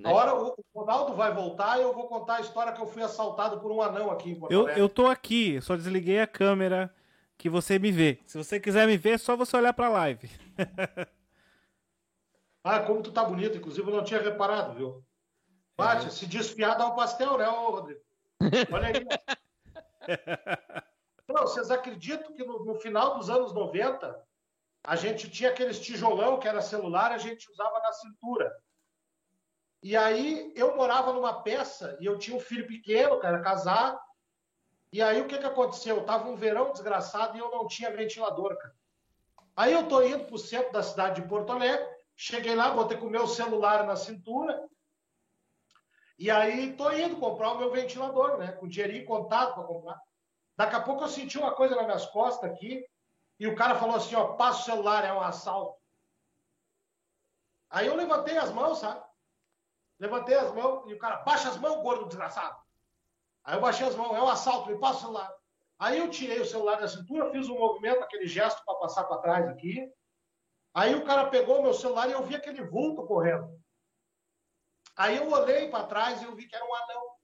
Né? 0.00 0.10
A 0.10 0.12
hora 0.12 0.34
o 0.34 0.54
Ronaldo 0.74 1.14
vai 1.14 1.32
voltar 1.32 1.78
e 1.78 1.82
eu 1.82 1.92
vou 1.92 2.06
contar 2.06 2.36
a 2.36 2.40
história 2.40 2.72
que 2.72 2.80
eu 2.80 2.86
fui 2.86 3.02
assaltado 3.02 3.60
por 3.60 3.72
um 3.72 3.80
anão 3.80 4.10
aqui 4.10 4.30
em 4.30 4.38
Porto 4.38 4.52
eu, 4.52 4.68
Eu 4.68 4.88
tô 4.88 5.06
aqui, 5.06 5.60
só 5.60 5.76
desliguei 5.76 6.20
a 6.20 6.26
câmera 6.26 6.94
que 7.36 7.48
você 7.48 7.78
me 7.78 7.90
vê. 7.90 8.20
Se 8.26 8.38
você 8.38 8.58
quiser 8.60 8.86
me 8.86 8.96
ver, 8.96 9.10
é 9.10 9.18
só 9.18 9.36
você 9.36 9.56
olhar 9.56 9.72
pra 9.72 9.88
live. 9.88 10.30
ah, 12.64 12.80
como 12.80 13.02
tu 13.02 13.12
tá 13.12 13.24
bonito. 13.24 13.58
Inclusive, 13.58 13.88
eu 13.88 13.96
não 13.96 14.04
tinha 14.04 14.20
reparado, 14.20 14.74
viu? 14.74 15.04
Bate, 15.76 16.06
é. 16.06 16.10
se 16.10 16.26
desfiar 16.26 16.76
dá 16.76 16.86
um 16.86 16.94
pastel, 16.94 17.36
né, 17.36 17.46
Rodrigo? 17.46 18.00
Olha 18.72 18.88
aí. 18.88 19.06
Não, 21.26 21.42
vocês 21.42 21.70
acreditam 21.70 22.32
que 22.34 22.44
no, 22.44 22.64
no, 22.64 22.74
final 22.74 23.18
dos 23.18 23.30
anos 23.30 23.52
90 23.52 24.22
a 24.84 24.96
gente 24.96 25.30
tinha 25.30 25.50
aqueles 25.50 25.80
tijolão 25.80 26.38
que 26.38 26.46
era 26.46 26.60
celular, 26.60 27.10
a 27.10 27.18
gente 27.18 27.50
usava 27.50 27.80
na 27.80 27.92
cintura. 27.92 28.54
E 29.82 29.96
aí 29.96 30.52
eu 30.54 30.76
morava 30.76 31.12
numa 31.12 31.42
peça 31.42 31.96
e 32.00 32.04
eu 32.04 32.18
tinha 32.18 32.36
um 32.36 32.40
filho 32.40 32.66
pequeno, 32.66 33.18
cara, 33.18 33.40
casado. 33.40 33.98
E 34.94 35.02
aí 35.02 35.20
o 35.20 35.26
que 35.26 35.36
que 35.36 35.44
aconteceu? 35.44 36.04
Tava 36.04 36.28
um 36.28 36.36
verão 36.36 36.70
desgraçado 36.70 37.36
e 37.36 37.40
eu 37.40 37.50
não 37.50 37.66
tinha 37.66 37.90
ventilador, 37.90 38.56
cara. 38.56 38.76
Aí 39.56 39.72
eu 39.72 39.88
tô 39.88 40.00
indo 40.00 40.24
pro 40.24 40.38
centro 40.38 40.70
da 40.72 40.84
cidade 40.84 41.20
de 41.20 41.26
Porto 41.26 41.50
Alegre, 41.50 41.84
cheguei 42.14 42.54
lá, 42.54 42.70
botei 42.70 42.96
com 42.96 43.06
o 43.06 43.10
meu 43.10 43.26
celular 43.26 43.84
na 43.84 43.96
cintura 43.96 44.68
e 46.16 46.30
aí 46.30 46.76
tô 46.76 46.92
indo 46.92 47.16
comprar 47.16 47.54
o 47.54 47.58
meu 47.58 47.72
ventilador, 47.72 48.38
né? 48.38 48.52
Com 48.52 48.68
dinheirinho 48.68 49.04
contado 49.04 49.54
para 49.54 49.64
comprar. 49.64 50.00
Daqui 50.56 50.76
a 50.76 50.80
pouco 50.80 51.02
eu 51.02 51.08
senti 51.08 51.38
uma 51.38 51.50
coisa 51.50 51.74
nas 51.74 51.86
minhas 51.86 52.06
costas 52.06 52.48
aqui 52.48 52.86
e 53.40 53.48
o 53.48 53.56
cara 53.56 53.74
falou 53.74 53.96
assim, 53.96 54.14
ó, 54.14 54.34
passa 54.34 54.60
o 54.60 54.64
celular, 54.64 55.04
é 55.04 55.12
um 55.12 55.20
assalto. 55.20 55.76
Aí 57.68 57.88
eu 57.88 57.96
levantei 57.96 58.38
as 58.38 58.52
mãos, 58.52 58.78
sabe? 58.78 59.04
Levantei 59.98 60.36
as 60.36 60.54
mãos 60.54 60.88
e 60.88 60.94
o 60.94 60.98
cara, 61.00 61.16
baixa 61.16 61.48
as 61.48 61.56
mãos, 61.56 61.82
gordo 61.82 62.06
desgraçado. 62.06 62.63
Aí 63.44 63.56
eu 63.56 63.60
baixei 63.60 63.86
as 63.86 63.94
mãos, 63.94 64.16
é 64.16 64.22
um 64.22 64.28
assalto, 64.28 64.70
me 64.70 64.78
passa 64.78 64.98
o 64.98 65.00
celular. 65.02 65.34
Aí 65.78 65.98
eu 65.98 66.10
tirei 66.10 66.40
o 66.40 66.46
celular 66.46 66.80
da 66.80 66.88
cintura, 66.88 67.30
fiz 67.30 67.48
um 67.48 67.58
movimento, 67.58 68.02
aquele 68.02 68.26
gesto 68.26 68.64
para 68.64 68.74
passar 68.76 69.04
para 69.04 69.18
trás 69.18 69.48
aqui. 69.48 69.86
Aí 70.72 70.94
o 70.94 71.04
cara 71.04 71.28
pegou 71.28 71.62
meu 71.62 71.74
celular 71.74 72.08
e 72.08 72.12
eu 72.12 72.22
vi 72.22 72.34
aquele 72.34 72.62
vulto 72.64 73.06
correndo. 73.06 73.60
Aí 74.96 75.16
eu 75.16 75.30
olhei 75.30 75.68
para 75.68 75.86
trás 75.86 76.22
e 76.22 76.24
eu 76.24 76.34
vi 76.34 76.46
que 76.46 76.56
era 76.56 76.64
um 76.64 76.74
anão. 76.74 77.14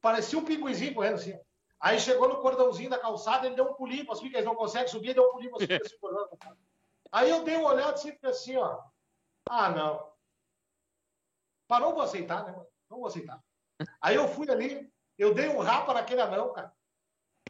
Parecia 0.00 0.38
um 0.38 0.44
pinguizinho 0.44 0.94
correndo 0.94 1.14
assim. 1.14 1.38
Aí 1.78 2.00
chegou 2.00 2.28
no 2.28 2.40
cordãozinho 2.40 2.90
da 2.90 2.98
calçada, 2.98 3.46
ele 3.46 3.56
deu 3.56 3.66
um 3.66 3.74
pulinho 3.74 4.06
para 4.06 4.14
subir, 4.14 4.30
que 4.30 4.36
eles 4.36 4.46
não 4.46 4.54
conseguem 4.54 4.88
subir, 4.88 5.08
ele 5.08 5.14
deu 5.14 5.28
um 5.28 5.32
pulinho 5.32 5.50
para 5.50 5.60
subir, 5.60 5.82
assim, 5.82 6.58
Aí 7.12 7.30
eu 7.30 7.44
dei 7.44 7.56
uma 7.56 7.70
olhada 7.70 7.92
assim, 7.92 8.16
e 8.20 8.26
assim, 8.26 8.56
ó. 8.56 8.82
Ah, 9.48 9.70
não. 9.70 10.12
Parou, 11.68 11.92
vou 11.92 12.02
aceitar, 12.02 12.44
né? 12.44 12.52
Não 12.90 12.98
vou 12.98 13.06
aceitar. 13.06 13.42
Aí 14.00 14.16
eu 14.16 14.28
fui 14.28 14.50
ali, 14.50 14.90
eu 15.18 15.34
dei 15.34 15.48
um 15.48 15.58
rapa 15.58 15.94
naquele 15.94 16.20
anão, 16.20 16.52
cara. 16.52 16.72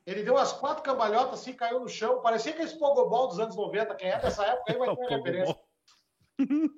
Ele 0.07 0.23
deu 0.23 0.35
umas 0.35 0.53
quatro 0.53 0.83
cambalhotas 0.83 1.41
assim, 1.41 1.55
caiu 1.55 1.81
no 1.81 1.89
chão. 1.89 2.21
Parecia 2.21 2.53
que 2.53 2.63
esse 2.63 2.79
pogobol 2.79 3.29
dos 3.29 3.41
anos 3.41 3.57
90. 3.57 3.95
Quem 3.95 4.11
é 4.11 4.19
dessa 4.19 4.45
época 4.45 4.73
aí 4.73 4.79
vai 4.79 4.97
ter 4.97 5.09
referência. 5.09 5.61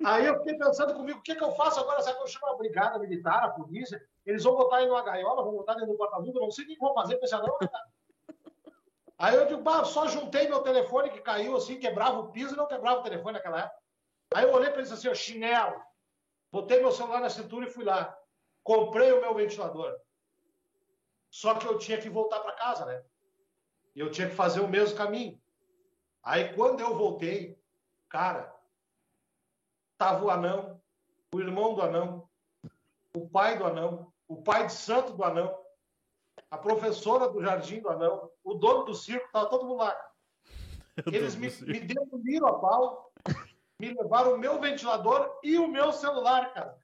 Aí 0.05 0.25
eu 0.25 0.37
fiquei 0.37 0.57
pensando 0.57 0.93
comigo, 0.93 1.19
o 1.19 1.21
que, 1.21 1.35
que 1.35 1.43
eu 1.43 1.51
faço 1.53 1.79
agora? 1.79 2.01
Será 2.01 2.15
que 2.15 2.21
eu 2.21 2.27
chamo 2.27 2.47
a 2.47 2.57
brigada 2.57 2.99
militar, 2.99 3.43
a 3.43 3.49
polícia? 3.49 4.01
Eles 4.25 4.43
vão 4.43 4.55
botar 4.55 4.81
ele 4.81 4.89
numa 4.89 5.03
gaiola, 5.03 5.43
vão 5.43 5.53
botar 5.53 5.73
dentro 5.73 5.91
do 5.91 5.97
porta-luva, 5.97 6.39
não 6.39 6.51
sei 6.51 6.63
o 6.63 6.67
que 6.67 6.77
vão 6.77 6.93
fazer 6.93 7.17
com 7.17 7.25
esse 7.25 7.35
anão, 7.35 7.57
cara. 7.57 7.87
Aí 9.19 9.35
eu 9.35 9.47
digo, 9.47 9.61
bah, 9.61 9.83
só 9.83 10.07
juntei 10.07 10.47
meu 10.47 10.61
telefone 10.61 11.09
que 11.09 11.21
caiu 11.21 11.55
assim, 11.57 11.79
quebrava 11.79 12.19
o 12.19 12.31
piso 12.31 12.53
e 12.53 12.57
não 12.57 12.67
quebrava 12.67 12.99
o 12.99 13.03
telefone 13.03 13.33
naquela 13.33 13.61
época. 13.61 13.81
Aí 14.35 14.43
eu 14.43 14.53
olhei 14.53 14.69
para 14.69 14.81
ele 14.81 14.93
assim, 14.93 15.09
ó, 15.09 15.13
chinelo. 15.15 15.81
Botei 16.51 16.79
meu 16.79 16.91
celular 16.91 17.19
na 17.19 17.29
cintura 17.29 17.65
e 17.65 17.69
fui 17.69 17.83
lá. 17.83 18.15
Comprei 18.67 19.13
o 19.13 19.21
meu 19.21 19.33
ventilador. 19.33 19.97
Só 21.31 21.55
que 21.55 21.65
eu 21.65 21.77
tinha 21.77 22.01
que 22.01 22.09
voltar 22.09 22.41
para 22.41 22.51
casa, 22.51 22.85
né? 22.85 23.01
E 23.95 23.99
eu 24.01 24.11
tinha 24.11 24.27
que 24.27 24.35
fazer 24.35 24.59
o 24.59 24.67
mesmo 24.67 24.97
caminho. 24.97 25.41
Aí 26.21 26.53
quando 26.53 26.81
eu 26.81 26.93
voltei, 26.93 27.57
cara, 28.09 28.53
estava 29.93 30.25
o 30.25 30.29
anão, 30.29 30.81
o 31.33 31.39
irmão 31.39 31.75
do 31.75 31.81
anão, 31.81 32.29
o 33.15 33.29
pai 33.29 33.57
do 33.57 33.65
anão, 33.65 34.11
o 34.27 34.43
pai 34.43 34.65
de 34.67 34.73
santo 34.73 35.13
do 35.13 35.23
anão, 35.23 35.57
a 36.51 36.57
professora 36.57 37.29
do 37.29 37.41
jardim 37.41 37.79
do 37.79 37.87
anão, 37.87 38.29
o 38.43 38.53
dono 38.53 38.83
do 38.83 38.93
circo, 38.93 39.27
estava 39.27 39.49
todo 39.49 39.65
mundo 39.65 39.77
lá. 39.77 40.11
Eles 41.07 41.37
me, 41.37 41.49
me 41.71 41.79
demoliram 41.79 42.47
a 42.47 42.59
pau, 42.59 43.13
me 43.79 43.93
levaram 43.93 44.33
o 44.33 44.37
meu 44.37 44.59
ventilador 44.59 45.39
e 45.41 45.57
o 45.57 45.69
meu 45.69 45.93
celular, 45.93 46.53
cara. 46.53 46.77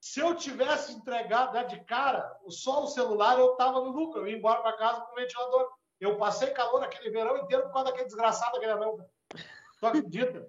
Se 0.00 0.20
eu 0.20 0.34
tivesse 0.34 0.92
entregado 0.92 1.54
né, 1.54 1.64
de 1.64 1.80
cara 1.84 2.38
só 2.48 2.84
o 2.84 2.88
celular, 2.88 3.38
eu 3.38 3.52
estava 3.52 3.80
no 3.80 3.90
lucro. 3.90 4.20
Eu 4.20 4.28
ia 4.28 4.36
embora 4.36 4.62
para 4.62 4.76
casa 4.76 5.00
com 5.00 5.12
o 5.12 5.16
ventilador. 5.16 5.68
Eu 6.00 6.16
passei 6.16 6.50
calor 6.50 6.82
aquele 6.82 7.10
verão 7.10 7.36
inteiro 7.38 7.64
por 7.64 7.72
causa 7.72 7.86
daquele 7.86 8.06
desgraçado 8.06 8.56
aquele 8.56 8.72
anão. 8.72 9.04
Tu 9.80 9.86
acredita? 9.86 10.48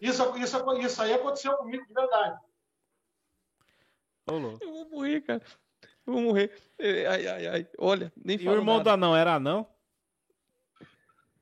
Isso, 0.00 0.36
isso, 0.36 0.76
isso 0.78 1.02
aí 1.02 1.12
aconteceu 1.14 1.56
comigo 1.56 1.84
de 1.86 1.92
verdade. 1.92 2.38
Ô, 4.28 4.34
eu 4.60 4.72
vou 4.72 4.88
morrer, 4.90 5.20
cara. 5.22 5.42
Eu 6.06 6.12
vou 6.12 6.22
morrer. 6.22 6.56
Ai, 6.80 7.26
ai, 7.26 7.46
ai. 7.46 7.68
Olha, 7.78 8.12
nem 8.16 8.40
E 8.40 8.48
o 8.48 8.52
irmão 8.52 8.78
nada. 8.78 8.90
do 8.90 8.90
anão 8.90 9.16
era 9.16 9.34
anão? 9.34 9.68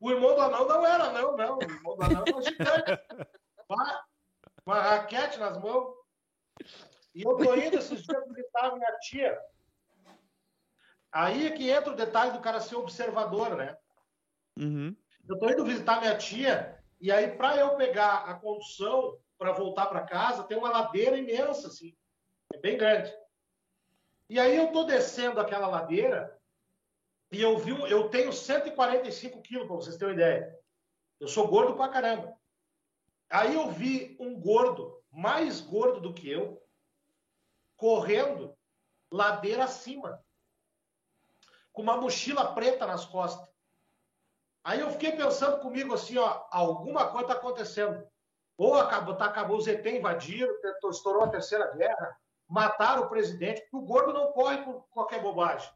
O 0.00 0.10
irmão 0.10 0.34
do 0.34 0.40
anão 0.40 0.68
não 0.68 0.86
era, 0.86 1.12
não, 1.12 1.36
não. 1.36 1.58
O 1.58 1.62
irmão 1.62 1.96
do 1.96 2.02
anão 2.02 2.24
era 2.26 2.42
gigante. 2.42 3.00
Uma, 3.68 4.04
uma 4.64 4.80
raquete 4.80 5.38
nas 5.38 5.58
mãos. 5.58 6.03
E 7.14 7.22
eu 7.22 7.36
tô 7.36 7.54
indo 7.54 7.78
esses 7.78 8.02
dias 8.02 8.28
visitar 8.28 8.74
minha 8.74 8.98
tia. 8.98 9.38
Aí 11.12 11.46
é 11.46 11.50
que 11.52 11.70
entra 11.70 11.92
o 11.92 11.96
detalhe 11.96 12.32
do 12.32 12.40
cara 12.40 12.60
ser 12.60 12.74
observador, 12.76 13.56
né? 13.56 13.76
Uhum. 14.58 14.96
Eu 15.28 15.38
tô 15.38 15.48
indo 15.48 15.64
visitar 15.64 16.00
minha 16.00 16.16
tia, 16.18 16.74
e 17.04 17.12
aí, 17.12 17.36
para 17.36 17.56
eu 17.58 17.76
pegar 17.76 18.24
a 18.24 18.34
condução 18.34 19.18
para 19.36 19.52
voltar 19.52 19.86
para 19.86 20.06
casa, 20.06 20.44
tem 20.44 20.56
uma 20.56 20.70
ladeira 20.70 21.18
imensa, 21.18 21.68
assim. 21.68 21.94
É 22.52 22.58
bem 22.58 22.78
grande. 22.78 23.14
E 24.28 24.40
aí 24.40 24.56
eu 24.56 24.72
tô 24.72 24.84
descendo 24.84 25.38
aquela 25.38 25.66
ladeira 25.66 26.34
e 27.30 27.42
eu 27.42 27.58
vi, 27.58 27.72
eu 27.90 28.08
tenho 28.08 28.32
145 28.32 29.42
quilos, 29.42 29.66
para 29.66 29.76
vocês 29.76 29.98
terem 29.98 30.14
uma 30.14 30.20
ideia. 30.20 30.58
Eu 31.20 31.28
sou 31.28 31.46
gordo 31.46 31.74
pra 31.74 31.88
caramba. 31.88 32.34
Aí 33.28 33.54
eu 33.54 33.70
vi 33.70 34.16
um 34.18 34.40
gordo, 34.40 35.02
mais 35.12 35.60
gordo 35.60 36.00
do 36.00 36.14
que 36.14 36.30
eu, 36.30 36.62
correndo 37.76 38.56
ladeira 39.10 39.64
acima, 39.64 40.22
com 41.72 41.82
uma 41.82 41.96
mochila 41.96 42.54
preta 42.54 42.86
nas 42.86 43.04
costas. 43.04 43.48
Aí 44.62 44.80
eu 44.80 44.90
fiquei 44.90 45.12
pensando 45.12 45.60
comigo 45.60 45.94
assim, 45.94 46.16
ó, 46.16 46.46
alguma 46.50 47.08
coisa 47.08 47.26
está 47.26 47.34
acontecendo. 47.34 48.06
Ou 48.56 48.74
acabou, 48.74 49.16
tá, 49.16 49.26
acabou, 49.26 49.58
os 49.58 49.66
ET 49.66 49.84
invadiram, 49.84 50.54
estourou 50.90 51.24
a 51.24 51.28
terceira 51.28 51.70
guerra, 51.72 52.16
mataram 52.48 53.02
o 53.02 53.08
presidente, 53.08 53.60
porque 53.62 53.76
o 53.76 53.82
gordo 53.82 54.12
não 54.12 54.32
corre 54.32 54.58
por 54.58 54.86
qualquer 54.90 55.20
bobagem. 55.20 55.68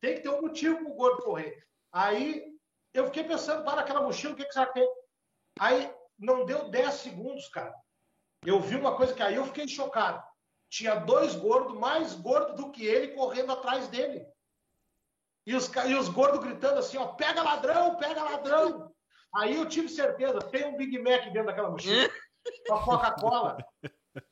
Tem 0.00 0.14
que 0.14 0.22
ter 0.22 0.30
um 0.30 0.40
motivo 0.40 0.76
para 0.78 0.90
o 0.90 0.94
gordo 0.94 1.22
correr. 1.22 1.64
Aí 1.92 2.56
eu 2.94 3.06
fiquei 3.06 3.24
pensando, 3.24 3.64
para 3.64 3.82
aquela 3.82 4.02
mochila, 4.02 4.32
o 4.32 4.36
que, 4.36 4.44
que 4.44 4.52
será 4.52 4.66
que? 4.66 4.86
Aí 5.58 5.94
não 6.18 6.44
deu 6.44 6.68
10 6.68 6.94
segundos, 6.94 7.48
cara. 7.48 7.74
Eu 8.44 8.60
vi 8.60 8.76
uma 8.76 8.96
coisa 8.96 9.14
que 9.14 9.22
aí 9.22 9.36
eu 9.36 9.44
fiquei 9.44 9.68
chocado. 9.68 10.22
Tinha 10.72 10.94
dois 10.94 11.36
gordos, 11.36 11.78
mais 11.78 12.14
gordos 12.14 12.56
do 12.56 12.70
que 12.70 12.86
ele, 12.86 13.08
correndo 13.08 13.52
atrás 13.52 13.88
dele. 13.88 14.26
E 15.46 15.54
os, 15.54 15.70
e 15.86 15.94
os 15.94 16.08
gordos 16.08 16.40
gritando 16.40 16.78
assim, 16.78 16.96
ó, 16.96 17.08
pega 17.08 17.42
ladrão, 17.42 17.96
pega 17.96 18.22
ladrão. 18.22 18.90
Aí 19.34 19.54
eu 19.54 19.68
tive 19.68 19.90
certeza, 19.90 20.38
tem 20.38 20.64
um 20.64 20.76
Big 20.78 20.98
Mac 20.98 21.24
dentro 21.24 21.44
daquela 21.44 21.70
mochila, 21.70 22.08
com 22.66 22.74
a 22.74 22.82
Coca-Cola. 22.82 23.58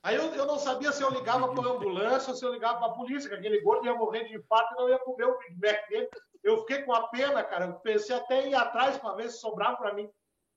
Aí 0.02 0.16
eu, 0.16 0.34
eu 0.34 0.46
não 0.46 0.58
sabia 0.58 0.90
se 0.92 1.02
eu 1.02 1.10
ligava 1.10 1.52
para 1.52 1.68
a 1.68 1.72
ambulância 1.72 2.30
ou 2.30 2.36
se 2.36 2.42
eu 2.42 2.54
ligava 2.54 2.78
para 2.78 2.88
a 2.88 2.94
polícia, 2.94 3.28
que 3.28 3.36
aquele 3.36 3.60
gordo 3.60 3.84
ia 3.84 3.94
morrer 3.94 4.24
de 4.24 4.36
infarto 4.36 4.72
e 4.72 4.76
não 4.78 4.88
ia 4.88 4.98
comer 4.98 5.26
o 5.26 5.38
Big 5.40 5.60
Mac 5.60 5.88
dele. 5.90 6.08
Eu 6.42 6.60
fiquei 6.60 6.84
com 6.84 6.94
a 6.94 7.08
pena, 7.08 7.44
cara. 7.44 7.66
Eu 7.66 7.74
pensei 7.80 8.16
até 8.16 8.46
em 8.46 8.52
ir 8.52 8.54
atrás 8.54 8.96
para 8.96 9.14
ver 9.14 9.30
se 9.30 9.40
sobrava 9.40 9.76
para 9.76 9.92
mim. 9.92 10.08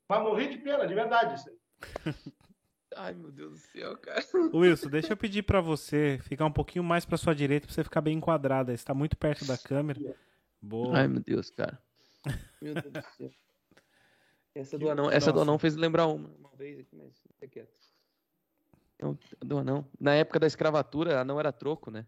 Mas 0.08 0.22
morri 0.22 0.48
de 0.48 0.60
pena, 0.60 0.88
de 0.88 0.94
verdade. 0.94 1.36
Isso 1.36 1.50
aí. 1.50 2.14
Ai, 2.96 3.14
meu 3.14 3.32
Deus 3.32 3.52
do 3.54 3.58
céu, 3.58 3.98
cara. 3.98 4.24
Wilson, 4.54 4.89
deixa 4.89 5.14
eu 5.14 5.18
pedir 5.18 5.44
pra 5.44 5.62
você 5.62 6.20
ficar 6.24 6.46
um 6.46 6.52
pouquinho 6.52 6.84
mais 6.84 7.06
pra 7.06 7.18
sua 7.18 7.34
direita 7.34 7.66
pra 7.68 7.74
você 7.74 7.84
ficar 7.84 8.02
bem 8.02 8.18
enquadrado. 8.18 8.72
aí. 8.72 8.78
Você 8.78 8.86
tá 8.86 8.94
muito 8.94 9.18
perto 9.18 9.46
da 9.46 9.58
câmera. 9.58 10.00
Boa. 10.62 10.98
Ai, 10.98 11.08
meu 11.08 11.22
Deus, 11.22 11.50
cara. 11.50 11.82
Meu 12.62 12.74
Deus 12.74 12.86
do 12.94 13.02
céu. 13.18 13.30
Essa 14.56 14.78
do 14.78 14.89
anão, 14.89 15.10
essa 15.12 15.32
do 15.34 15.41
anão 15.41 15.58
fez 15.58 15.76
lembrar 15.76 16.06
uma, 16.08 16.30
uma 16.38 16.56
vez 16.56 16.80
aqui, 16.80 16.96
mas 16.96 17.12
fica 17.34 17.48
quieto. 17.48 17.74
Eu- 19.00 19.18
Do 19.44 19.58
anão. 19.58 19.86
Na 20.00 20.14
época 20.14 20.39
da 20.39 20.46
escravatura, 20.48 21.20
anão 21.20 21.39
era 21.39 21.52
troco, 21.52 21.89
né? 21.91 22.06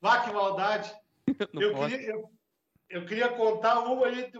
Vá, 0.00 0.22
que 0.24 0.32
maldade. 0.32 0.92
Não 1.52 1.62
Eu 1.62 1.72
pode. 1.72 1.92
queria, 1.96 2.10
eu, 2.10 2.30
eu 2.88 3.04
queria 3.06 3.28
contar 3.28 3.80
uma 3.80 4.06
aí, 4.06 4.30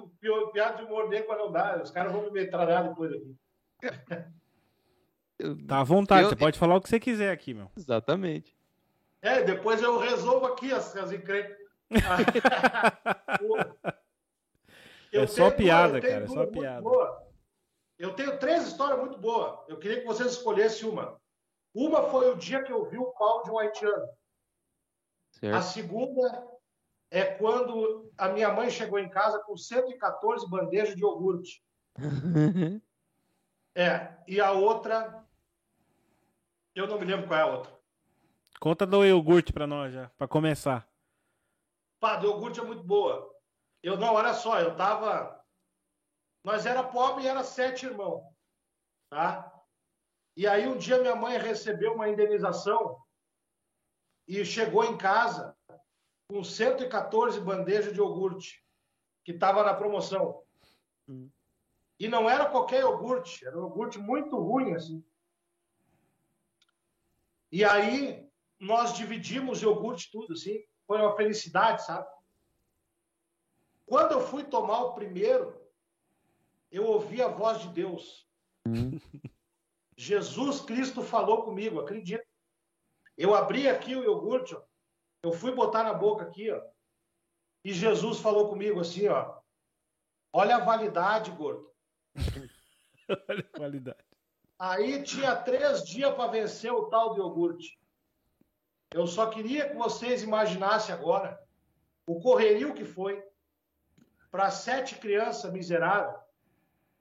piada 0.52 0.76
de 0.78 0.84
humor 0.84 1.08
negro, 1.08 1.28
mas 1.28 1.38
não 1.38 1.52
dá. 1.52 1.82
Os 1.82 1.90
caras 1.90 2.12
vão 2.12 2.22
me 2.22 2.30
metralhar 2.30 2.88
depois 2.88 3.12
aqui. 3.12 3.36
Eu- 5.38 5.66
Tá 5.66 5.80
à 5.80 5.84
vontade, 5.84 6.22
Eu- 6.22 6.28
você 6.30 6.36
pode 6.36 6.58
falar 6.58 6.76
o 6.76 6.80
que 6.80 6.88
você 6.88 6.98
quiser 7.00 7.30
aqui, 7.30 7.52
meu. 7.52 7.70
Exatamente. 7.76 8.56
É, 9.20 9.42
depois 9.42 9.82
eu 9.82 9.98
resolvo 9.98 10.46
aqui 10.46 10.72
as, 10.72 10.96
as 10.96 11.12
encrencas. 11.12 11.56
Eu 15.12 15.22
É 15.22 15.26
só 15.26 15.44
tenho 15.50 15.56
piada, 15.56 15.98
eu 15.98 16.02
cara, 16.02 16.24
é 16.24 16.28
só 16.28 16.46
piada. 16.46 16.82
boas. 16.82 17.16
Eu 17.98 18.12
tenho 18.14 18.38
três 18.38 18.66
histórias 18.66 18.98
muito 18.98 19.18
boas. 19.18 19.58
Eu 19.68 19.78
queria 19.78 20.00
que 20.00 20.06
vocês 20.06 20.32
escolhessem 20.32 20.88
uma. 20.88 21.18
Uma 21.74 22.02
foi 22.10 22.30
o 22.30 22.36
dia 22.36 22.62
que 22.62 22.72
eu 22.72 22.84
vi 22.86 22.98
o 22.98 23.12
pau 23.12 23.42
de 23.42 23.50
um 23.50 23.58
haitiano. 23.58 24.04
A 24.04 25.38
Certo. 25.38 25.62
segunda 25.64 26.46
é 27.10 27.24
quando 27.24 28.10
a 28.16 28.28
minha 28.28 28.52
mãe 28.52 28.70
chegou 28.70 28.98
em 28.98 29.08
casa 29.08 29.38
com 29.40 29.56
114 29.56 30.48
bandejas 30.48 30.94
de 30.94 31.02
iogurte. 31.02 31.62
É, 33.78 34.16
e 34.26 34.40
a 34.40 34.52
outra, 34.52 35.22
eu 36.74 36.86
não 36.86 36.98
me 36.98 37.04
lembro 37.04 37.26
qual 37.26 37.38
é 37.38 37.42
a 37.42 37.46
outra. 37.46 37.78
Conta 38.58 38.86
do 38.86 39.04
iogurte 39.04 39.52
pra 39.52 39.66
nós 39.66 39.92
já, 39.92 40.08
pra 40.16 40.26
começar. 40.26 40.88
Pá, 42.00 42.16
do 42.16 42.26
iogurte 42.26 42.58
é 42.58 42.64
muito 42.64 42.82
boa. 42.82 43.30
Eu 43.82 43.98
não, 43.98 44.14
olha 44.14 44.32
só, 44.32 44.58
eu 44.60 44.74
tava. 44.76 45.44
Nós 46.42 46.64
era 46.64 46.82
pobre 46.82 47.24
e 47.24 47.28
era 47.28 47.44
sete 47.44 47.84
irmãos, 47.84 48.22
tá? 49.10 49.52
E 50.36 50.46
aí 50.46 50.66
um 50.66 50.78
dia 50.78 51.00
minha 51.00 51.16
mãe 51.16 51.38
recebeu 51.38 51.94
uma 51.94 52.08
indenização 52.08 52.98
e 54.26 54.44
chegou 54.44 54.84
em 54.84 54.96
casa 54.96 55.55
com 56.28 56.42
114 56.42 57.40
bandejas 57.40 57.92
de 57.92 57.98
iogurte 57.98 58.64
que 59.24 59.32
estava 59.32 59.62
na 59.62 59.74
promoção. 59.74 60.42
Hum. 61.08 61.30
E 61.98 62.08
não 62.08 62.28
era 62.28 62.46
qualquer 62.46 62.80
iogurte, 62.80 63.46
era 63.46 63.56
um 63.56 63.62
iogurte 63.62 63.98
muito 63.98 64.38
ruim 64.38 64.74
assim. 64.74 65.04
E 67.50 67.64
aí 67.64 68.28
nós 68.58 68.94
dividimos 68.94 69.62
o 69.62 69.66
iogurte 69.66 70.10
tudo 70.10 70.32
assim, 70.32 70.62
foi 70.86 71.00
uma 71.00 71.16
felicidade, 71.16 71.84
sabe? 71.84 72.06
Quando 73.86 74.12
eu 74.12 74.20
fui 74.20 74.44
tomar 74.44 74.80
o 74.82 74.94
primeiro, 74.94 75.60
eu 76.70 76.84
ouvi 76.84 77.22
a 77.22 77.28
voz 77.28 77.60
de 77.62 77.68
Deus. 77.68 78.28
Hum. 78.66 78.98
Jesus 79.96 80.60
Cristo 80.60 81.02
falou 81.02 81.44
comigo, 81.44 81.80
acredita. 81.80 82.26
Eu 83.16 83.34
abri 83.34 83.68
aqui 83.68 83.94
o 83.94 84.04
iogurte, 84.04 84.54
ó. 84.54 84.62
Eu 85.22 85.32
fui 85.32 85.52
botar 85.52 85.82
na 85.82 85.94
boca 85.94 86.24
aqui, 86.24 86.50
ó, 86.50 86.60
e 87.64 87.72
Jesus 87.72 88.20
falou 88.20 88.48
comigo 88.48 88.80
assim, 88.80 89.08
ó, 89.08 89.38
olha 90.32 90.56
a 90.56 90.64
validade, 90.64 91.30
gordo. 91.32 91.70
Olha 93.28 93.38
a 93.40 93.56
qualidade. 93.58 94.04
Aí 94.58 95.00
tinha 95.04 95.36
três 95.36 95.84
dias 95.84 96.12
para 96.14 96.28
vencer 96.30 96.72
o 96.72 96.86
tal 96.86 97.14
do 97.14 97.20
iogurte. 97.20 97.78
Eu 98.92 99.06
só 99.06 99.28
queria 99.30 99.68
que 99.68 99.76
vocês 99.76 100.24
imaginassem 100.24 100.92
agora 100.92 101.40
o 102.04 102.20
correrio 102.20 102.74
que 102.74 102.84
foi 102.84 103.22
para 104.28 104.50
sete 104.50 104.96
crianças 104.96 105.52
miseráveis 105.52 106.18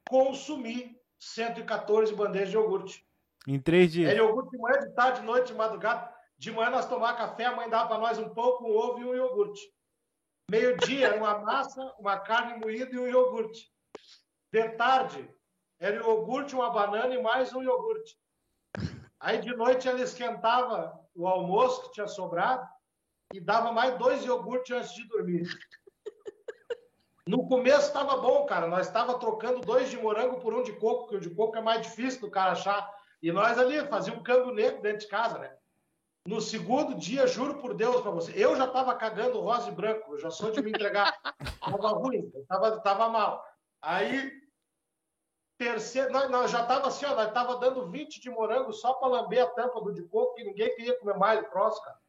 consumir 0.07 0.95
114 1.17 2.13
bandejas 2.13 2.49
de 2.49 2.55
iogurte. 2.55 3.07
Em 3.47 3.59
três 3.59 3.89
É 3.89 3.93
dias. 3.93 4.13
iogurte 4.15 4.51
de 4.51 4.57
manhã, 4.59 4.79
de 4.81 4.93
tarde, 4.93 5.21
de 5.21 5.25
noite, 5.25 5.47
de 5.47 5.53
madrugada. 5.55 6.14
De 6.37 6.51
manhã 6.51 6.69
nós 6.69 6.87
tomar 6.87 7.17
café, 7.17 7.45
a 7.45 7.55
mãe 7.55 7.69
dava 7.69 7.87
para 7.87 7.97
nós 7.97 8.17
um 8.19 8.29
pão 8.29 8.57
com 8.57 8.75
ovo 8.75 8.99
e 8.99 9.05
um 9.05 9.15
iogurte. 9.15 9.61
Meio-dia, 10.49 11.15
uma 11.15 11.39
massa, 11.39 11.81
uma 11.97 12.19
carne 12.19 12.59
moída 12.59 12.93
e 12.93 12.99
um 12.99 13.07
iogurte. 13.07 13.71
De 14.51 14.69
tarde, 14.69 15.29
era 15.79 15.95
iogurte, 15.95 16.55
uma 16.55 16.69
banana 16.69 17.13
e 17.13 17.21
mais 17.21 17.53
um 17.53 17.63
iogurte. 17.63 18.17
Aí 19.19 19.39
de 19.39 19.55
noite 19.55 19.87
ela 19.87 20.01
esquentava 20.01 20.99
o 21.15 21.27
almoço 21.27 21.83
que 21.83 21.93
tinha 21.93 22.07
sobrado 22.07 22.67
e 23.33 23.39
dava 23.39 23.71
mais 23.71 23.97
dois 23.97 24.23
iogurtes 24.23 24.75
antes 24.75 24.93
de 24.93 25.07
dormir. 25.07 25.47
No 27.27 27.47
começo 27.47 27.87
estava 27.87 28.17
bom, 28.17 28.45
cara. 28.45 28.67
Nós 28.67 28.85
estava 28.85 29.17
trocando 29.17 29.61
dois 29.61 29.89
de 29.89 29.97
morango 29.97 30.39
por 30.39 30.53
um 30.53 30.61
de 30.61 30.73
coco, 30.73 31.01
porque 31.01 31.15
o 31.15 31.19
de 31.19 31.33
coco 31.33 31.57
é 31.57 31.61
mais 31.61 31.81
difícil 31.81 32.21
do 32.21 32.29
cara 32.29 32.51
achar. 32.51 32.87
E 33.19 33.31
nós 33.31 33.57
ali 33.57 33.83
fazíamos 33.87 34.21
um 34.21 34.23
câmbio 34.23 34.53
negro 34.53 34.81
dentro 34.81 34.99
de 34.99 35.07
casa, 35.07 35.39
né? 35.39 35.57
No 36.27 36.41
segundo 36.41 36.95
dia, 36.95 37.27
juro 37.27 37.59
por 37.59 37.75
Deus 37.75 38.01
para 38.01 38.09
você, 38.09 38.31
eu 38.35 38.55
já 38.55 38.65
estava 38.65 38.95
cagando 38.95 39.41
rosa 39.41 39.69
e 39.69 39.71
branco, 39.71 40.13
eu 40.13 40.17
já 40.17 40.31
sou 40.31 40.49
de 40.49 40.59
me 40.59 40.71
entregar. 40.71 41.15
Tava 41.61 41.89
ruim, 41.89 42.31
tava, 42.47 42.79
tava 42.79 43.09
mal. 43.09 43.45
Aí, 43.81 44.31
terceiro, 45.57 46.11
nós, 46.11 46.29
nós 46.31 46.49
já 46.49 46.65
tava 46.65 46.87
assim, 46.87 47.05
ó, 47.05 47.15
nós 47.15 47.31
tava 47.31 47.57
dando 47.57 47.87
20 47.87 48.19
de 48.19 48.29
morango 48.29 48.73
só 48.73 48.93
para 48.93 49.07
lamber 49.07 49.43
a 49.43 49.47
tampa 49.47 49.79
do 49.81 49.93
de 49.93 50.03
coco, 50.03 50.33
que 50.33 50.43
ninguém 50.43 50.75
queria 50.75 50.97
comer 50.99 51.17
mais 51.17 51.39
o 51.39 51.49
cara. 51.49 51.99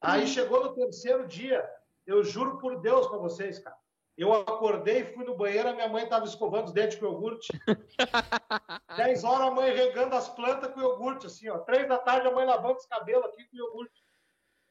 Aí 0.00 0.26
chegou 0.26 0.64
no 0.64 0.74
terceiro 0.74 1.26
dia, 1.26 1.68
eu 2.06 2.24
juro 2.24 2.58
por 2.58 2.80
Deus 2.80 3.06
para 3.06 3.18
vocês, 3.18 3.58
cara. 3.58 3.76
Eu 4.16 4.32
acordei, 4.34 5.04
fui 5.04 5.24
no 5.24 5.36
banheiro, 5.36 5.70
a 5.70 5.72
minha 5.72 5.88
mãe 5.88 6.04
estava 6.04 6.24
escovando 6.26 6.66
os 6.66 6.72
dentes 6.72 6.98
com 6.98 7.06
iogurte. 7.06 7.48
10 8.96 9.24
horas 9.24 9.48
a 9.48 9.50
mãe 9.50 9.74
regando 9.74 10.14
as 10.14 10.28
plantas 10.28 10.70
com 10.72 10.80
iogurte, 10.80 11.26
assim, 11.26 11.48
ó. 11.48 11.58
Três 11.58 11.88
da 11.88 11.98
tarde 11.98 12.28
a 12.28 12.30
mãe 12.30 12.44
lavando 12.44 12.76
os 12.76 12.86
cabelos 12.86 13.24
aqui 13.26 13.44
com 13.48 13.56
iogurte. 13.56 14.04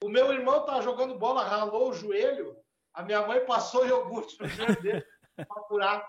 O 0.04 0.10
meu 0.10 0.32
irmão 0.32 0.60
estava 0.60 0.82
jogando 0.82 1.18
bola, 1.18 1.44
ralou 1.44 1.90
o 1.90 1.94
joelho. 1.94 2.56
A 2.94 3.04
minha 3.04 3.26
mãe 3.26 3.44
passou 3.46 3.86
iogurte 3.86 4.40
no 4.40 4.48
joelho 4.48 4.82
dele 4.82 5.06
para 5.36 5.64
curar. 5.64 6.08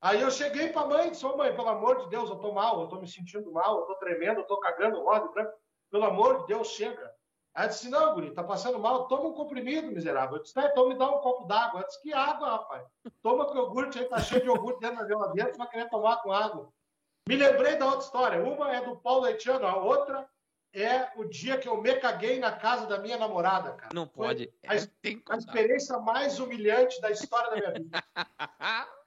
Aí 0.00 0.20
eu 0.20 0.30
cheguei 0.32 0.70
para 0.70 0.82
a 0.82 0.86
mãe 0.86 1.06
e 1.06 1.10
disse: 1.10 1.24
mãe, 1.36 1.54
pelo 1.54 1.68
amor 1.68 2.00
de 2.00 2.08
Deus, 2.08 2.28
eu 2.28 2.36
tô 2.36 2.52
mal, 2.52 2.80
eu 2.80 2.88
tô 2.88 2.96
me 2.96 3.06
sentindo 3.06 3.52
mal, 3.52 3.80
eu 3.80 3.86
tô 3.86 3.94
tremendo, 3.96 4.40
eu 4.40 4.46
tô 4.46 4.58
cagando, 4.58 5.00
roda, 5.02 5.54
pelo 5.90 6.04
amor 6.04 6.40
de 6.40 6.46
Deus, 6.48 6.68
chega. 6.68 7.11
Aí 7.54 7.68
disse, 7.68 7.90
não, 7.90 8.14
guri, 8.14 8.30
tá 8.30 8.42
passando 8.42 8.78
mal, 8.78 9.06
toma 9.08 9.28
um 9.28 9.34
comprimido, 9.34 9.92
miserável. 9.92 10.36
Eu 10.36 10.42
disse, 10.42 10.54
tá, 10.54 10.66
então 10.66 10.88
me 10.88 10.96
dá 10.96 11.08
um 11.10 11.20
copo 11.20 11.44
d'água. 11.44 11.80
Eu 11.80 11.86
disse, 11.86 12.00
que 12.00 12.12
água, 12.12 12.50
rapaz? 12.50 12.86
Toma 13.22 13.44
com 13.44 13.56
iogurte 13.56 13.98
aí, 13.98 14.06
tá 14.06 14.20
cheio 14.20 14.40
de 14.40 14.46
iogurte 14.46 14.80
dentro 14.80 14.98
da 14.98 15.06
geladeira, 15.06 15.52
você 15.52 15.58
vai 15.58 15.68
querer 15.68 15.90
tomar 15.90 16.16
com 16.22 16.32
água. 16.32 16.72
Me 17.28 17.36
lembrei 17.36 17.76
da 17.76 17.86
outra 17.86 18.00
história. 18.00 18.42
Uma 18.42 18.74
é 18.74 18.80
do 18.82 18.96
Paulo 18.96 19.26
Haitiano, 19.26 19.66
a 19.66 19.76
outra 19.76 20.26
é 20.74 21.12
o 21.16 21.24
dia 21.24 21.58
que 21.58 21.68
eu 21.68 21.80
me 21.80 21.94
caguei 21.96 22.38
na 22.38 22.52
casa 22.52 22.86
da 22.86 22.98
minha 22.98 23.18
namorada, 23.18 23.74
cara. 23.74 23.94
Não 23.94 24.06
pode. 24.06 24.52
A, 24.66 24.72
a 24.72 25.36
experiência 25.36 25.98
mais 25.98 26.40
humilhante 26.40 27.00
da 27.00 27.10
história 27.10 27.50
da 27.50 27.56
minha 27.56 27.72
vida. 27.72 28.02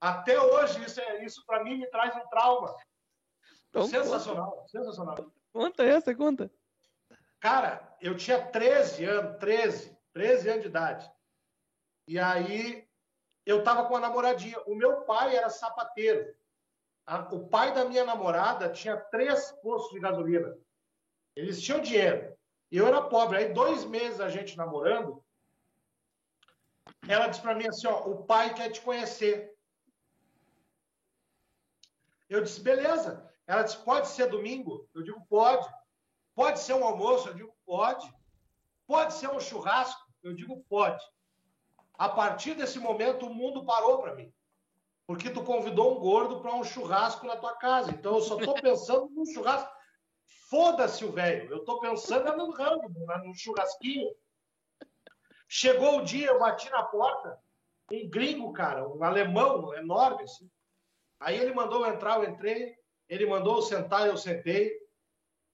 Até 0.00 0.40
hoje, 0.40 0.84
isso, 0.84 1.00
é, 1.00 1.24
isso 1.24 1.46
para 1.46 1.62
mim 1.62 1.78
me 1.78 1.86
traz 1.86 2.16
um 2.16 2.28
trauma. 2.28 2.74
Então, 3.70 3.86
sensacional, 3.86 4.50
conta. 4.50 4.68
sensacional. 4.68 5.32
Conta 5.52 5.84
essa, 5.84 6.12
conta. 6.12 6.50
Cara, 7.42 7.96
eu 8.00 8.16
tinha 8.16 8.40
13 8.40 9.04
anos, 9.04 9.36
13, 9.40 9.98
13 10.12 10.48
anos 10.48 10.62
de 10.62 10.68
idade. 10.68 11.12
E 12.06 12.16
aí 12.16 12.88
eu 13.44 13.64
tava 13.64 13.84
com 13.84 13.94
uma 13.94 14.00
namoradinha. 14.00 14.60
O 14.64 14.76
meu 14.76 15.00
pai 15.00 15.34
era 15.34 15.50
sapateiro. 15.50 16.32
O 17.32 17.48
pai 17.48 17.74
da 17.74 17.84
minha 17.84 18.04
namorada 18.04 18.70
tinha 18.70 18.96
três 18.96 19.50
postos 19.60 19.92
de 19.92 19.98
gasolina. 19.98 20.56
Eles 21.34 21.60
tinham 21.60 21.80
dinheiro. 21.80 22.32
Eu 22.70 22.86
era 22.86 23.02
pobre. 23.02 23.38
Aí, 23.38 23.52
dois 23.52 23.84
meses 23.86 24.20
a 24.20 24.28
gente 24.28 24.56
namorando, 24.56 25.20
ela 27.08 27.26
disse 27.26 27.42
para 27.42 27.56
mim 27.56 27.66
assim: 27.66 27.88
ó, 27.88 28.06
o 28.06 28.22
pai 28.22 28.54
quer 28.54 28.70
te 28.70 28.80
conhecer. 28.80 29.52
Eu 32.30 32.40
disse, 32.40 32.60
beleza. 32.60 33.28
Ela 33.48 33.64
disse, 33.64 33.78
pode 33.78 34.06
ser 34.06 34.28
domingo? 34.28 34.88
Eu 34.94 35.02
digo, 35.02 35.20
pode. 35.28 35.68
Pode 36.34 36.60
ser 36.60 36.74
um 36.74 36.84
almoço? 36.84 37.28
Eu 37.28 37.34
digo, 37.34 37.54
pode. 37.64 38.12
Pode 38.86 39.14
ser 39.14 39.28
um 39.28 39.40
churrasco? 39.40 40.00
Eu 40.22 40.34
digo, 40.34 40.64
pode. 40.68 41.02
A 41.94 42.08
partir 42.08 42.54
desse 42.54 42.78
momento, 42.78 43.26
o 43.26 43.34
mundo 43.34 43.64
parou 43.64 44.00
para 44.00 44.14
mim. 44.14 44.32
Porque 45.06 45.30
tu 45.30 45.42
convidou 45.42 45.96
um 45.96 46.00
gordo 46.00 46.40
para 46.40 46.54
um 46.54 46.64
churrasco 46.64 47.26
na 47.26 47.36
tua 47.36 47.54
casa. 47.56 47.90
Então, 47.90 48.14
eu 48.14 48.20
só 48.20 48.38
estou 48.38 48.54
pensando 48.54 49.10
num 49.10 49.26
churrasco. 49.26 49.70
Foda-se 50.48 51.04
o 51.04 51.12
velho. 51.12 51.50
Eu 51.50 51.58
estou 51.58 51.80
pensando 51.80 52.36
no 52.36 52.50
rango, 52.50 52.88
no 53.24 53.34
churrasquinho. 53.34 54.10
Chegou 55.48 55.98
o 55.98 56.04
dia, 56.04 56.28
eu 56.28 56.38
bati 56.38 56.70
na 56.70 56.82
porta. 56.82 57.38
Um 57.90 58.08
gringo, 58.08 58.52
cara, 58.52 58.88
um 58.88 59.02
alemão 59.04 59.74
enorme. 59.74 60.22
Assim. 60.24 60.50
Aí 61.20 61.38
ele 61.38 61.52
mandou 61.52 61.84
eu 61.84 61.92
entrar, 61.92 62.18
eu 62.18 62.30
entrei. 62.30 62.74
Ele 63.08 63.26
mandou 63.26 63.56
eu 63.56 63.62
sentar, 63.62 64.06
eu 64.06 64.16
sentei. 64.16 64.81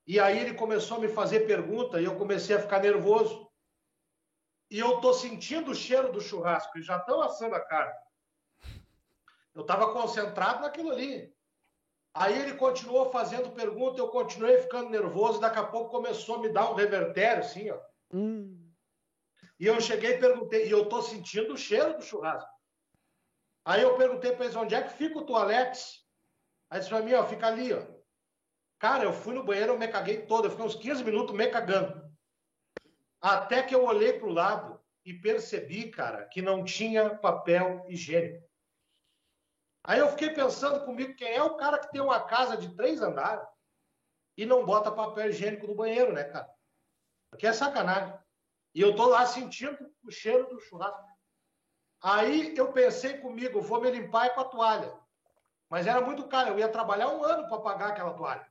E 0.09 0.19
aí 0.19 0.39
ele 0.39 0.55
começou 0.55 0.97
a 0.97 1.01
me 1.01 1.09
fazer 1.09 1.41
pergunta 1.41 2.01
e 2.01 2.05
eu 2.05 2.17
comecei 2.17 2.57
a 2.57 2.61
ficar 2.63 2.81
nervoso. 2.81 3.47
E 4.71 4.79
eu 4.79 5.03
tô 5.03 5.13
sentindo 5.13 5.71
o 5.71 5.75
cheiro 5.75 6.11
do 6.11 6.19
churrasco, 6.19 6.79
e 6.79 6.83
já 6.83 6.97
estão 6.97 7.21
assando 7.21 7.55
a 7.55 7.61
carne. 7.61 7.93
Eu 9.55 9.61
estava 9.63 9.93
concentrado 9.93 10.63
naquilo 10.63 10.93
ali. 10.93 11.31
Aí 12.15 12.41
ele 12.41 12.55
continuou 12.55 13.11
fazendo 13.11 13.53
pergunta, 13.53 14.01
eu 14.01 14.09
continuei 14.09 14.57
ficando 14.63 14.89
nervoso, 14.89 15.41
daqui 15.41 15.59
a 15.59 15.67
pouco 15.67 15.91
começou 15.91 16.37
a 16.37 16.39
me 16.39 16.49
dar 16.49 16.71
um 16.71 16.75
revertério, 16.75 17.45
assim, 17.45 17.71
ó. 17.71 17.79
Hum. 18.11 18.73
E 19.61 19.67
eu 19.67 19.79
cheguei 19.79 20.15
e 20.15 20.19
perguntei, 20.19 20.69
e 20.69 20.71
eu 20.71 20.89
tô 20.89 21.03
sentindo 21.03 21.53
o 21.53 21.59
cheiro 21.59 21.99
do 21.99 22.03
churrasco. 22.03 22.51
Aí 23.63 23.83
eu 23.83 23.95
perguntei 23.99 24.33
para 24.33 24.47
eles, 24.47 24.57
onde 24.57 24.75
é 24.75 24.83
que 24.83 24.95
fica 24.95 25.19
o 25.19 25.27
toalete? 25.27 26.03
Aí 26.71 26.79
disse 26.79 26.89
para 26.89 27.03
mim, 27.03 27.13
ó, 27.13 27.25
fica 27.25 27.47
ali, 27.47 27.75
ó. 27.75 27.98
Cara, 28.79 29.05
eu 29.05 29.13
fui 29.13 29.35
no 29.35 29.45
banheiro, 29.45 29.73
eu 29.73 29.79
me 29.79 29.89
caguei 29.89 30.27
todo. 30.27 30.47
Eu 30.47 30.51
fiquei 30.51 30.65
uns 30.65 30.77
15 30.77 31.03
minutos 31.05 31.35
me 31.35 31.49
cagando. 31.49 32.09
Até 33.21 33.63
que 33.63 33.75
eu 33.75 33.85
olhei 33.85 34.13
para 34.13 34.29
o 34.29 34.33
lado 34.33 34.81
e 35.05 35.13
percebi, 35.13 35.91
cara, 35.91 36.25
que 36.27 36.41
não 36.41 36.65
tinha 36.65 37.17
papel 37.17 37.85
higiênico. 37.89 38.47
Aí 39.85 39.99
eu 39.99 40.09
fiquei 40.11 40.31
pensando 40.31 40.85
comigo, 40.85 41.15
quem 41.15 41.35
é 41.35 41.43
o 41.43 41.57
cara 41.57 41.79
que 41.79 41.91
tem 41.91 42.01
uma 42.01 42.21
casa 42.21 42.57
de 42.57 42.75
três 42.77 43.01
andares 43.01 43.47
e 44.37 44.47
não 44.47 44.65
bota 44.65 44.93
papel 44.93 45.31
higiênico 45.31 45.67
no 45.67 45.75
banheiro, 45.75 46.13
né, 46.13 46.25
cara? 46.25 46.49
Porque 47.31 47.47
é 47.47 47.53
sacanagem. 47.53 48.17
E 48.75 48.81
eu 48.81 48.95
tô 48.95 49.07
lá 49.07 49.27
sentindo 49.27 49.93
o 50.05 50.11
cheiro 50.11 50.47
do 50.49 50.61
churrasco. 50.61 51.09
Aí 52.01 52.57
eu 52.57 52.73
pensei 52.73 53.19
comigo, 53.19 53.61
vou 53.61 53.81
me 53.81 53.91
limpar 53.91 54.33
com 54.35 54.41
a 54.41 54.45
toalha. 54.45 55.01
Mas 55.69 55.87
era 55.87 56.01
muito 56.01 56.29
caro, 56.29 56.51
eu 56.51 56.59
ia 56.59 56.69
trabalhar 56.69 57.09
um 57.09 57.25
ano 57.25 57.49
para 57.49 57.61
pagar 57.61 57.89
aquela 57.89 58.15
toalha. 58.15 58.48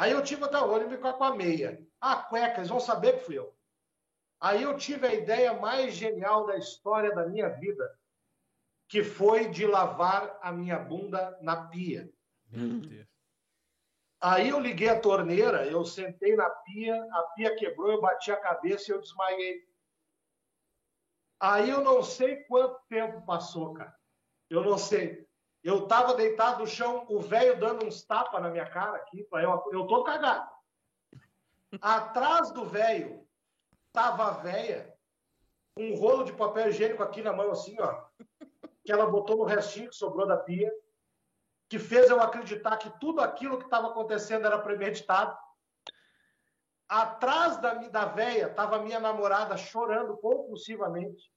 Aí 0.00 0.12
eu 0.12 0.22
tive 0.22 0.42
até 0.46 0.58
o 0.58 0.66
olho 0.66 0.86
e 0.86 0.96
ficar 0.96 1.12
com 1.12 1.24
a 1.24 1.36
meia. 1.36 1.78
Ah, 2.00 2.16
cueca, 2.16 2.56
eles 2.56 2.70
vão 2.70 2.80
saber 2.80 3.18
que 3.18 3.24
fui 3.26 3.36
eu. 3.36 3.54
Aí 4.40 4.62
eu 4.62 4.74
tive 4.74 5.06
a 5.06 5.12
ideia 5.12 5.52
mais 5.52 5.92
genial 5.92 6.46
da 6.46 6.56
história 6.56 7.14
da 7.14 7.26
minha 7.26 7.50
vida, 7.50 8.00
que 8.88 9.04
foi 9.04 9.50
de 9.50 9.66
lavar 9.66 10.38
a 10.40 10.50
minha 10.50 10.78
bunda 10.78 11.38
na 11.42 11.66
pia. 11.66 12.10
Meu 12.48 12.80
Deus. 12.80 13.06
Aí 14.22 14.48
eu 14.48 14.58
liguei 14.58 14.88
a 14.88 14.98
torneira, 14.98 15.66
eu 15.66 15.84
sentei 15.84 16.34
na 16.34 16.48
pia, 16.48 16.96
a 17.12 17.22
pia 17.34 17.54
quebrou, 17.54 17.92
eu 17.92 18.00
bati 18.00 18.32
a 18.32 18.40
cabeça 18.40 18.90
e 18.90 18.94
eu 18.94 19.02
desmaiei. 19.02 19.68
Aí 21.38 21.68
eu 21.68 21.84
não 21.84 22.02
sei 22.02 22.36
quanto 22.44 22.80
tempo 22.88 23.20
passou, 23.26 23.74
cara. 23.74 23.94
Eu 24.48 24.64
não 24.64 24.78
sei. 24.78 25.28
Eu 25.62 25.86
tava 25.86 26.14
deitado 26.14 26.60
no 26.60 26.66
chão, 26.66 27.04
o 27.08 27.20
velho 27.20 27.58
dando 27.58 27.84
uns 27.84 28.02
tapas 28.02 28.42
na 28.42 28.48
minha 28.48 28.68
cara 28.68 28.96
aqui, 28.96 29.26
eu, 29.30 29.64
eu 29.72 29.86
tô 29.86 30.02
cagado. 30.04 30.50
Atrás 31.80 32.50
do 32.50 32.64
velho 32.64 33.26
tava 33.92 34.28
a 34.28 34.30
velha, 34.30 34.94
um 35.76 35.94
rolo 35.94 36.24
de 36.24 36.32
papel 36.32 36.68
higiênico 36.68 37.02
aqui 37.02 37.22
na 37.22 37.32
mão, 37.32 37.50
assim, 37.50 37.76
ó, 37.80 38.04
que 38.84 38.90
ela 38.90 39.06
botou 39.06 39.36
no 39.36 39.44
restinho 39.44 39.90
que 39.90 39.96
sobrou 39.96 40.26
da 40.26 40.36
pia, 40.36 40.72
que 41.68 41.78
fez 41.78 42.10
eu 42.10 42.20
acreditar 42.20 42.76
que 42.78 42.90
tudo 42.98 43.20
aquilo 43.20 43.58
que 43.58 43.64
estava 43.64 43.88
acontecendo 43.88 44.46
era 44.46 44.58
premeditado. 44.58 45.36
Atrás 46.88 47.58
da, 47.58 47.74
da 47.74 48.06
véia 48.06 48.52
tava 48.52 48.80
minha 48.80 48.98
namorada 48.98 49.56
chorando 49.56 50.16
compulsivamente. 50.16 51.30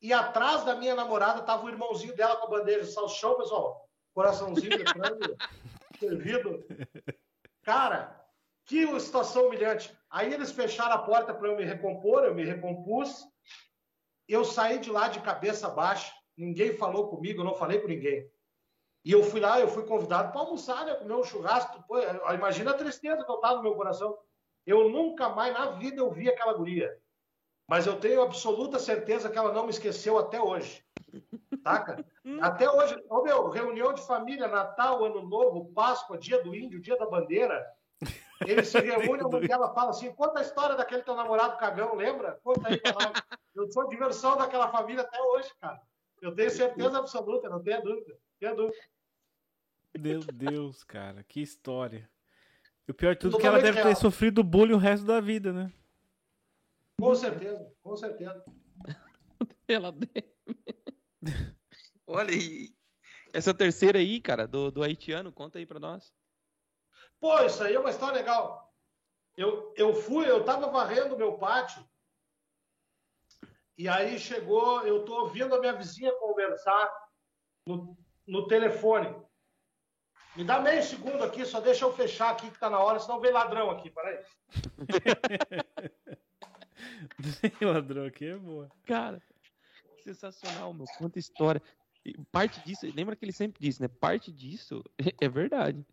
E 0.00 0.12
atrás 0.12 0.64
da 0.64 0.74
minha 0.74 0.94
namorada 0.94 1.42
tava 1.42 1.66
o 1.66 1.68
irmãozinho 1.68 2.16
dela 2.16 2.36
com 2.36 2.46
a 2.46 2.58
bandeja 2.58 2.84
de 2.84 2.92
salchão, 2.92 3.36
pessoal. 3.36 3.88
Coraçãozinho 4.14 4.78
de 4.78 4.92
frango 4.92 5.36
servido. 5.98 6.64
Cara, 7.62 8.20
que 8.64 8.86
situação 9.00 9.46
humilhante. 9.46 9.94
Aí 10.08 10.32
eles 10.32 10.52
fecharam 10.52 10.94
a 10.94 10.98
porta 10.98 11.34
para 11.34 11.48
eu 11.48 11.56
me 11.56 11.64
recompor, 11.64 12.24
eu 12.24 12.34
me 12.34 12.44
recompus. 12.44 13.26
Eu 14.26 14.44
saí 14.44 14.78
de 14.78 14.90
lá 14.90 15.08
de 15.08 15.20
cabeça 15.20 15.68
baixa. 15.68 16.12
Ninguém 16.36 16.76
falou 16.76 17.08
comigo, 17.08 17.40
eu 17.40 17.44
não 17.44 17.54
falei 17.54 17.80
com 17.80 17.88
ninguém. 17.88 18.30
E 19.04 19.12
eu 19.12 19.22
fui 19.22 19.40
lá, 19.40 19.60
eu 19.60 19.68
fui 19.68 19.84
convidado 19.84 20.30
para 20.30 20.40
almoçar, 20.40 20.84
né, 20.84 20.94
comer 20.94 21.14
um 21.14 21.24
churrasco. 21.24 21.82
Pô, 21.86 21.98
imagina 22.32 22.70
a 22.70 22.76
tristeza 22.76 23.24
que 23.24 23.30
eu 23.30 23.38
tava 23.38 23.56
no 23.56 23.62
meu 23.62 23.74
coração. 23.74 24.16
Eu 24.66 24.88
nunca 24.88 25.28
mais 25.28 25.52
na 25.52 25.72
vida 25.72 26.00
eu 26.00 26.10
vi 26.10 26.28
aquela 26.28 26.52
guria. 26.52 26.96
Mas 27.70 27.86
eu 27.86 28.00
tenho 28.00 28.20
absoluta 28.20 28.80
certeza 28.80 29.30
que 29.30 29.38
ela 29.38 29.52
não 29.52 29.62
me 29.62 29.70
esqueceu 29.70 30.18
até 30.18 30.42
hoje. 30.42 30.84
Taca? 31.62 32.04
Até 32.42 32.68
hoje, 32.68 33.00
oh, 33.08 33.22
meu, 33.22 33.48
reunião 33.48 33.92
de 33.92 34.04
família, 34.06 34.48
Natal, 34.48 35.04
Ano 35.04 35.22
Novo, 35.22 35.72
Páscoa, 35.72 36.18
Dia 36.18 36.42
do 36.42 36.54
Índio, 36.54 36.80
Dia 36.80 36.96
da 36.96 37.06
Bandeira. 37.06 37.64
Eles 38.44 38.68
se 38.68 38.78
reúnem, 38.80 39.24
e 39.48 39.52
ela 39.52 39.72
fala 39.72 39.90
assim: 39.90 40.12
conta 40.12 40.40
a 40.40 40.42
história 40.42 40.76
daquele 40.76 41.02
teu 41.02 41.14
namorado 41.14 41.58
cagão, 41.58 41.94
lembra? 41.94 42.40
Conta 42.42 42.68
aí 42.68 42.78
pra 42.78 42.92
nós. 42.92 43.22
Eu 43.54 43.70
sou 43.70 43.88
diversão 43.88 44.36
daquela 44.36 44.68
família 44.68 45.02
até 45.02 45.20
hoje, 45.20 45.50
cara. 45.60 45.80
Eu 46.20 46.34
tenho 46.34 46.50
certeza 46.50 46.98
absoluta, 46.98 47.48
não 47.48 47.62
tenha 47.62 47.80
dúvida. 47.80 48.16
Tenha 48.40 48.54
dúvida. 48.54 48.82
Meu 49.96 50.20
Deus, 50.20 50.82
cara, 50.82 51.22
que 51.22 51.40
história. 51.40 52.08
E 52.88 52.90
o 52.90 52.94
pior 52.94 53.14
de 53.14 53.20
tudo 53.20 53.36
é 53.36 53.40
que 53.40 53.46
ela 53.46 53.60
deve 53.60 53.78
real. 53.80 53.88
ter 53.88 53.96
sofrido 53.96 54.42
bullying 54.42 54.74
o 54.74 54.78
resto 54.78 55.06
da 55.06 55.20
vida, 55.20 55.52
né? 55.52 55.72
Com 57.00 57.14
certeza, 57.14 57.74
com 57.82 57.96
certeza. 57.96 58.44
Ela 59.66 59.90
Olha 62.06 62.34
aí. 62.34 62.68
Essa 63.32 63.54
terceira 63.54 63.98
aí, 63.98 64.20
cara, 64.20 64.46
do, 64.46 64.70
do 64.70 64.82
haitiano, 64.82 65.32
conta 65.32 65.58
aí 65.58 65.64
pra 65.64 65.80
nós. 65.80 66.12
Pô, 67.18 67.40
isso 67.42 67.62
aí 67.62 67.74
é 67.74 67.80
uma 67.80 67.90
história 67.90 68.18
legal. 68.18 68.70
Eu, 69.34 69.72
eu 69.76 69.94
fui, 69.94 70.28
eu 70.28 70.44
tava 70.44 70.68
varrendo 70.68 71.16
meu 71.16 71.38
pátio 71.38 71.82
E 73.78 73.88
aí 73.88 74.18
chegou, 74.18 74.82
eu 74.82 75.04
tô 75.04 75.22
ouvindo 75.22 75.54
a 75.54 75.60
minha 75.60 75.72
vizinha 75.72 76.12
conversar 76.18 76.92
no, 77.66 77.96
no 78.26 78.46
telefone. 78.46 79.16
Me 80.36 80.44
dá 80.44 80.60
meio 80.60 80.82
segundo 80.82 81.24
aqui, 81.24 81.46
só 81.46 81.60
deixa 81.60 81.84
eu 81.84 81.92
fechar 81.92 82.30
aqui 82.30 82.50
que 82.50 82.58
tá 82.58 82.68
na 82.68 82.78
hora, 82.78 82.98
senão 82.98 83.20
vem 83.20 83.32
ladrão 83.32 83.70
aqui, 83.70 83.90
peraí. 83.90 84.22
Ladrão 87.60 88.04
aqui 88.04 88.26
é 88.26 88.36
boa. 88.36 88.70
Cara, 88.86 89.22
sensacional, 90.02 90.72
meu. 90.72 90.86
Quanta 90.98 91.18
história. 91.18 91.62
E 92.04 92.14
parte 92.32 92.60
disso, 92.64 92.90
lembra 92.94 93.14
que 93.14 93.24
ele 93.24 93.32
sempre 93.32 93.60
disse, 93.60 93.80
né? 93.80 93.88
Parte 93.88 94.32
disso 94.32 94.82
é 95.20 95.28
verdade. 95.28 95.84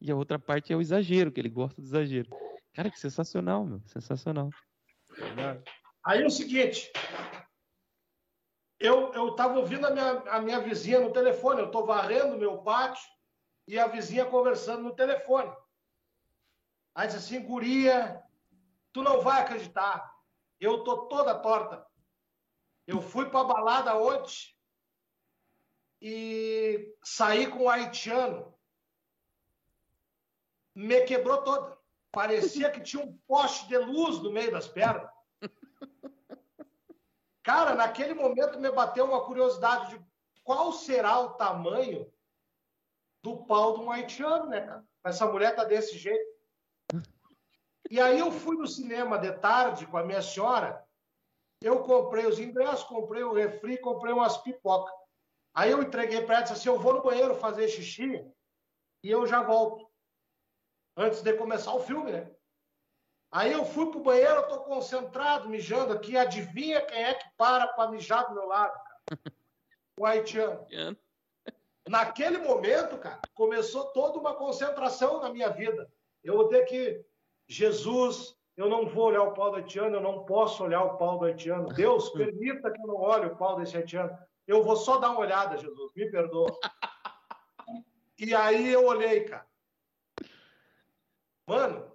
E 0.00 0.10
a 0.10 0.16
outra 0.16 0.38
parte 0.38 0.72
é 0.72 0.76
o 0.76 0.80
exagero, 0.80 1.30
que 1.30 1.40
ele 1.40 1.48
gosta 1.48 1.80
do 1.80 1.86
exagero. 1.86 2.28
Cara, 2.74 2.90
que 2.90 2.98
sensacional, 2.98 3.64
meu. 3.64 3.80
Sensacional. 3.86 4.50
Verdade. 5.10 5.62
Aí 6.04 6.22
é 6.22 6.26
o 6.26 6.30
seguinte, 6.30 6.90
eu, 8.80 9.12
eu 9.12 9.36
tava 9.36 9.58
ouvindo 9.60 9.86
a 9.86 9.90
minha, 9.90 10.10
a 10.22 10.40
minha 10.40 10.58
vizinha 10.58 10.98
no 10.98 11.12
telefone, 11.12 11.60
eu 11.60 11.70
tô 11.70 11.86
varrendo 11.86 12.36
meu 12.36 12.58
pátio 12.58 13.08
e 13.68 13.78
a 13.78 13.86
vizinha 13.86 14.24
conversando 14.24 14.82
no 14.82 14.94
telefone. 14.94 15.54
Aí 16.94 17.06
disse 17.06 17.18
assim, 17.18 17.46
guria, 17.46 18.20
tu 18.92 19.02
não 19.02 19.20
vai 19.20 19.42
acreditar, 19.42 20.11
eu 20.62 20.84
tô 20.84 21.06
toda 21.08 21.38
torta. 21.38 21.84
Eu 22.86 23.02
fui 23.02 23.28
pra 23.28 23.44
balada 23.44 23.96
ontem 23.96 24.54
e 26.00 26.96
saí 27.02 27.50
com 27.50 27.64
o 27.64 27.68
haitiano. 27.68 28.56
Me 30.74 31.02
quebrou 31.02 31.42
toda. 31.42 31.76
Parecia 32.12 32.70
que 32.70 32.80
tinha 32.80 33.04
um 33.04 33.16
poste 33.26 33.66
de 33.68 33.76
luz 33.76 34.20
no 34.20 34.30
meio 34.30 34.52
das 34.52 34.68
pernas. 34.68 35.10
Cara, 37.42 37.74
naquele 37.74 38.14
momento 38.14 38.60
me 38.60 38.70
bateu 38.70 39.04
uma 39.04 39.24
curiosidade 39.24 39.96
de 39.96 40.06
qual 40.44 40.72
será 40.72 41.18
o 41.20 41.34
tamanho 41.34 42.12
do 43.22 43.44
pau 43.46 43.78
de 43.78 43.84
um 43.84 43.90
haitiano, 43.90 44.46
né, 44.46 44.60
cara? 44.60 44.84
Essa 45.04 45.26
mulher 45.26 45.56
tá 45.56 45.64
desse 45.64 45.98
jeito. 45.98 46.21
E 47.92 48.00
aí 48.00 48.20
eu 48.20 48.32
fui 48.32 48.56
no 48.56 48.66
cinema 48.66 49.18
de 49.18 49.30
tarde 49.32 49.86
com 49.86 49.98
a 49.98 50.02
minha 50.02 50.22
senhora. 50.22 50.82
Eu 51.60 51.82
comprei 51.82 52.24
os 52.24 52.38
ingressos, 52.38 52.84
comprei 52.84 53.22
o 53.22 53.34
refri, 53.34 53.76
comprei 53.76 54.14
umas 54.14 54.38
pipocas. 54.38 54.94
Aí 55.52 55.72
eu 55.72 55.82
entreguei 55.82 56.22
para 56.22 56.36
ela 56.36 56.40
e 56.40 56.44
disse 56.44 56.54
assim: 56.54 56.68
eu 56.70 56.78
vou 56.78 56.94
no 56.94 57.02
banheiro 57.02 57.34
fazer 57.34 57.68
xixi 57.68 58.26
e 59.04 59.10
eu 59.10 59.26
já 59.26 59.42
volto. 59.42 59.86
Antes 60.96 61.20
de 61.20 61.34
começar 61.34 61.74
o 61.74 61.80
filme, 61.80 62.12
né? 62.12 62.34
Aí 63.30 63.52
eu 63.52 63.62
fui 63.62 63.90
pro 63.90 64.00
banheiro, 64.00 64.36
eu 64.36 64.48
tô 64.48 64.60
concentrado, 64.60 65.50
mijando 65.50 65.92
aqui. 65.92 66.16
Adivinha 66.16 66.80
quem 66.86 67.04
é 67.04 67.12
que 67.12 67.28
para 67.36 67.68
para 67.68 67.90
mijar 67.90 68.26
do 68.26 68.32
meu 68.32 68.46
lado, 68.46 68.72
cara? 68.72 69.00
O 70.00 70.06
haitiano. 70.06 70.66
Naquele 71.86 72.38
momento, 72.38 72.96
cara, 72.96 73.20
começou 73.34 73.92
toda 73.92 74.18
uma 74.18 74.34
concentração 74.34 75.20
na 75.20 75.30
minha 75.30 75.50
vida. 75.50 75.92
Eu 76.24 76.36
vou 76.38 76.48
ter 76.48 76.64
que. 76.64 77.04
Jesus, 77.52 78.34
eu 78.56 78.68
não 78.68 78.86
vou 78.86 79.06
olhar 79.06 79.22
o 79.22 79.34
pau 79.34 79.50
do 79.50 79.56
haitiano, 79.56 79.96
eu 79.96 80.00
não 80.00 80.24
posso 80.24 80.64
olhar 80.64 80.82
o 80.82 80.96
pau 80.96 81.18
do 81.18 81.26
haitiano. 81.26 81.68
Deus, 81.68 82.08
permita 82.16 82.70
que 82.70 82.80
eu 82.80 82.86
não 82.86 82.96
olhe 82.96 83.26
o 83.26 83.36
pau 83.36 83.56
desse 83.56 83.76
haitiano. 83.76 84.16
Eu 84.46 84.62
vou 84.62 84.76
só 84.76 84.98
dar 84.98 85.10
uma 85.10 85.20
olhada, 85.20 85.58
Jesus, 85.58 85.92
me 85.94 86.10
perdoa. 86.10 86.50
E 88.18 88.34
aí 88.34 88.72
eu 88.72 88.86
olhei, 88.86 89.24
cara. 89.24 89.46
Mano, 91.46 91.92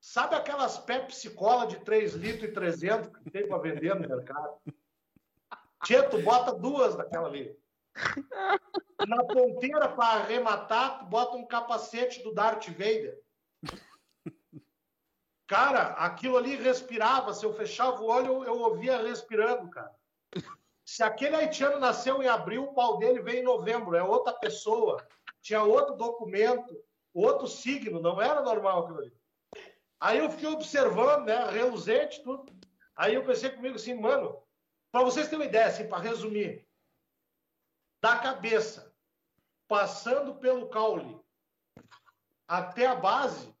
sabe 0.00 0.34
aquelas 0.34 0.78
Pepsi 0.78 1.30
Cola 1.30 1.66
de 1.66 1.78
3 1.80 2.14
litros 2.14 2.48
e 2.48 2.52
300 2.52 3.16
que 3.18 3.30
tem 3.30 3.46
para 3.46 3.58
vender 3.58 3.94
no 3.94 4.08
mercado? 4.08 4.58
Tchê, 5.84 6.02
tu 6.04 6.22
bota 6.22 6.54
duas 6.54 6.96
daquela 6.96 7.28
ali. 7.28 7.56
Na 9.08 9.24
ponteira, 9.24 9.88
para 9.88 10.20
arrematar, 10.20 11.00
tu 11.00 11.06
bota 11.06 11.36
um 11.36 11.44
capacete 11.44 12.22
do 12.22 12.32
Darth 12.32 12.68
Vader. 12.68 13.21
Cara, 15.46 15.88
aquilo 15.94 16.36
ali 16.36 16.56
respirava. 16.56 17.34
Se 17.34 17.44
eu 17.44 17.52
fechava 17.52 18.00
o 18.00 18.06
olho, 18.06 18.44
eu, 18.44 18.58
ouvia 18.58 19.02
respirando, 19.02 19.68
cara. 19.70 19.94
Se 20.84 21.02
aquele 21.02 21.36
haitiano 21.36 21.78
nasceu 21.78 22.22
em 22.22 22.28
abril, 22.28 22.64
o 22.64 22.74
pau 22.74 22.98
dele 22.98 23.20
veio 23.20 23.40
em 23.40 23.44
novembro. 23.44 23.94
É 23.94 24.02
outra 24.02 24.32
pessoa. 24.32 25.06
Tinha 25.40 25.62
outro 25.62 25.94
documento, 25.94 26.74
outro 27.12 27.46
signo. 27.46 28.00
Não 28.00 28.20
era 28.20 28.40
normal 28.40 28.84
aquilo 28.84 28.98
ali. 28.98 29.16
Aí 30.00 30.18
eu 30.18 30.30
fiquei 30.30 30.48
observando, 30.48 31.26
né? 31.26 31.50
Reluzente, 31.50 32.22
tudo. 32.22 32.52
Aí 32.96 33.14
eu 33.14 33.24
pensei 33.24 33.50
comigo 33.50 33.76
assim, 33.76 33.94
mano, 33.94 34.42
para 34.90 35.04
vocês 35.04 35.26
terem 35.26 35.40
uma 35.40 35.48
ideia, 35.48 35.66
assim, 35.66 35.88
para 35.88 36.02
resumir, 36.02 36.66
da 38.00 38.18
cabeça, 38.18 38.92
passando 39.68 40.34
pelo 40.34 40.68
caule 40.68 41.20
até 42.48 42.86
a 42.86 42.94
base, 42.94 43.51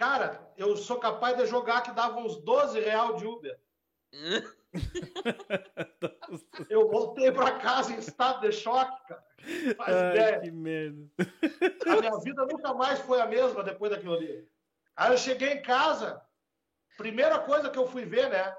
cara, 0.00 0.50
eu 0.56 0.76
sou 0.78 0.98
capaz 0.98 1.36
de 1.36 1.44
jogar 1.44 1.82
que 1.82 1.92
dava 1.92 2.18
uns 2.18 2.38
12 2.38 2.80
real 2.80 3.16
de 3.16 3.26
Uber. 3.26 3.60
eu 6.70 6.88
voltei 6.88 7.30
para 7.30 7.58
casa 7.58 7.92
em 7.92 7.98
estado 7.98 8.40
de 8.40 8.50
choque, 8.50 8.96
cara. 9.06 9.22
Faz 9.76 9.94
Ai, 9.94 10.10
ideia. 10.10 10.40
que 10.40 10.50
merda. 10.50 11.06
A 11.86 11.96
minha 12.00 12.18
vida 12.20 12.46
nunca 12.46 12.72
mais 12.72 12.98
foi 13.00 13.20
a 13.20 13.26
mesma 13.26 13.62
depois 13.62 13.92
daquilo 13.92 14.14
ali. 14.14 14.48
Aí 14.96 15.12
eu 15.12 15.18
cheguei 15.18 15.52
em 15.52 15.60
casa, 15.60 16.26
primeira 16.96 17.38
coisa 17.38 17.68
que 17.68 17.78
eu 17.78 17.86
fui 17.86 18.06
ver, 18.06 18.30
né? 18.30 18.56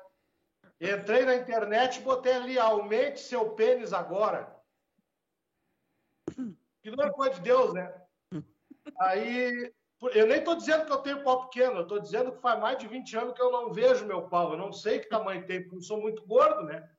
Entrei 0.80 1.26
na 1.26 1.36
internet 1.36 1.98
e 1.98 2.04
botei 2.04 2.34
ali, 2.34 2.60
aumente 2.60 3.20
seu 3.20 3.50
pênis 3.56 3.94
agora. 3.94 4.56
Que 6.84 6.92
não 6.92 7.04
é 7.04 7.12
coisa 7.12 7.34
de 7.34 7.42
Deus, 7.42 7.74
né? 7.74 7.92
Aí, 9.00 9.74
eu 10.10 10.26
nem 10.26 10.44
tô 10.44 10.56
dizendo 10.56 10.86
que 10.86 10.92
eu 10.92 10.98
tenho 10.98 11.24
pau 11.24 11.48
pequeno, 11.48 11.80
eu 11.80 11.88
tô 11.88 12.00
dizendo 12.00 12.32
que 12.32 12.42
faz 12.42 12.60
mais 12.60 12.78
de 12.78 12.88
20 12.88 13.16
anos 13.18 13.34
que 13.34 13.42
eu 13.42 13.52
não 13.52 13.72
vejo 13.72 14.06
meu 14.06 14.24
pau. 14.24 14.52
Eu 14.54 14.58
não 14.58 14.74
sei 14.74 15.00
que 15.00 15.08
tamanho 15.10 15.46
tem, 15.46 15.62
porque 15.62 15.76
eu 15.78 15.82
sou 15.82 16.02
muito 16.02 16.26
gordo, 16.26 16.64
né? 16.64 16.90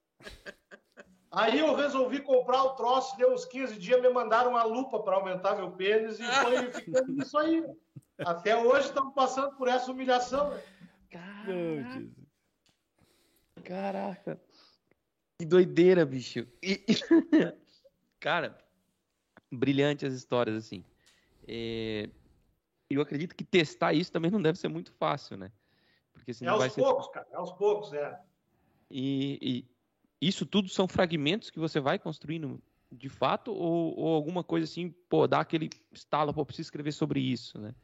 Aí 1.30 1.58
eu 1.58 1.74
resolvi 1.74 2.20
comprar 2.20 2.62
o 2.62 2.74
troço, 2.74 3.16
deu 3.16 3.32
uns 3.32 3.44
15 3.46 3.78
dias, 3.78 4.00
me 4.00 4.08
mandaram 4.10 4.50
uma 4.50 4.62
lupa 4.64 5.02
para 5.02 5.16
aumentar 5.16 5.56
meu 5.56 5.72
pênis 5.72 6.20
e 6.20 6.24
foi 6.24 6.70
ficando 6.72 7.22
isso 7.22 7.36
aí. 7.38 7.64
Até 8.18 8.56
hoje 8.56 8.88
estamos 8.88 9.14
passando 9.14 9.56
por 9.56 9.66
essa 9.66 9.90
humilhação. 9.90 10.50
Né? 10.50 10.62
Caraca, 11.10 11.90
Jesus. 11.94 12.12
caraca. 13.64 14.40
Que 15.38 15.46
doideira, 15.46 16.04
bicho. 16.04 16.46
E- 16.62 16.84
Cara, 18.20 18.56
brilhante 19.50 20.06
as 20.06 20.12
histórias, 20.12 20.54
assim. 20.54 20.84
É, 21.48 22.08
Eu 22.94 23.02
acredito 23.02 23.34
que 23.34 23.44
testar 23.44 23.92
isso 23.92 24.12
também 24.12 24.30
não 24.30 24.40
deve 24.42 24.58
ser 24.58 24.68
muito 24.68 24.92
fácil, 24.92 25.36
né? 25.36 25.52
Porque 26.12 26.30
É 26.30 26.34
senão 26.34 26.58
vai 26.58 26.66
aos 26.66 26.74
ser. 26.74 26.82
poucos, 26.82 27.08
cara, 27.08 27.26
é 27.30 27.36
aos 27.36 27.52
poucos, 27.52 27.92
é. 27.92 28.18
E, 28.90 29.38
e 30.20 30.28
isso 30.28 30.44
tudo 30.46 30.68
são 30.68 30.86
fragmentos 30.86 31.50
que 31.50 31.58
você 31.58 31.80
vai 31.80 31.98
construindo 31.98 32.62
de 32.90 33.08
fato 33.08 33.52
ou, 33.52 33.98
ou 33.98 34.14
alguma 34.14 34.44
coisa 34.44 34.64
assim, 34.64 34.90
pô, 35.08 35.26
dá 35.26 35.40
aquele 35.40 35.70
estalo, 35.90 36.34
pô, 36.34 36.44
preciso 36.44 36.66
escrever 36.66 36.92
sobre 36.92 37.20
isso, 37.20 37.58
né? 37.58 37.74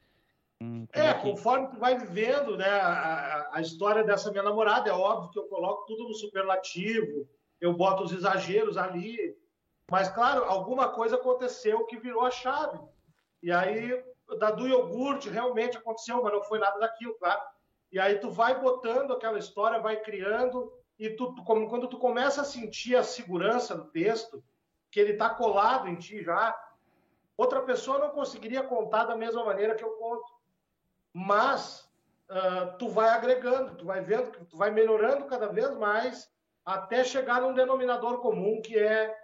Hum, 0.61 0.87
como 0.87 1.07
É, 1.07 1.15
que- 1.15 1.31
conforme 1.31 1.69
tu 1.71 1.79
vai 1.79 1.97
vivendo, 1.99 2.57
né, 2.57 2.69
a, 2.69 2.89
a- 2.89 3.51
a 3.57 3.61
história 3.61 4.05
dessa 4.05 4.31
minha 4.31 4.43
namorada, 4.43 4.91
é 4.91 4.93
óbvio 4.93 5.31
que 5.31 5.39
eu 5.39 5.49
coloco 5.49 5.87
tudo 5.87 6.05
no 6.05 6.15
superlativo, 6.15 7.29
eu 7.61 7.75
boto 7.75 8.03
os 8.05 8.13
exageros 8.13 8.77
ali, 8.77 9.35
mas 9.91 10.09
claro, 10.11 10.45
alguma 10.45 10.91
coisa 10.91 11.17
aconteceu 11.17 11.87
que 11.87 11.97
virou 11.99 12.23
a 12.23 12.31
chave. 12.31 12.79
E 13.43 13.51
aí, 13.51 14.05
da 14.39 14.51
do 14.51 14.67
iogurte 14.69 15.29
realmente 15.29 15.77
aconteceu, 15.77 16.23
mas 16.23 16.33
não 16.33 16.43
foi 16.43 16.59
nada 16.59 16.79
daquilo, 16.79 17.15
claro. 17.15 17.41
E 17.91 17.99
aí 17.99 18.19
tu 18.19 18.31
vai 18.31 18.61
botando 18.61 19.13
aquela 19.13 19.39
história, 19.39 19.81
vai 19.81 20.01
criando, 20.01 20.73
e 20.99 21.11
tu, 21.11 21.35
como- 21.45 21.69
quando 21.69 21.89
tu 21.89 21.99
começa 21.99 22.43
a 22.43 22.45
sentir 22.45 22.97
a 22.97 23.03
segurança 23.03 23.75
do 23.75 23.87
texto, 23.87 24.43
que 24.91 25.01
ele 25.01 25.13
está 25.13 25.31
colado 25.31 25.89
em 25.89 25.97
ti 25.97 26.23
já, 26.23 26.55
outra 27.37 27.63
pessoa 27.63 27.99
não 27.99 28.11
conseguiria 28.11 28.63
contar 28.63 29.05
da 29.05 29.17
mesma 29.17 29.45
maneira 29.45 29.75
que 29.75 29.85
eu 29.85 29.93
conto 29.93 30.39
mas 31.13 31.91
ah, 32.29 32.77
tu 32.79 32.89
vai 32.89 33.09
agregando, 33.09 33.77
tu 33.77 33.85
vai 33.85 34.01
vendo 34.01 34.31
tu 34.47 34.57
vai 34.57 34.71
melhorando 34.71 35.27
cada 35.27 35.49
vez 35.49 35.71
mais 35.77 36.31
até 36.65 37.03
chegar 37.03 37.41
num 37.41 37.55
denominador 37.55 38.21
comum 38.21 38.61
que 38.63 38.79
é, 38.79 39.17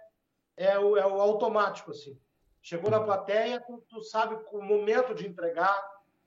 é, 0.57 0.79
o, 0.79 0.97
é 0.97 1.05
o 1.05 1.21
automático 1.21 1.91
assim. 1.91 2.19
Chegou 2.65 2.89
na 2.89 2.99
plateia, 2.99 3.61
tu, 3.61 3.77
tu 3.87 4.01
sabe 4.01 4.35
o 4.51 4.59
momento 4.59 5.13
de 5.13 5.27
entregar, 5.27 5.79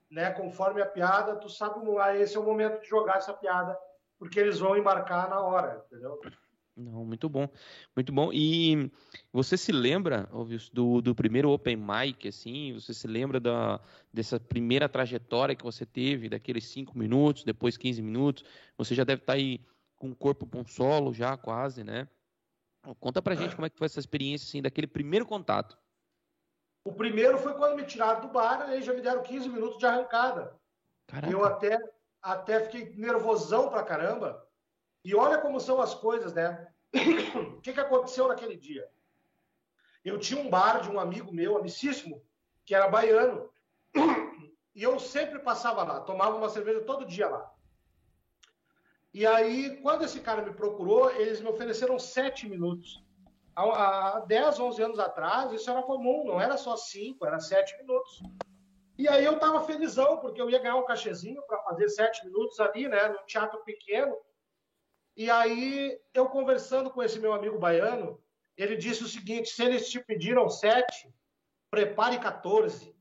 né? 0.08 0.30
Conforme 0.30 0.80
a 0.80 0.86
piada, 0.86 1.34
tu 1.34 1.48
sabe 1.48 1.80
ah, 2.00 2.16
esse 2.16 2.36
é 2.36 2.38
o 2.38 2.44
momento 2.44 2.80
de 2.80 2.88
jogar 2.88 3.16
essa 3.16 3.34
piada, 3.34 3.76
porque 4.20 4.38
eles 4.38 4.60
vão 4.60 4.76
embarcar 4.76 5.28
na 5.28 5.40
hora, 5.40 5.84
entendeu? 5.86 6.20
Não, 6.76 7.04
muito 7.04 7.28
bom, 7.28 7.48
muito 7.96 8.12
bom. 8.12 8.32
E 8.32 8.88
você 9.32 9.56
se 9.56 9.72
lembra, 9.72 10.28
do, 10.72 11.02
do 11.02 11.12
primeiro 11.12 11.50
Open 11.50 11.76
Mic, 11.76 12.28
assim? 12.28 12.72
Você 12.72 12.94
se 12.94 13.08
lembra 13.08 13.40
da, 13.40 13.80
dessa 14.14 14.38
primeira 14.38 14.88
trajetória 14.88 15.56
que 15.56 15.64
você 15.64 15.84
teve, 15.84 16.28
daqueles 16.28 16.68
5 16.68 16.96
minutos, 16.96 17.42
depois 17.42 17.76
15 17.76 18.00
minutos? 18.00 18.44
Você 18.76 18.94
já 18.94 19.02
deve 19.02 19.22
estar 19.22 19.32
tá 19.32 19.36
aí 19.36 19.60
com 19.96 20.12
o 20.12 20.14
corpo 20.14 20.48
um 20.56 20.64
solo 20.64 21.12
já, 21.12 21.36
quase, 21.36 21.82
né? 21.82 22.08
Conta 23.00 23.20
pra 23.20 23.34
gente 23.34 23.56
como 23.56 23.66
é 23.66 23.70
que 23.70 23.76
foi 23.76 23.86
essa 23.86 23.98
experiência, 23.98 24.46
assim, 24.46 24.62
daquele 24.62 24.86
primeiro 24.86 25.26
contato. 25.26 25.76
O 26.88 26.92
primeiro 26.94 27.36
foi 27.36 27.52
quando 27.52 27.76
me 27.76 27.84
tiraram 27.84 28.22
do 28.22 28.28
bar, 28.28 28.62
aí 28.62 28.80
já 28.80 28.94
me 28.94 29.02
deram 29.02 29.22
15 29.22 29.46
minutos 29.50 29.76
de 29.76 29.84
arrancada. 29.84 30.58
Caraca. 31.06 31.30
Eu 31.30 31.44
até, 31.44 31.78
até 32.22 32.60
fiquei 32.60 32.96
nervosão 32.96 33.68
pra 33.68 33.82
caramba, 33.82 34.42
e 35.04 35.14
olha 35.14 35.36
como 35.36 35.60
são 35.60 35.82
as 35.82 35.94
coisas, 35.94 36.32
né? 36.32 36.66
o 37.58 37.60
que, 37.60 37.74
que 37.74 37.80
aconteceu 37.80 38.26
naquele 38.26 38.56
dia? 38.56 38.88
Eu 40.02 40.18
tinha 40.18 40.40
um 40.40 40.48
bar 40.48 40.80
de 40.80 40.90
um 40.90 40.98
amigo 40.98 41.30
meu, 41.30 41.58
amicíssimo, 41.58 42.24
que 42.64 42.74
era 42.74 42.88
baiano, 42.88 43.50
e 44.74 44.82
eu 44.82 44.98
sempre 44.98 45.40
passava 45.40 45.82
lá, 45.82 46.00
tomava 46.00 46.36
uma 46.36 46.48
cerveja 46.48 46.80
todo 46.80 47.04
dia 47.04 47.28
lá. 47.28 47.52
E 49.12 49.26
aí, 49.26 49.76
quando 49.82 50.06
esse 50.06 50.20
cara 50.20 50.40
me 50.40 50.54
procurou, 50.54 51.10
eles 51.10 51.38
me 51.38 51.50
ofereceram 51.50 51.98
sete 51.98 52.48
minutos. 52.48 53.04
Há, 53.58 54.18
há 54.18 54.20
10, 54.20 54.60
11 54.60 54.82
anos 54.82 54.98
atrás, 55.00 55.52
isso 55.52 55.68
era 55.68 55.82
comum, 55.82 56.24
não 56.24 56.40
era 56.40 56.56
só 56.56 56.76
cinco, 56.76 57.26
era 57.26 57.40
sete 57.40 57.76
minutos. 57.78 58.22
E 58.96 59.08
aí 59.08 59.24
eu 59.24 59.38
tava 59.38 59.64
felizão, 59.64 60.18
porque 60.18 60.40
eu 60.40 60.48
ia 60.48 60.60
ganhar 60.60 60.76
um 60.76 60.84
cachezinho 60.84 61.42
para 61.42 61.62
fazer 61.62 61.88
sete 61.88 62.24
minutos 62.24 62.58
ali, 62.60 62.88
né, 62.88 63.08
num 63.08 63.24
teatro 63.26 63.62
pequeno. 63.64 64.16
E 65.16 65.28
aí, 65.28 66.00
eu 66.14 66.28
conversando 66.28 66.90
com 66.90 67.02
esse 67.02 67.18
meu 67.18 67.32
amigo 67.32 67.58
baiano, 67.58 68.22
ele 68.56 68.76
disse 68.76 69.02
o 69.02 69.08
seguinte: 69.08 69.48
se 69.48 69.64
eles 69.64 69.90
te 69.90 69.98
pediram 69.98 70.48
sete, 70.48 71.12
prepare 71.70 72.18
14. 72.18 72.96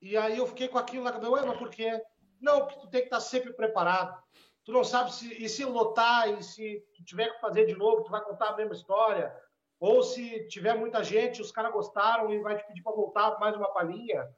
E 0.00 0.16
aí 0.16 0.38
eu 0.38 0.46
fiquei 0.46 0.66
com 0.66 0.78
aquilo 0.78 1.04
na 1.04 1.12
cabeça, 1.12 1.30
ué, 1.30 1.46
mas 1.46 1.58
por 1.58 1.70
quê? 1.70 2.02
Não, 2.40 2.66
porque 2.66 2.80
tu 2.80 2.88
tem 2.88 3.02
que 3.02 3.06
estar 3.06 3.20
sempre 3.20 3.52
preparado. 3.52 4.20
Tu 4.64 4.72
não 4.72 4.84
sabe 4.84 5.12
se, 5.12 5.42
e 5.42 5.48
se 5.48 5.64
lotar, 5.64 6.28
e 6.28 6.42
se 6.42 6.84
tu 6.94 7.04
tiver 7.04 7.32
que 7.32 7.40
fazer 7.40 7.66
de 7.66 7.76
novo, 7.76 8.04
tu 8.04 8.10
vai 8.10 8.22
contar 8.22 8.50
a 8.50 8.56
mesma 8.56 8.74
história. 8.74 9.34
Ou 9.78 10.02
se 10.02 10.46
tiver 10.48 10.74
muita 10.74 11.02
gente, 11.02 11.40
os 11.40 11.50
caras 11.50 11.72
gostaram 11.72 12.30
e 12.30 12.40
vai 12.40 12.56
te 12.56 12.66
pedir 12.66 12.82
para 12.82 12.92
voltar 12.94 13.38
mais 13.38 13.56
uma 13.56 13.72
palhinha. 13.72 14.28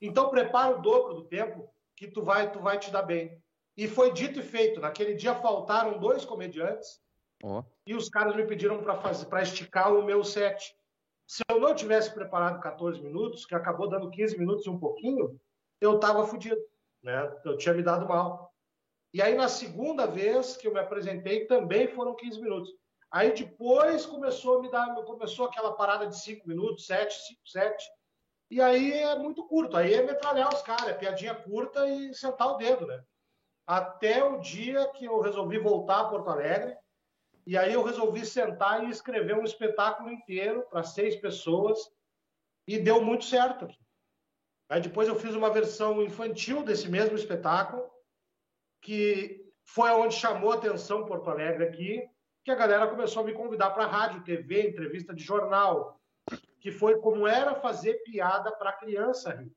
Então 0.00 0.28
prepara 0.28 0.76
o 0.76 0.82
dobro 0.82 1.14
do 1.14 1.24
tempo 1.24 1.68
que 1.96 2.08
tu 2.08 2.22
vai, 2.22 2.50
tu 2.50 2.60
vai 2.60 2.78
te 2.78 2.90
dar 2.90 3.02
bem. 3.02 3.40
E 3.76 3.86
foi 3.86 4.12
dito 4.12 4.40
e 4.40 4.42
feito. 4.42 4.80
Naquele 4.80 5.14
dia 5.14 5.36
faltaram 5.36 5.98
dois 5.98 6.24
comediantes 6.24 7.00
oh. 7.44 7.62
e 7.86 7.94
os 7.94 8.08
caras 8.08 8.34
me 8.34 8.44
pediram 8.44 8.82
para 8.82 9.42
esticar 9.42 9.94
o 9.94 10.04
meu 10.04 10.24
set. 10.24 10.74
Se 11.24 11.42
eu 11.48 11.60
não 11.60 11.74
tivesse 11.74 12.12
preparado 12.12 12.60
14 12.60 13.00
minutos, 13.00 13.46
que 13.46 13.54
acabou 13.54 13.88
dando 13.88 14.10
15 14.10 14.36
minutos 14.38 14.66
e 14.66 14.70
um 14.70 14.78
pouquinho, 14.78 15.38
eu 15.80 15.96
estava 15.96 16.26
fodido. 16.26 16.60
Né? 17.02 17.32
Eu 17.44 17.56
tinha 17.56 17.74
me 17.74 17.82
dado 17.82 18.08
mal. 18.08 18.47
E 19.12 19.22
aí, 19.22 19.34
na 19.34 19.48
segunda 19.48 20.06
vez 20.06 20.56
que 20.56 20.66
eu 20.66 20.72
me 20.72 20.80
apresentei, 20.80 21.46
também 21.46 21.88
foram 21.88 22.14
15 22.14 22.40
minutos. 22.40 22.70
Aí 23.10 23.32
depois 23.32 24.04
começou 24.04 24.58
a 24.58 24.62
me 24.62 24.70
dar, 24.70 24.94
começou 25.04 25.46
aquela 25.46 25.72
parada 25.72 26.06
de 26.06 26.20
5 26.20 26.46
minutos, 26.46 26.86
7, 26.86 27.14
5, 27.14 27.40
7. 27.46 27.90
E 28.50 28.60
aí 28.60 28.92
é 28.92 29.18
muito 29.18 29.46
curto. 29.46 29.76
Aí 29.76 29.94
é 29.94 30.02
metralhar 30.02 30.52
os 30.52 30.62
caras, 30.62 30.88
é 30.88 30.94
piadinha 30.94 31.34
curta 31.34 31.88
e 31.88 32.14
sentar 32.14 32.48
o 32.48 32.56
dedo, 32.56 32.86
né? 32.86 33.02
até 33.68 34.24
o 34.24 34.40
dia 34.40 34.88
que 34.94 35.04
eu 35.04 35.20
resolvi 35.20 35.58
voltar 35.58 36.00
a 36.00 36.08
Porto 36.08 36.30
Alegre. 36.30 36.74
E 37.46 37.54
aí 37.54 37.74
eu 37.74 37.82
resolvi 37.82 38.24
sentar 38.24 38.82
e 38.82 38.90
escrever 38.90 39.36
um 39.36 39.44
espetáculo 39.44 40.10
inteiro 40.10 40.66
para 40.70 40.82
seis 40.82 41.14
pessoas 41.16 41.78
e 42.66 42.78
deu 42.78 43.04
muito 43.04 43.26
certo. 43.26 43.68
Aí 44.70 44.80
depois 44.80 45.06
eu 45.06 45.16
fiz 45.16 45.34
uma 45.34 45.50
versão 45.50 46.02
infantil 46.02 46.62
desse 46.62 46.88
mesmo 46.88 47.14
espetáculo, 47.14 47.90
que 48.80 49.44
foi 49.64 49.90
onde 49.90 50.14
chamou 50.14 50.52
atenção 50.52 51.04
Porto 51.04 51.30
Alegre 51.30 51.64
aqui, 51.64 52.08
que 52.44 52.50
a 52.50 52.54
galera 52.54 52.86
começou 52.88 53.22
a 53.22 53.26
me 53.26 53.32
convidar 53.32 53.70
para 53.70 53.86
rádio, 53.86 54.24
TV, 54.24 54.68
entrevista 54.68 55.14
de 55.14 55.22
jornal, 55.22 56.00
que 56.60 56.70
foi 56.70 56.98
como 57.00 57.26
era 57.26 57.54
fazer 57.54 58.02
piada 58.02 58.50
para 58.52 58.72
criança 58.72 59.32
rir. 59.32 59.52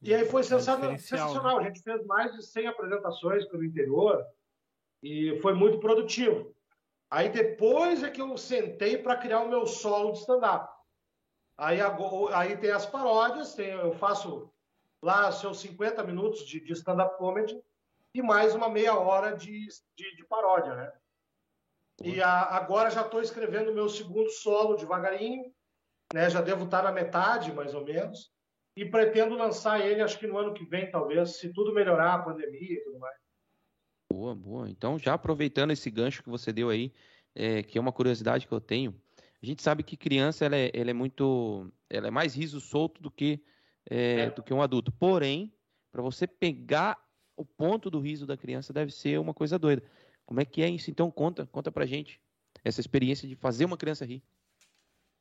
E 0.00 0.14
aí 0.14 0.24
foi 0.24 0.40
é 0.40 0.44
sensacional. 0.44 1.58
Né? 1.58 1.64
A 1.64 1.66
gente 1.68 1.82
fez 1.82 2.04
mais 2.06 2.32
de 2.32 2.42
100 2.44 2.66
apresentações 2.68 3.44
pelo 3.46 3.64
interior 3.64 4.24
e 5.02 5.38
foi 5.40 5.54
muito 5.54 5.78
produtivo. 5.80 6.54
Aí 7.10 7.28
depois 7.28 8.02
é 8.02 8.10
que 8.10 8.20
eu 8.20 8.36
sentei 8.36 8.98
para 8.98 9.16
criar 9.16 9.40
o 9.40 9.48
meu 9.48 9.66
solo 9.66 10.12
de 10.12 10.18
stand-up. 10.18 10.68
Aí, 11.56 11.78
aí 12.32 12.56
tem 12.56 12.70
as 12.70 12.86
paródias, 12.86 13.54
tem, 13.54 13.70
eu 13.70 13.92
faço 13.92 14.52
lá 15.02 15.30
seus 15.32 15.60
50 15.60 16.02
minutos 16.04 16.46
de, 16.46 16.60
de 16.60 16.72
stand-up 16.72 17.16
comedy 17.18 17.60
e 18.14 18.22
mais 18.22 18.54
uma 18.54 18.68
meia 18.68 18.98
hora 18.98 19.36
de, 19.36 19.68
de, 19.94 20.16
de 20.16 20.24
paródia, 20.26 20.74
né? 20.74 20.92
E 22.02 22.22
a, 22.22 22.42
agora 22.56 22.90
já 22.90 23.02
estou 23.02 23.20
escrevendo 23.20 23.70
o 23.70 23.74
meu 23.74 23.88
segundo 23.88 24.30
solo 24.30 24.76
devagarinho, 24.76 25.52
né? 26.12 26.30
Já 26.30 26.40
devo 26.40 26.64
estar 26.64 26.82
na 26.82 26.92
metade, 26.92 27.52
mais 27.52 27.74
ou 27.74 27.84
menos 27.84 28.32
e 28.78 28.84
pretendo 28.84 29.34
lançar 29.34 29.84
ele, 29.84 30.00
acho 30.00 30.16
que 30.16 30.26
no 30.28 30.38
ano 30.38 30.54
que 30.54 30.64
vem, 30.64 30.88
talvez, 30.88 31.38
se 31.38 31.52
tudo 31.52 31.74
melhorar, 31.74 32.14
a 32.14 32.22
pandemia 32.22 32.74
e 32.74 32.84
tudo 32.84 33.00
mais. 33.00 33.16
Boa, 34.12 34.36
boa. 34.36 34.70
Então, 34.70 34.96
já 34.96 35.14
aproveitando 35.14 35.72
esse 35.72 35.90
gancho 35.90 36.22
que 36.22 36.30
você 36.30 36.52
deu 36.52 36.70
aí, 36.70 36.92
é, 37.34 37.60
que 37.64 37.76
é 37.76 37.80
uma 37.80 37.90
curiosidade 37.90 38.46
que 38.46 38.54
eu 38.54 38.60
tenho, 38.60 38.94
a 39.42 39.44
gente 39.44 39.64
sabe 39.64 39.82
que 39.82 39.96
criança 39.96 40.44
ela 40.44 40.56
é, 40.56 40.70
ela 40.72 40.90
é 40.90 40.92
muito, 40.92 41.68
ela 41.90 42.06
é 42.06 42.10
mais 42.10 42.36
riso 42.36 42.60
solto 42.60 43.02
do 43.02 43.10
que 43.10 43.42
é, 43.90 44.20
é. 44.20 44.30
do 44.30 44.42
que 44.42 44.52
um 44.52 44.62
adulto. 44.62 44.92
Porém, 44.92 45.52
para 45.90 46.02
você 46.02 46.26
pegar 46.26 46.98
o 47.36 47.44
ponto 47.44 47.90
do 47.90 48.00
riso 48.00 48.26
da 48.26 48.36
criança 48.36 48.72
deve 48.72 48.90
ser 48.90 49.18
uma 49.18 49.32
coisa 49.32 49.58
doida. 49.58 49.82
Como 50.26 50.40
é 50.40 50.44
que 50.44 50.62
é 50.62 50.68
isso? 50.68 50.90
Então 50.90 51.10
conta, 51.10 51.46
conta 51.46 51.70
pra 51.70 51.86
gente 51.86 52.20
essa 52.64 52.80
experiência 52.80 53.28
de 53.28 53.36
fazer 53.36 53.64
uma 53.64 53.76
criança 53.76 54.04
rir. 54.04 54.22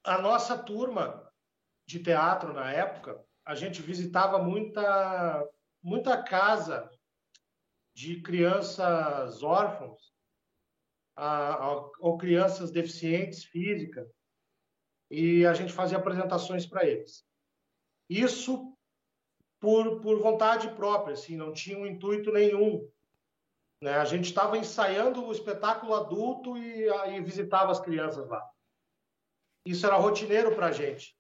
A 0.03 0.22
nossa 0.22 0.57
turma 0.57 1.32
de 1.86 1.99
teatro 1.99 2.53
na 2.53 2.72
época, 2.72 3.24
a 3.45 3.55
gente 3.55 3.82
visitava 3.82 4.39
muita, 4.39 5.47
muita 5.82 6.22
casa 6.22 6.89
de 7.95 8.22
crianças 8.22 9.41
órfãos 9.43 10.13
ou 11.99 12.18
crianças 12.18 12.72
deficientes 12.72 13.43
físicas 13.43 14.07
e 15.09 15.45
a 15.45 15.53
gente 15.53 15.74
fazia 15.74 15.97
apresentações 15.97 16.65
para 16.65 16.86
eles. 16.86 17.26
Isso 18.10 18.74
por, 19.60 20.01
por 20.01 20.20
vontade 20.20 20.70
própria, 20.76 21.14
assim, 21.14 21.36
não 21.36 21.51
tinha 21.51 21.78
um 21.78 21.86
intuito 21.86 22.32
nenhum. 22.32 22.89
Né? 23.82 23.93
A 23.93 24.05
gente 24.05 24.26
estava 24.26 24.58
ensaiando 24.58 25.26
o 25.26 25.32
espetáculo 25.32 25.93
adulto 25.93 26.58
e, 26.58 26.88
e 26.88 27.22
visitava 27.22 27.72
as 27.72 27.80
crianças 27.80 28.28
lá. 28.28 28.47
Isso 29.66 29.86
era 29.86 29.97
rotineiro 29.97 30.55
para 30.55 30.68
a 30.68 30.72
gente. 30.72 31.16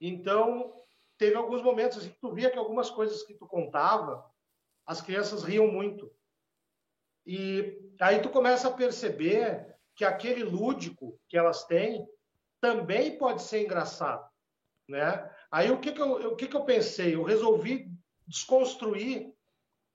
Então, 0.00 0.82
teve 1.18 1.36
alguns 1.36 1.62
momentos 1.62 1.98
assim, 1.98 2.10
que 2.10 2.20
tu 2.20 2.32
via 2.32 2.50
que 2.50 2.58
algumas 2.58 2.90
coisas 2.90 3.22
que 3.22 3.34
tu 3.34 3.46
contava, 3.46 4.24
as 4.86 5.00
crianças 5.00 5.42
riam 5.42 5.66
muito. 5.66 6.12
E 7.26 7.80
aí 8.00 8.20
tu 8.20 8.28
começa 8.28 8.68
a 8.68 8.72
perceber 8.72 9.74
que 9.94 10.04
aquele 10.04 10.42
lúdico 10.42 11.18
que 11.28 11.36
elas 11.36 11.64
têm 11.64 12.06
também 12.60 13.16
pode 13.16 13.42
ser 13.42 13.62
engraçado, 13.62 14.28
né? 14.88 15.33
Aí 15.54 15.70
o 15.70 15.80
que 15.80 15.92
que 15.92 16.02
eu, 16.02 16.32
o 16.32 16.36
que 16.36 16.48
que 16.48 16.56
eu 16.56 16.64
pensei? 16.64 17.14
Eu 17.14 17.22
resolvi 17.22 17.88
desconstruir 18.26 19.32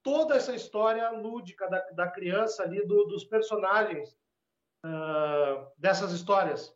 toda 0.02 0.36
essa 0.36 0.56
história 0.56 1.10
lúdica 1.12 1.70
da, 1.70 1.80
da 1.92 2.08
criança 2.10 2.64
ali, 2.64 2.86
do, 2.88 3.06
dos 3.08 3.26
personagens 3.26 4.18
uh, 4.86 5.68
dessas 5.78 6.14
histórias. 6.14 6.74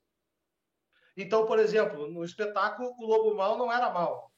Então, 1.16 1.46
por 1.46 1.60
exemplo, 1.60 2.08
no 2.10 2.26
espetáculo, 2.26 2.94
o 2.98 3.06
lobo 3.06 3.36
mal 3.36 3.58
não 3.58 3.72
era 3.72 3.90
mal 3.90 4.34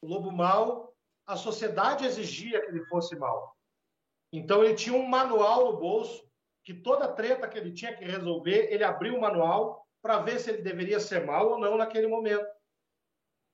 o 0.00 0.06
lobo 0.06 0.30
mau, 0.30 0.94
a 1.26 1.36
sociedade 1.36 2.04
exigia 2.04 2.60
que 2.60 2.68
ele 2.68 2.84
fosse 2.86 3.16
mau. 3.16 3.54
Então 4.32 4.62
ele 4.62 4.74
tinha 4.74 4.94
um 4.94 5.06
manual 5.06 5.72
no 5.72 5.78
bolso, 5.78 6.24
que 6.64 6.74
toda 6.74 7.12
treta 7.12 7.48
que 7.48 7.58
ele 7.58 7.72
tinha 7.72 7.96
que 7.96 8.04
resolver, 8.04 8.72
ele 8.72 8.84
abriu 8.84 9.16
o 9.16 9.20
manual 9.20 9.86
para 10.02 10.18
ver 10.18 10.38
se 10.38 10.50
ele 10.50 10.62
deveria 10.62 11.00
ser 11.00 11.24
mau 11.24 11.50
ou 11.50 11.58
não 11.58 11.76
naquele 11.76 12.06
momento. 12.06 12.46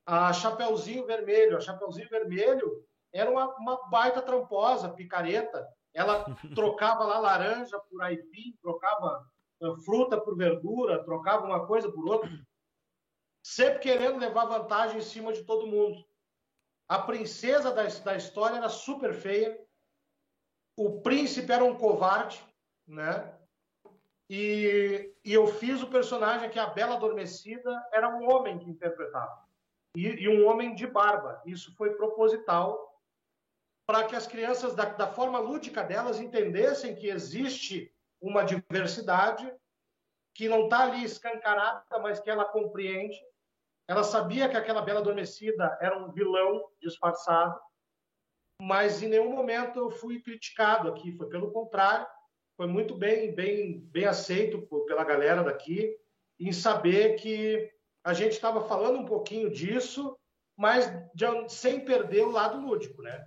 A 0.05 0.33
Chapeuzinho 0.33 1.07
Vermelho, 1.07 1.57
a 1.57 1.61
Chapeuzinho 1.61 2.09
Vermelho 2.09 2.85
era 3.13 3.31
uma, 3.31 3.55
uma 3.57 3.89
baita 3.89 4.21
tramposa, 4.23 4.89
picareta. 4.89 5.67
Ela 5.95 6.25
trocava 6.55 7.05
lá 7.05 7.19
laranja 7.19 7.79
por 7.91 8.03
aipim, 8.03 8.57
trocava 8.61 9.25
uh, 9.61 9.77
fruta 9.85 10.21
por 10.21 10.37
verdura, 10.37 11.05
trocava 11.05 11.47
uma 11.47 11.67
coisa 11.67 11.91
por 11.91 12.09
outra, 12.09 12.31
sempre 13.43 13.81
querendo 13.81 14.19
levar 14.19 14.47
vantagem 14.47 14.99
em 14.99 15.03
cima 15.03 15.33
de 15.33 15.45
todo 15.45 15.67
mundo. 15.67 16.05
A 16.89 16.99
princesa 16.99 17.73
da, 17.73 17.85
da 17.85 18.17
história 18.17 18.57
era 18.57 18.69
super 18.69 19.15
feia. 19.15 19.59
O 20.77 21.01
príncipe 21.01 21.53
era 21.53 21.65
um 21.65 21.77
covarde, 21.77 22.45
né? 22.87 23.39
E, 24.29 25.15
e 25.25 25.33
eu 25.33 25.47
fiz 25.47 25.83
o 25.83 25.91
personagem 25.91 26.49
que 26.49 26.59
a 26.59 26.67
Bela 26.67 26.97
Adormecida 26.97 27.71
era 27.93 28.09
um 28.09 28.31
homem 28.31 28.59
que 28.59 28.69
interpretava. 28.69 29.43
E, 29.95 30.07
e 30.07 30.29
um 30.29 30.47
homem 30.47 30.75
de 30.75 30.87
barba. 30.87 31.43
Isso 31.45 31.75
foi 31.77 31.95
proposital 31.95 32.93
para 33.87 34.05
que 34.05 34.17
as 34.17 34.27
crianças, 34.27 34.75
da, 34.75 34.85
da 34.85 35.07
forma 35.07 35.39
lúdica 35.39 35.83
delas, 35.83 36.21
entendessem 36.21 36.95
que 36.95 37.09
existe 37.09 37.93
uma 38.21 38.45
diversidade 38.45 39.53
que 40.35 40.49
não 40.49 40.65
está 40.65 40.85
ali 40.85 41.05
escancarada, 41.05 41.99
mas 42.01 42.21
que 42.21 42.31
ela 42.31 42.45
compreende. 42.45 43.19
Ela 43.89 44.05
sabia 44.05 44.49
que 44.49 44.57
aquela 44.57 44.83
Bela 44.83 45.01
Adormecida 45.01 45.77
era 45.81 45.99
um 45.99 46.11
vilão 46.13 46.65
disfarçado, 46.81 47.61
mas 48.61 49.03
em 49.03 49.09
nenhum 49.09 49.35
momento 49.35 49.79
eu 49.79 49.91
fui 49.91 50.23
criticado 50.23 50.89
aqui. 50.89 51.13
Foi 51.17 51.29
pelo 51.29 51.51
contrário, 51.51 52.07
foi 52.57 52.67
muito 52.67 52.95
bem, 52.97 53.35
bem, 53.35 53.81
bem 53.81 54.05
aceito 54.05 54.63
pela 54.87 55.05
galera 55.05 55.43
daqui 55.43 55.99
em 56.39 56.53
saber 56.53 57.17
que 57.17 57.72
a 58.05 58.13
gente 58.13 58.33
estava 58.33 58.67
falando 58.67 58.99
um 58.99 59.05
pouquinho 59.05 59.51
disso, 59.51 60.17
mas 60.57 60.87
de, 61.15 61.27
sem 61.49 61.85
perder 61.85 62.25
o 62.25 62.31
lado 62.31 62.59
lúdico, 62.59 63.03
né? 63.03 63.27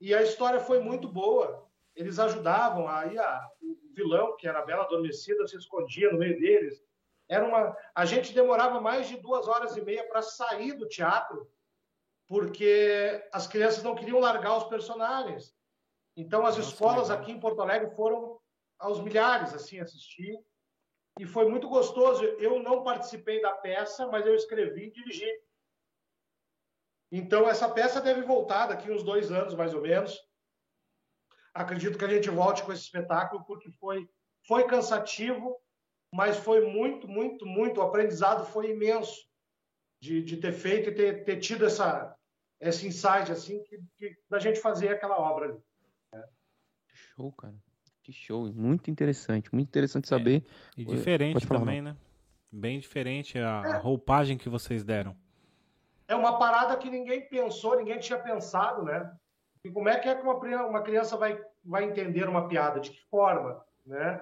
E 0.00 0.14
a 0.14 0.22
história 0.22 0.60
foi 0.60 0.80
muito 0.80 1.08
boa. 1.08 1.68
Eles 1.94 2.18
ajudavam 2.18 2.88
aí 2.88 3.18
a, 3.18 3.48
o 3.62 3.78
vilão, 3.94 4.36
que 4.36 4.48
era 4.48 4.60
a 4.60 4.64
Bela 4.64 4.84
Adormecida, 4.84 5.46
se 5.46 5.56
escondia 5.56 6.10
no 6.10 6.18
meio 6.18 6.38
deles. 6.38 6.82
Era 7.28 7.46
uma, 7.46 7.76
a 7.94 8.04
gente 8.04 8.34
demorava 8.34 8.80
mais 8.80 9.08
de 9.08 9.16
duas 9.16 9.46
horas 9.46 9.76
e 9.76 9.82
meia 9.82 10.06
para 10.08 10.22
sair 10.22 10.72
do 10.72 10.88
teatro, 10.88 11.48
porque 12.26 13.24
as 13.32 13.46
crianças 13.46 13.82
não 13.82 13.94
queriam 13.94 14.18
largar 14.18 14.56
os 14.56 14.64
personagens. 14.64 15.54
Então 16.16 16.44
as 16.44 16.56
Nossa, 16.56 16.68
escolas 16.68 17.10
aqui 17.10 17.30
em 17.30 17.38
Porto 17.38 17.62
Alegre 17.62 17.94
foram 17.94 18.40
aos 18.78 19.00
milhares 19.00 19.54
assim 19.54 19.78
assistir 19.78 20.36
e 21.18 21.26
foi 21.26 21.48
muito 21.48 21.68
gostoso. 21.68 22.24
Eu 22.24 22.62
não 22.62 22.82
participei 22.82 23.40
da 23.40 23.52
peça, 23.52 24.06
mas 24.06 24.26
eu 24.26 24.34
escrevi 24.34 24.86
e 24.86 24.90
dirigi. 24.90 25.30
Então 27.12 27.48
essa 27.48 27.68
peça 27.68 28.00
deve 28.00 28.22
voltar 28.22 28.68
daqui 28.68 28.90
uns 28.90 29.02
dois 29.02 29.32
anos 29.32 29.54
mais 29.54 29.74
ou 29.74 29.80
menos. 29.80 30.18
Acredito 31.52 31.98
que 31.98 32.04
a 32.04 32.08
gente 32.08 32.30
volte 32.30 32.62
com 32.62 32.72
esse 32.72 32.82
espetáculo 32.82 33.44
porque 33.44 33.70
foi 33.72 34.08
foi 34.46 34.66
cansativo, 34.66 35.60
mas 36.14 36.38
foi 36.38 36.66
muito, 36.66 37.06
muito, 37.06 37.44
muito. 37.44 37.80
O 37.80 37.82
aprendizado 37.82 38.46
foi 38.46 38.70
imenso 38.70 39.28
de, 40.00 40.22
de 40.22 40.38
ter 40.38 40.52
feito 40.52 40.88
e 40.88 40.94
ter, 40.94 41.24
ter 41.24 41.38
tido 41.38 41.66
essa 41.66 42.16
esse 42.60 42.86
insight 42.86 43.32
assim 43.32 43.62
que, 43.64 43.78
que 43.96 44.16
da 44.28 44.38
gente 44.38 44.60
fazer 44.60 44.90
aquela 44.90 45.18
obra 45.18 45.46
ali. 45.46 45.62
Show, 46.92 47.32
cara. 47.32 47.54
Que 48.10 48.12
show, 48.12 48.52
muito 48.52 48.90
interessante, 48.90 49.54
muito 49.54 49.68
interessante 49.68 50.06
é, 50.06 50.08
saber. 50.08 50.44
É, 50.76 50.80
e 50.80 50.84
diferente 50.84 51.46
também, 51.46 51.80
né? 51.80 51.96
Bem 52.50 52.80
diferente 52.80 53.38
a, 53.38 53.62
é. 53.64 53.76
roupagem 53.76 54.36
que 54.36 54.48
vocês 54.48 54.82
deram. 54.82 55.16
É 56.08 56.16
uma 56.16 56.36
parada 56.36 56.76
que 56.76 56.90
ninguém 56.90 57.28
pensou, 57.28 57.76
ninguém 57.76 58.00
tinha 58.00 58.18
pensado, 58.18 58.82
né? 58.82 59.08
E 59.64 59.70
como 59.70 59.88
é 59.88 59.96
que 59.96 60.08
é 60.08 60.16
que 60.16 60.22
uma, 60.22 60.34
uma 60.66 60.82
criança 60.82 61.16
vai, 61.16 61.40
vai 61.64 61.84
entender 61.84 62.28
uma 62.28 62.48
piada? 62.48 62.80
De 62.80 62.90
que 62.90 63.00
forma, 63.08 63.64
né? 63.86 64.20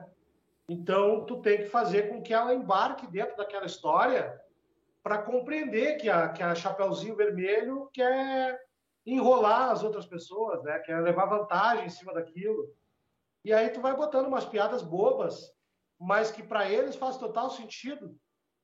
Então, 0.69 1.25
tu 1.25 1.41
tem 1.41 1.57
que 1.57 1.67
fazer 1.67 2.11
com 2.11 2.21
que 2.21 2.35
ela 2.35 2.53
embarque 2.53 3.07
dentro 3.07 3.39
daquela 3.39 3.65
história 3.65 4.39
para 5.03 5.17
compreender 5.17 5.97
que 5.97 6.11
a, 6.11 6.29
que 6.29 6.43
a 6.43 6.55
Chapeuzinho 6.55 7.17
Vermelho 7.17 7.89
quer 7.95 8.61
enrolar 9.07 9.71
as 9.71 9.83
outras 9.83 10.05
pessoas, 10.05 10.63
né? 10.63 10.79
Quer 10.81 11.01
levar 11.01 11.25
vantagem 11.25 11.87
em 11.87 11.91
cima 11.91 12.13
daquilo. 12.13 12.69
E 13.49 13.53
aí 13.55 13.71
tu 13.71 13.81
vai 13.81 13.97
botando 13.97 14.27
umas 14.27 14.45
piadas 14.45 14.83
bobas, 14.83 15.51
mas 15.99 16.31
que 16.31 16.43
para 16.43 16.71
eles 16.71 16.97
faz 16.97 17.17
total 17.17 17.49
sentido, 17.49 18.15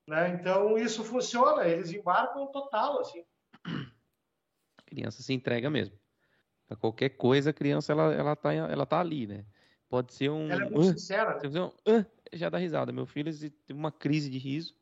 né? 0.06 0.28
Então 0.28 0.76
isso 0.76 1.02
funciona, 1.02 1.66
eles 1.66 1.90
embarcam 1.90 2.46
total 2.48 3.00
assim. 3.00 3.24
A 3.64 4.82
criança 4.84 5.22
se 5.22 5.32
entrega 5.32 5.70
mesmo. 5.70 5.98
Pra 6.66 6.76
qualquer 6.76 7.08
coisa, 7.16 7.48
a 7.48 7.54
criança 7.54 7.92
ela 7.92 8.12
ela 8.12 8.36
tá 8.36 8.52
ela 8.52 8.84
tá 8.84 9.00
ali, 9.00 9.26
né? 9.26 9.46
Pode 9.88 10.12
ser 10.12 10.28
um 10.28 10.50
Ela 10.50 10.66
é 10.66 10.68
muito 10.68 10.80
uh, 10.80 10.98
sincera. 10.98 11.40
Né? 11.42 11.60
Um, 11.60 11.68
uh, 11.68 12.06
já 12.34 12.50
dá 12.50 12.58
risada. 12.58 12.92
Meu 12.92 13.06
filho 13.06 13.32
teve 13.32 13.78
uma 13.78 13.90
crise 13.90 14.28
de 14.28 14.36
riso 14.36 14.76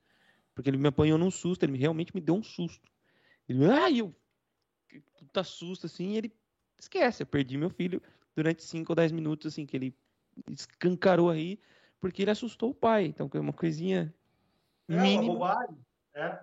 porque 0.52 0.68
ele 0.68 0.78
me 0.78 0.88
apanhou 0.88 1.16
num 1.16 1.30
susto, 1.30 1.62
ele 1.62 1.78
realmente 1.78 2.12
me 2.12 2.20
deu 2.20 2.34
um 2.34 2.42
susto. 2.42 2.90
Ele, 3.48 3.70
ah, 3.70 3.88
eu 3.88 4.12
puta 5.16 5.44
susto 5.44 5.86
assim, 5.86 6.10
e 6.10 6.16
ele 6.16 6.36
esquece, 6.76 7.22
eu 7.22 7.26
perdi 7.26 7.56
meu 7.56 7.70
filho 7.70 8.02
durante 8.34 8.62
5 8.62 8.90
ou 8.92 8.96
10 8.96 9.12
minutos, 9.12 9.52
assim, 9.52 9.66
que 9.66 9.76
ele 9.76 9.94
escancarou 10.50 11.30
aí, 11.30 11.58
porque 12.00 12.22
ele 12.22 12.30
assustou 12.30 12.70
o 12.70 12.74
pai. 12.74 13.04
Então, 13.04 13.30
é 13.32 13.40
uma 13.40 13.52
coisinha 13.52 14.12
é, 14.88 15.00
mínima. 15.00 15.22
Uma 15.24 15.32
bobagem. 15.34 15.78
É. 16.14 16.38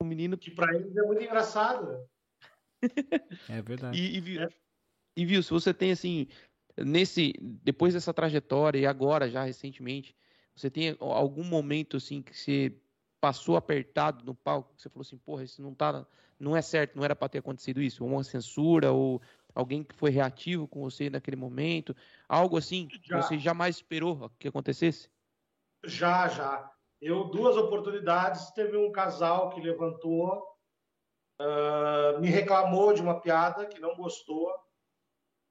O 0.00 0.04
menino... 0.04 0.36
Que 0.36 0.50
pra 0.50 0.74
eles 0.74 0.96
é 0.96 1.02
muito 1.02 1.22
engraçado. 1.22 2.04
é 3.48 3.62
verdade. 3.62 3.98
E, 3.98 4.18
e, 4.18 4.38
é. 4.38 4.48
e, 5.16 5.26
viu, 5.26 5.42
se 5.42 5.50
você 5.50 5.72
tem, 5.72 5.92
assim, 5.92 6.26
nesse... 6.76 7.32
Depois 7.40 7.94
dessa 7.94 8.12
trajetória, 8.12 8.78
e 8.78 8.86
agora, 8.86 9.30
já 9.30 9.44
recentemente, 9.44 10.16
você 10.54 10.70
tem 10.70 10.96
algum 11.00 11.44
momento, 11.44 11.96
assim, 11.96 12.22
que 12.22 12.36
você 12.36 12.76
passou 13.20 13.56
apertado 13.56 14.24
no 14.24 14.34
palco, 14.34 14.74
que 14.74 14.82
você 14.82 14.88
falou 14.88 15.02
assim, 15.02 15.18
porra, 15.18 15.44
isso 15.44 15.62
não 15.62 15.74
tá... 15.74 16.06
Não 16.38 16.56
é 16.56 16.60
certo, 16.60 16.96
não 16.96 17.04
era 17.04 17.14
para 17.14 17.28
ter 17.28 17.38
acontecido 17.38 17.80
isso. 17.80 18.04
Ou 18.04 18.10
uma 18.10 18.24
censura, 18.24 18.90
ou 18.90 19.22
Alguém 19.54 19.84
que 19.84 19.94
foi 19.94 20.10
reativo 20.10 20.66
com 20.66 20.80
você 20.80 21.08
naquele 21.08 21.36
momento? 21.36 21.94
Algo 22.28 22.56
assim 22.56 22.88
que 22.88 23.00
já. 23.04 23.22
você 23.22 23.38
jamais 23.38 23.76
esperou 23.76 24.30
que 24.38 24.48
acontecesse? 24.48 25.08
Já, 25.84 26.26
já. 26.28 26.70
Eu, 27.00 27.24
duas 27.24 27.56
oportunidades, 27.56 28.50
teve 28.52 28.76
um 28.76 28.90
casal 28.90 29.50
que 29.50 29.60
levantou, 29.60 30.42
uh, 31.40 32.20
me 32.20 32.28
reclamou 32.28 32.92
de 32.92 33.02
uma 33.02 33.20
piada 33.20 33.66
que 33.66 33.78
não 33.78 33.94
gostou. 33.94 34.52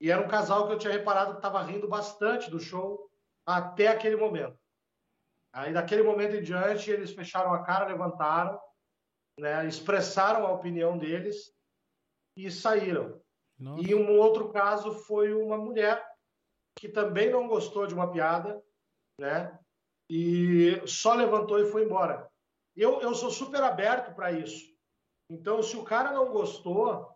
E 0.02 0.12
era 0.12 0.22
um 0.22 0.28
casal 0.28 0.68
que 0.68 0.74
eu 0.74 0.78
tinha 0.78 0.92
reparado 0.92 1.32
que 1.32 1.38
estava 1.38 1.64
rindo 1.64 1.88
bastante 1.88 2.50
do 2.50 2.60
show 2.60 3.10
até 3.46 3.88
aquele 3.88 4.18
momento. 4.18 4.60
Aí, 5.54 5.72
daquele 5.72 6.02
momento 6.02 6.36
em 6.36 6.42
diante, 6.42 6.90
eles 6.90 7.14
fecharam 7.14 7.54
a 7.54 7.64
cara, 7.64 7.86
levantaram, 7.86 8.60
né, 9.40 9.66
expressaram 9.68 10.46
a 10.48 10.52
opinião 10.52 10.98
deles 10.98 11.54
e 12.36 12.50
saíram. 12.50 13.23
Nossa. 13.60 13.82
E 13.82 13.96
um 13.96 14.18
outro 14.20 14.50
caso 14.50 14.92
foi 14.92 15.34
uma 15.34 15.58
mulher 15.58 16.04
que 16.76 16.90
também 16.90 17.30
não 17.30 17.48
gostou 17.48 17.88
de 17.88 17.94
uma 17.94 18.12
piada, 18.12 18.62
né? 19.20 19.58
E 20.10 20.82
só 20.86 21.14
levantou 21.14 21.60
e 21.60 21.72
foi 21.72 21.84
embora. 21.84 22.30
Eu, 22.76 23.02
eu 23.02 23.14
sou 23.14 23.30
super 23.30 23.62
aberto 23.64 24.14
para 24.16 24.32
isso. 24.32 24.74
Então, 25.30 25.62
se 25.62 25.78
o 25.78 25.84
cara 25.84 26.12
não 26.12 26.32
gostou, 26.32 27.08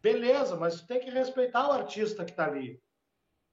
beleza, 0.00 0.56
mas 0.56 0.82
tem 0.82 1.00
que 1.00 1.10
respeitar 1.10 1.68
o 1.68 1.72
artista 1.72 2.24
que 2.24 2.30
está 2.30 2.46
ali. 2.46 2.82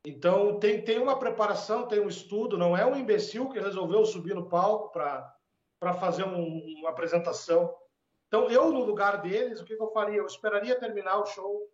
Então, 0.05 0.59
tem, 0.59 0.83
tem 0.83 0.99
uma 0.99 1.17
preparação, 1.17 1.87
tem 1.87 1.99
um 1.99 2.07
estudo, 2.07 2.57
não 2.57 2.77
é 2.77 2.85
um 2.85 2.95
imbecil 2.95 3.49
que 3.49 3.59
resolveu 3.59 4.05
subir 4.05 4.35
no 4.35 4.47
palco 4.47 4.91
para 4.91 5.93
fazer 5.99 6.23
um, 6.23 6.79
uma 6.79 6.89
apresentação. 6.89 7.75
Então, 8.27 8.49
eu, 8.49 8.71
no 8.71 8.83
lugar 8.83 9.21
deles, 9.21 9.59
o 9.59 9.65
que, 9.65 9.75
que 9.75 9.81
eu 9.81 9.91
faria? 9.91 10.17
Eu 10.17 10.25
esperaria 10.25 10.79
terminar 10.79 11.19
o 11.19 11.25
show, 11.25 11.69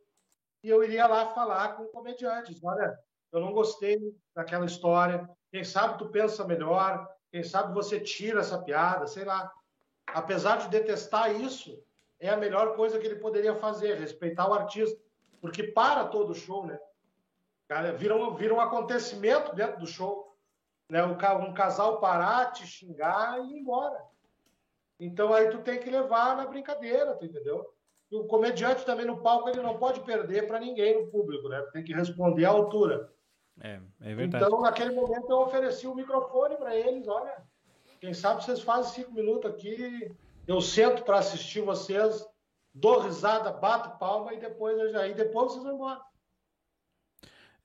e 0.64 0.70
eu 0.70 0.84
iria 0.84 1.07
lá 1.07 1.34
falar 1.34 1.76
com 1.76 1.86
comediantes. 1.86 2.64
Olha, 2.64 2.97
eu 3.32 3.39
não 3.39 3.51
gostei 3.51 3.97
daquela 4.36 4.66
história. 4.66 5.28
Quem 5.49 5.64
sabe 5.64 5.97
tu 5.97 6.09
pensa 6.09 6.45
melhor. 6.45 7.07
Quem 7.32 7.43
sabe 7.43 7.74
você 7.74 7.99
tira 7.99 8.41
essa 8.41 8.62
piada, 8.62 9.07
sei 9.07 9.24
lá. 9.24 9.51
Apesar 10.07 10.57
de 10.57 10.70
detestar 10.70 11.34
isso, 11.34 11.82
é 12.20 12.30
a 12.30 12.38
melhor 12.38 12.76
coisa 12.76 12.99
que 12.99 13.07
ele 13.07 13.20
poderia 13.20 13.55
fazer, 13.55 13.97
respeitar 13.97 14.49
o 14.49 14.53
artista. 14.53 14.99
Porque 15.39 15.64
para 15.64 16.05
todo 16.05 16.32
o 16.32 16.36
show, 16.36 16.66
né? 16.66 16.80
Cara, 17.68 17.93
vira 17.93 18.16
um, 18.16 18.36
vira 18.36 18.53
um 18.53 18.59
acontecimento 18.59 19.55
dentro 19.55 19.80
do 19.80 19.88
show. 19.88 20.36
Né? 20.89 21.03
Um 21.03 21.53
casal 21.53 21.99
parar, 21.99 22.51
te 22.51 22.68
xingar 22.68 23.39
e 23.39 23.53
ir 23.53 23.59
embora. 23.59 24.03
Então 24.99 25.34
aí 25.34 25.49
tu 25.49 25.59
tem 25.59 25.80
que 25.80 25.89
levar 25.89 26.38
na 26.38 26.45
brincadeira, 26.45 27.16
tu 27.16 27.26
entendeu? 27.26 27.74
E 28.12 28.18
o 28.18 28.26
comediante 28.26 28.86
também 28.86 29.05
no 29.05 29.22
palco 29.22 29.47
ele 29.49 29.62
não 29.62 29.78
pode 29.78 30.01
perder 30.01 30.45
para 30.45 30.59
ninguém 30.59 31.01
no 31.01 31.07
público, 31.09 31.47
né? 31.47 31.62
Tem 31.72 31.84
que 31.84 31.93
responder 31.93 32.43
à 32.45 32.49
altura. 32.49 33.09
É, 33.62 33.80
é 34.01 34.16
verdade. 34.16 34.43
Então, 34.43 34.62
naquele 34.62 34.93
momento, 34.93 35.30
eu 35.30 35.39
ofereci 35.39 35.88
o 35.88 35.95
microfone 35.95 36.57
para 36.57 36.76
eles. 36.76 37.07
Olha, 37.07 37.34
quem 38.01 38.14
sabe 38.14 38.43
vocês 38.43 38.62
fazem 38.62 39.03
cinco 39.03 39.14
minutos 39.14 39.49
aqui, 39.49 40.12
eu 40.47 40.59
sento 40.59 41.03
para 41.03 41.20
assistir 41.20 41.62
vocês, 41.62 42.28
dou 42.74 42.99
risada, 42.99 43.51
bato 43.51 43.97
palma 43.97 44.34
e 44.34 44.39
depois 44.39 44.78
eu 44.78 44.91
já, 44.91 45.07
e 45.07 45.14
depois 45.14 45.51
vocês 45.51 45.64
vão 45.64 45.76
embora. 45.76 46.01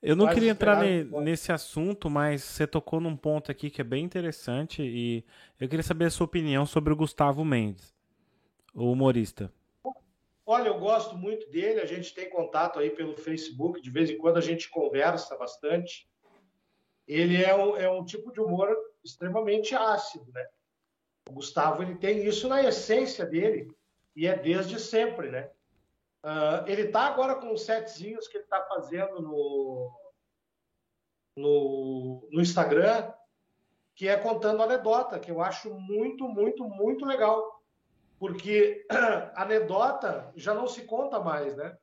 Eu 0.02 0.14
não 0.14 0.28
queria 0.28 0.50
entrar 0.50 0.80
ne, 0.80 1.04
nesse 1.22 1.50
assunto, 1.50 2.08
mas 2.08 2.44
você 2.44 2.66
tocou 2.66 3.00
num 3.00 3.16
ponto 3.16 3.50
aqui 3.50 3.70
que 3.70 3.80
é 3.80 3.84
bem 3.84 4.04
interessante 4.04 4.82
e 4.82 5.24
eu 5.58 5.68
queria 5.68 5.82
saber 5.82 6.04
a 6.04 6.10
sua 6.10 6.26
opinião 6.26 6.66
sobre 6.66 6.92
o 6.92 6.96
Gustavo 6.96 7.44
Mendes, 7.44 7.94
o 8.74 8.92
humorista. 8.92 9.50
Olha, 10.48 10.68
eu 10.68 10.78
gosto 10.78 11.16
muito 11.16 11.50
dele, 11.50 11.80
a 11.80 11.86
gente 11.86 12.14
tem 12.14 12.30
contato 12.30 12.78
aí 12.78 12.88
pelo 12.88 13.16
Facebook, 13.16 13.80
de 13.80 13.90
vez 13.90 14.08
em 14.08 14.16
quando 14.16 14.36
a 14.36 14.40
gente 14.40 14.70
conversa 14.70 15.36
bastante. 15.36 16.08
Ele 17.04 17.42
é 17.42 17.52
um, 17.52 17.76
é 17.76 17.90
um 17.90 18.04
tipo 18.04 18.32
de 18.32 18.40
humor 18.40 18.76
extremamente 19.04 19.74
ácido, 19.74 20.30
né? 20.32 20.46
O 21.28 21.32
Gustavo 21.32 21.82
ele 21.82 21.96
tem 21.96 22.24
isso 22.24 22.46
na 22.48 22.62
essência 22.62 23.26
dele 23.26 23.76
e 24.14 24.28
é 24.28 24.38
desde 24.38 24.78
sempre, 24.78 25.30
né? 25.30 25.50
Uh, 26.24 26.68
ele 26.68 26.82
está 26.82 27.02
agora 27.02 27.34
com 27.34 27.52
os 27.52 27.62
setzinhos 27.62 28.28
que 28.28 28.36
ele 28.36 28.44
está 28.44 28.62
fazendo 28.66 29.20
no, 29.20 29.92
no, 31.36 32.28
no 32.30 32.40
Instagram, 32.40 33.12
que 33.96 34.06
é 34.06 34.16
contando 34.16 34.62
anedota, 34.62 35.18
que 35.18 35.30
eu 35.30 35.40
acho 35.40 35.74
muito, 35.74 36.28
muito, 36.28 36.64
muito 36.64 37.04
legal. 37.04 37.55
Porque 38.18 38.86
anedota 39.34 40.32
já 40.34 40.54
não 40.54 40.66
se 40.66 40.82
conta 40.82 41.20
mais, 41.20 41.56
né? 41.56 41.76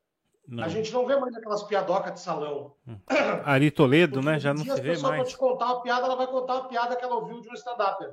Não. 0.47 0.63
A 0.63 0.67
gente 0.67 0.91
não 0.91 1.05
vê 1.05 1.15
mais 1.15 1.33
aquelas 1.35 1.63
piadocas 1.63 2.13
de 2.13 2.19
salão. 2.19 2.75
Hum. 2.87 2.97
Ari 3.45 3.71
Toledo, 3.71 4.15
Porque 4.15 4.29
né? 4.29 4.39
Já 4.39 4.53
não 4.53 4.63
se 4.63 4.81
vê 4.81 4.97
mais. 4.97 5.27
Se 5.27 5.33
te 5.33 5.37
contar 5.37 5.67
uma 5.67 5.81
piada, 5.81 6.05
ela 6.05 6.15
vai 6.15 6.27
contar 6.27 6.55
uma 6.55 6.67
piada 6.67 6.95
que 6.95 7.03
ela 7.03 7.15
ouviu 7.15 7.39
de 7.39 7.49
um 7.49 7.53
stand-up. 7.53 8.05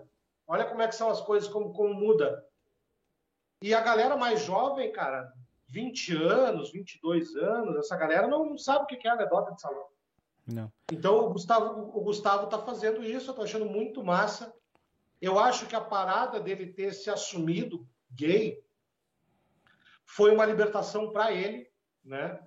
Olha 0.46 0.64
como 0.64 0.82
é 0.82 0.88
que 0.88 0.94
são 0.94 1.10
as 1.10 1.20
coisas, 1.20 1.48
como, 1.48 1.72
como 1.72 1.94
muda. 1.94 2.44
E 3.62 3.74
a 3.74 3.80
galera 3.80 4.16
mais 4.16 4.42
jovem, 4.42 4.90
cara, 4.92 5.32
20 5.68 6.16
anos, 6.16 6.72
22 6.72 7.36
anos, 7.36 7.76
essa 7.76 7.96
galera 7.96 8.26
não 8.26 8.56
sabe 8.56 8.84
o 8.84 8.86
que 8.86 9.06
é 9.06 9.10
anedota 9.10 9.52
de 9.52 9.60
salão. 9.60 9.86
Não. 10.46 10.72
Então 10.90 11.26
o 11.26 11.30
Gustavo, 11.30 11.90
o 11.94 12.00
Gustavo 12.00 12.46
tá 12.46 12.58
fazendo 12.58 13.04
isso, 13.04 13.30
eu 13.30 13.34
tô 13.34 13.42
achando 13.42 13.66
muito 13.66 14.02
massa. 14.02 14.52
Eu 15.20 15.38
acho 15.38 15.66
que 15.66 15.76
a 15.76 15.80
parada 15.80 16.40
dele 16.40 16.66
ter 16.66 16.92
se 16.94 17.10
assumido 17.10 17.86
gay 18.12 18.62
foi 20.04 20.34
uma 20.34 20.44
libertação 20.44 21.10
para 21.10 21.32
ele, 21.32 21.68
né? 22.04 22.38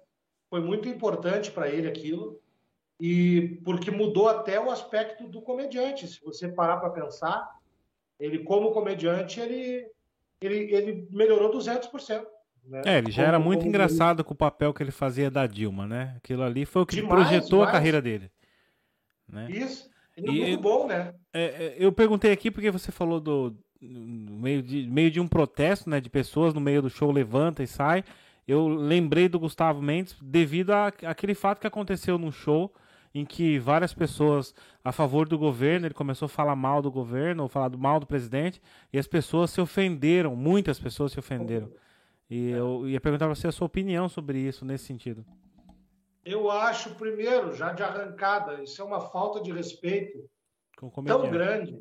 Foi 0.49 0.59
muito 0.59 0.87
importante 0.87 1.51
para 1.51 1.69
ele 1.69 1.87
aquilo 1.87 2.39
e 2.99 3.59
porque 3.63 3.89
mudou 3.89 4.27
até 4.27 4.59
o 4.59 4.69
aspecto 4.69 5.27
do 5.27 5.41
comediante. 5.41 6.07
Se 6.07 6.21
você 6.21 6.47
parar 6.49 6.77
para 6.77 6.89
pensar, 6.89 7.49
ele 8.19 8.39
como 8.39 8.71
comediante 8.71 9.39
ele 9.39 9.87
ele, 10.41 10.75
ele 10.75 11.07
melhorou 11.09 11.51
200%. 11.51 12.25
Né? 12.65 12.81
É, 12.85 12.97
ele 12.97 13.11
já 13.11 13.23
como, 13.23 13.27
era 13.27 13.39
muito 13.39 13.65
engraçado 13.65 14.19
ele... 14.19 14.23
com 14.25 14.33
o 14.33 14.37
papel 14.37 14.73
que 14.73 14.83
ele 14.83 14.91
fazia 14.91 15.31
da 15.31 15.47
Dilma, 15.47 15.87
né? 15.87 16.13
Aquilo 16.17 16.43
ali 16.43 16.65
foi 16.65 16.81
o 16.81 16.85
que 16.85 16.95
demais, 16.95 17.13
projetou 17.13 17.59
demais. 17.59 17.69
a 17.69 17.71
carreira 17.71 18.01
dele. 18.01 18.31
Né? 19.27 19.47
Isso. 19.49 19.89
Ele 20.15 20.27
é 20.27 20.47
muito 20.47 20.61
bom, 20.61 20.87
né? 20.87 21.13
É, 21.33 21.43
é, 21.43 21.75
eu 21.77 21.91
perguntei 21.91 22.31
aqui 22.31 22.51
porque 22.51 22.69
você 22.69 22.91
falou 22.91 23.19
do 23.19 23.57
no 23.89 24.37
meio 24.37 24.61
de, 24.63 24.87
meio 24.87 25.11
de 25.11 25.19
um 25.19 25.27
protesto, 25.27 25.89
né, 25.89 25.99
de 25.99 26.09
pessoas 26.09 26.53
no 26.53 26.61
meio 26.61 26.81
do 26.81 26.89
show 26.89 27.11
levanta 27.11 27.61
e 27.61 27.67
sai. 27.67 28.03
Eu 28.47 28.67
lembrei 28.67 29.29
do 29.29 29.39
Gustavo 29.39 29.81
Mendes 29.81 30.15
devido 30.21 30.71
àquele 30.71 31.33
fato 31.33 31.59
que 31.59 31.67
aconteceu 31.67 32.17
no 32.17 32.31
show 32.31 32.73
em 33.13 33.25
que 33.25 33.59
várias 33.59 33.93
pessoas 33.93 34.55
a 34.83 34.91
favor 34.91 35.27
do 35.27 35.37
governo, 35.37 35.85
ele 35.85 35.93
começou 35.93 36.25
a 36.25 36.29
falar 36.29 36.55
mal 36.55 36.81
do 36.81 36.91
governo, 36.91 37.43
ou 37.43 37.49
falar 37.49 37.69
mal 37.77 37.99
do 37.99 38.07
presidente, 38.07 38.61
e 38.91 38.97
as 38.97 39.07
pessoas 39.07 39.51
se 39.51 39.61
ofenderam, 39.61 40.35
muitas 40.35 40.79
pessoas 40.79 41.11
se 41.11 41.19
ofenderam. 41.19 41.71
E 42.29 42.51
é. 42.51 42.59
eu 42.59 42.87
ia 42.89 42.99
perguntar 42.99 43.25
para 43.25 43.35
você 43.35 43.47
a 43.47 43.51
sua 43.51 43.67
opinião 43.67 44.09
sobre 44.09 44.39
isso, 44.39 44.65
nesse 44.65 44.85
sentido. 44.85 45.23
Eu 46.25 46.49
acho, 46.49 46.95
primeiro, 46.95 47.53
já 47.55 47.71
de 47.71 47.83
arrancada, 47.83 48.63
isso 48.63 48.81
é 48.81 48.85
uma 48.85 49.01
falta 49.01 49.41
de 49.41 49.51
respeito 49.51 50.27
tão 51.05 51.29
grande, 51.29 51.79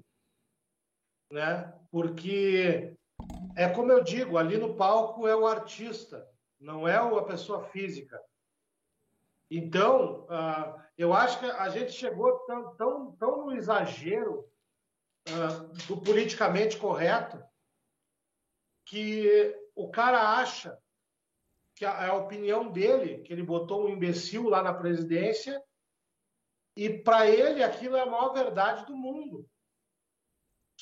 né? 1.30 1.72
Porque 1.93 2.97
é 3.55 3.68
como 3.68 3.93
eu 3.93 4.03
digo, 4.03 4.38
ali 4.38 4.57
no 4.57 4.74
palco 4.74 5.28
é 5.28 5.36
o 5.36 5.47
artista, 5.47 6.26
não 6.59 6.88
é 6.88 6.97
a 6.97 7.22
pessoa 7.22 7.64
física. 7.64 8.18
Então, 9.51 10.22
uh, 10.22 10.80
eu 10.97 11.12
acho 11.12 11.38
que 11.38 11.45
a 11.45 11.68
gente 11.68 11.93
chegou 11.93 12.38
tão, 12.47 12.74
tão, 12.76 13.12
tão 13.16 13.45
no 13.45 13.53
exagero 13.55 14.49
uh, 15.28 15.86
do 15.86 16.01
politicamente 16.01 16.78
correto 16.78 17.45
que 18.86 19.55
o 19.74 19.90
cara 19.90 20.38
acha 20.38 20.78
que 21.74 21.84
a, 21.84 22.09
a 22.11 22.14
opinião 22.14 22.70
dele, 22.70 23.18
que 23.18 23.32
ele 23.34 23.43
botou 23.43 23.84
um 23.84 23.90
imbecil 23.90 24.49
lá 24.49 24.62
na 24.62 24.72
presidência, 24.72 25.62
e 26.74 26.88
para 26.88 27.28
ele 27.28 27.62
aquilo 27.62 27.97
é 27.97 28.01
a 28.01 28.07
maior 28.07 28.32
verdade 28.32 28.86
do 28.86 28.97
mundo. 28.97 29.47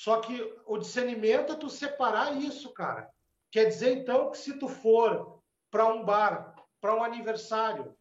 Só 0.00 0.18
que 0.18 0.40
o 0.64 0.78
discernimento 0.78 1.52
é 1.52 1.56
tu 1.56 1.68
separar 1.68 2.34
isso, 2.34 2.72
cara. 2.72 3.10
Quer 3.50 3.66
dizer, 3.66 3.98
então, 3.98 4.30
que 4.30 4.38
se 4.38 4.58
tu 4.58 4.66
for 4.66 5.42
para 5.70 5.92
um 5.92 6.02
bar, 6.02 6.54
para 6.80 6.94
um 6.94 7.04
aniversário, 7.04 7.94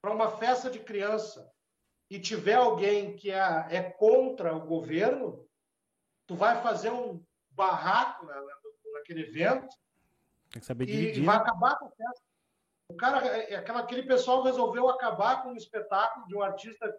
para 0.00 0.12
uma 0.12 0.30
festa 0.30 0.70
de 0.70 0.78
criança 0.78 1.52
e 2.08 2.20
tiver 2.20 2.54
alguém 2.54 3.16
que 3.16 3.32
é, 3.32 3.66
é, 3.68 3.82
contra 3.82 4.54
o 4.54 4.64
governo, 4.64 5.44
tu 6.24 6.36
vai 6.36 6.62
fazer 6.62 6.92
um 6.92 7.20
barraco 7.50 8.26
naquele 8.92 9.22
evento 9.22 9.74
Tem 10.52 10.60
que 10.60 10.66
saber 10.66 10.88
e, 10.88 11.18
e 11.18 11.20
vai 11.20 11.36
acabar 11.36 11.80
com 11.80 11.86
a 11.86 11.90
festa. 11.90 12.22
O 12.88 12.94
cara, 12.94 13.26
é, 13.26 13.54
é 13.54 13.56
aquela, 13.56 13.80
aquele 13.80 14.04
pessoal 14.04 14.44
resolveu 14.44 14.88
acabar 14.88 15.42
com 15.42 15.48
um 15.48 15.56
espetáculo 15.56 16.28
de 16.28 16.36
um 16.36 16.42
artista 16.42 16.96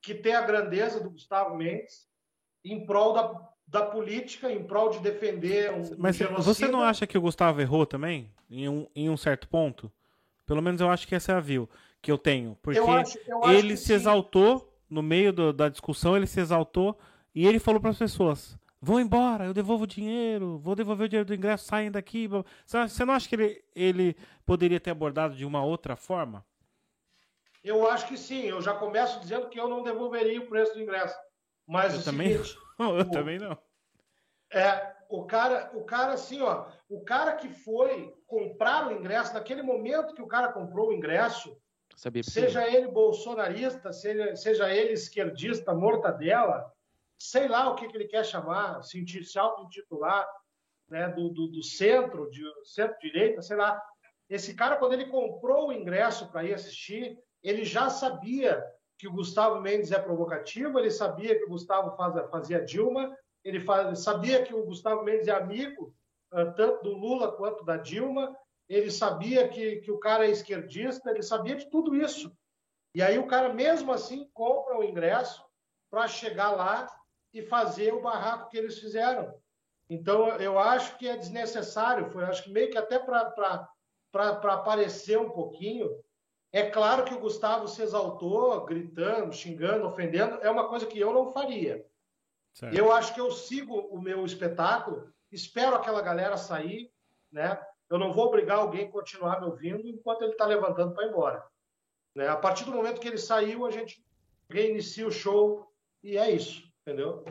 que 0.00 0.14
tem 0.14 0.36
a 0.36 0.46
grandeza 0.46 1.00
do 1.00 1.10
Gustavo 1.10 1.56
Mendes 1.56 2.08
em 2.64 2.86
prol 2.86 3.12
da, 3.12 3.55
da 3.66 3.82
política, 3.82 4.50
em 4.50 4.62
prol 4.62 4.90
de 4.90 5.00
defender 5.00 5.72
um 5.72 5.82
Mas 5.98 6.18
você 6.18 6.68
não 6.68 6.82
acha 6.82 7.06
que 7.06 7.18
o 7.18 7.20
Gustavo 7.20 7.60
errou 7.60 7.84
também? 7.84 8.30
Em 8.48 8.68
um, 8.68 8.86
em 8.94 9.10
um 9.10 9.16
certo 9.16 9.48
ponto? 9.48 9.90
Pelo 10.46 10.62
menos 10.62 10.80
eu 10.80 10.88
acho 10.88 11.06
que 11.08 11.14
essa 11.14 11.32
é 11.32 11.34
a 11.34 11.40
view 11.40 11.68
que 12.00 12.12
eu 12.12 12.16
tenho. 12.16 12.56
Porque 12.62 12.78
eu 12.78 12.88
acho, 12.90 13.18
eu 13.26 13.50
ele 13.50 13.76
se 13.76 13.86
sim. 13.86 13.94
exaltou, 13.94 14.72
no 14.88 15.02
meio 15.02 15.32
do, 15.32 15.52
da 15.52 15.68
discussão, 15.68 16.16
ele 16.16 16.26
se 16.26 16.38
exaltou 16.38 16.96
e 17.34 17.46
ele 17.46 17.58
falou 17.58 17.80
para 17.80 17.90
as 17.90 17.98
pessoas: 17.98 18.56
vão 18.80 19.00
embora, 19.00 19.46
eu 19.46 19.52
devolvo 19.52 19.82
o 19.82 19.88
dinheiro, 19.88 20.58
vou 20.58 20.76
devolver 20.76 21.06
o 21.06 21.08
dinheiro 21.08 21.26
do 21.26 21.34
ingresso, 21.34 21.64
saem 21.64 21.90
daqui. 21.90 22.28
Você 22.64 23.04
não 23.04 23.14
acha 23.14 23.28
que 23.28 23.34
ele, 23.34 23.64
ele 23.74 24.16
poderia 24.44 24.78
ter 24.78 24.90
abordado 24.90 25.34
de 25.34 25.44
uma 25.44 25.64
outra 25.64 25.96
forma? 25.96 26.44
Eu 27.64 27.90
acho 27.90 28.06
que 28.06 28.16
sim. 28.16 28.42
Eu 28.42 28.62
já 28.62 28.72
começo 28.74 29.18
dizendo 29.18 29.48
que 29.48 29.58
eu 29.58 29.68
não 29.68 29.82
devolveria 29.82 30.40
o 30.40 30.46
preço 30.46 30.74
do 30.74 30.80
ingresso. 30.80 31.16
Mas 31.66 31.94
eu 31.94 32.04
também 32.04 32.32
seguinte, 32.32 32.58
não. 32.78 32.96
Eu 32.98 33.04
o, 33.04 33.10
também 33.10 33.38
não. 33.38 33.58
É, 34.52 34.94
o 35.08 35.24
cara, 35.24 35.70
o 35.74 35.84
cara 35.84 36.12
assim, 36.12 36.40
ó, 36.40 36.66
o 36.88 37.02
cara 37.02 37.34
que 37.34 37.48
foi 37.48 38.14
comprar 38.26 38.86
o 38.86 38.92
ingresso 38.92 39.34
naquele 39.34 39.62
momento 39.62 40.14
que 40.14 40.22
o 40.22 40.26
cara 40.26 40.52
comprou 40.52 40.88
o 40.88 40.92
ingresso, 40.92 41.56
Sabia 41.96 42.22
seja 42.22 42.68
ele 42.68 42.88
bolsonarista, 42.88 43.92
seja, 43.92 44.36
seja 44.36 44.70
ele 44.70 44.92
esquerdista, 44.92 45.74
mortadela, 45.74 46.70
sei 47.18 47.48
lá 47.48 47.70
o 47.70 47.74
que, 47.74 47.88
que 47.88 47.96
ele 47.96 48.06
quer 48.06 48.24
chamar, 48.24 48.82
se, 48.82 49.04
se 49.24 49.38
auto-intitular 49.38 50.28
né, 50.88 51.08
do, 51.08 51.30
do, 51.30 51.48
do, 51.48 51.62
centro, 51.62 52.30
de 52.30 52.42
centro-direita, 52.64 53.40
sei 53.40 53.56
lá. 53.56 53.80
Esse 54.28 54.54
cara, 54.54 54.76
quando 54.76 54.92
ele 54.92 55.06
comprou 55.06 55.68
o 55.68 55.72
ingresso 55.72 56.30
para 56.30 56.44
ir 56.44 56.54
assistir, 56.54 57.18
ele 57.42 57.64
já 57.64 57.88
sabia 57.88 58.62
que 58.98 59.06
o 59.06 59.12
Gustavo 59.12 59.60
Mendes 59.60 59.92
é 59.92 59.98
provocativo, 59.98 60.78
ele 60.78 60.90
sabia 60.90 61.36
que 61.36 61.44
o 61.44 61.50
Gustavo 61.50 61.96
faz, 61.96 62.30
fazia 62.30 62.64
Dilma, 62.64 63.16
ele 63.44 63.60
faz, 63.60 64.00
sabia 64.00 64.42
que 64.42 64.54
o 64.54 64.64
Gustavo 64.64 65.02
Mendes 65.02 65.28
é 65.28 65.32
amigo 65.32 65.94
uh, 66.32 66.54
tanto 66.54 66.82
do 66.82 66.96
Lula 66.96 67.32
quanto 67.32 67.64
da 67.64 67.76
Dilma, 67.76 68.36
ele 68.68 68.90
sabia 68.90 69.48
que, 69.48 69.76
que 69.76 69.90
o 69.90 69.98
cara 69.98 70.26
é 70.26 70.30
esquerdista, 70.30 71.10
ele 71.10 71.22
sabia 71.22 71.56
de 71.56 71.70
tudo 71.70 71.94
isso. 71.94 72.36
E 72.94 73.02
aí 73.02 73.18
o 73.18 73.26
cara, 73.26 73.52
mesmo 73.52 73.92
assim, 73.92 74.28
compra 74.32 74.78
o 74.78 74.82
ingresso 74.82 75.44
para 75.90 76.08
chegar 76.08 76.50
lá 76.50 76.88
e 77.32 77.42
fazer 77.42 77.92
o 77.92 78.00
barraco 78.00 78.48
que 78.48 78.56
eles 78.56 78.78
fizeram. 78.78 79.34
Então, 79.88 80.28
eu 80.38 80.58
acho 80.58 80.96
que 80.98 81.06
é 81.06 81.16
desnecessário, 81.16 82.10
foi, 82.10 82.24
acho 82.24 82.42
que 82.42 82.50
meio 82.50 82.70
que 82.70 82.78
até 82.78 82.98
para 82.98 83.68
aparecer 84.12 85.18
um 85.18 85.30
pouquinho. 85.30 85.88
É 86.56 86.70
claro 86.70 87.04
que 87.04 87.12
o 87.12 87.20
Gustavo 87.20 87.68
se 87.68 87.82
exaltou, 87.82 88.64
gritando, 88.64 89.30
xingando, 89.30 89.86
ofendendo, 89.86 90.38
é 90.40 90.50
uma 90.50 90.66
coisa 90.66 90.86
que 90.86 90.98
eu 90.98 91.12
não 91.12 91.30
faria. 91.30 91.86
Certo. 92.54 92.74
Eu 92.74 92.90
acho 92.90 93.12
que 93.12 93.20
eu 93.20 93.30
sigo 93.30 93.74
o 93.74 94.00
meu 94.00 94.24
espetáculo, 94.24 95.12
espero 95.30 95.76
aquela 95.76 96.00
galera 96.00 96.38
sair, 96.38 96.90
né? 97.30 97.62
Eu 97.90 97.98
não 97.98 98.10
vou 98.14 98.24
obrigar 98.24 98.56
alguém 98.56 98.86
a 98.86 98.90
continuar 98.90 99.38
me 99.38 99.48
ouvindo 99.48 99.86
enquanto 99.86 100.22
ele 100.22 100.32
está 100.32 100.46
levantando 100.46 100.94
para 100.94 101.04
ir 101.04 101.10
embora. 101.10 101.46
Né? 102.14 102.26
A 102.26 102.36
partir 102.38 102.64
do 102.64 102.72
momento 102.72 103.02
que 103.02 103.08
ele 103.08 103.18
saiu, 103.18 103.66
a 103.66 103.70
gente 103.70 104.02
reinicia 104.48 105.06
o 105.06 105.12
show 105.12 105.70
e 106.02 106.16
é 106.16 106.30
isso, 106.30 106.66
entendeu? 106.80 107.22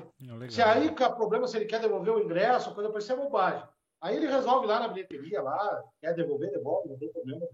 É 0.43 0.49
se 0.49 0.61
aí 0.61 0.88
o 0.88 1.15
problema 1.15 1.47
se 1.47 1.57
ele 1.57 1.65
quer 1.65 1.82
devolver 1.82 2.13
o 2.13 2.21
ingresso, 2.21 2.76
coisa 2.76 2.91
para 2.91 2.99
isso 2.99 3.11
é 3.11 3.15
bobagem. 3.15 3.67
Aí 3.99 4.17
ele 4.17 4.28
resolve 4.28 4.67
lá 4.67 4.82
na 4.82 4.88
bilheteria, 4.88 5.41
lá, 5.41 5.84
quer 5.99 6.13
devolver, 6.13 6.51
devolve, 6.51 6.89
não 6.89 6.97
tem 6.99 7.11
problema. 7.11 7.47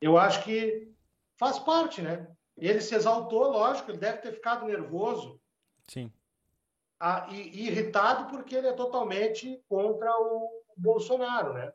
Eu 0.00 0.16
acho 0.16 0.42
que 0.42 0.90
faz 1.42 1.58
parte, 1.58 2.00
né? 2.00 2.28
Ele 2.56 2.80
se 2.80 2.94
exaltou, 2.94 3.50
lógico, 3.50 3.90
ele 3.90 3.98
deve 3.98 4.18
ter 4.18 4.32
ficado 4.32 4.66
nervoso. 4.66 5.40
Sim. 5.88 6.12
A, 7.00 7.26
e, 7.30 7.48
e 7.48 7.66
irritado 7.66 8.30
porque 8.30 8.54
ele 8.54 8.68
é 8.68 8.72
totalmente 8.72 9.60
contra 9.68 10.08
o 10.20 10.62
Bolsonaro, 10.76 11.52
né? 11.54 11.72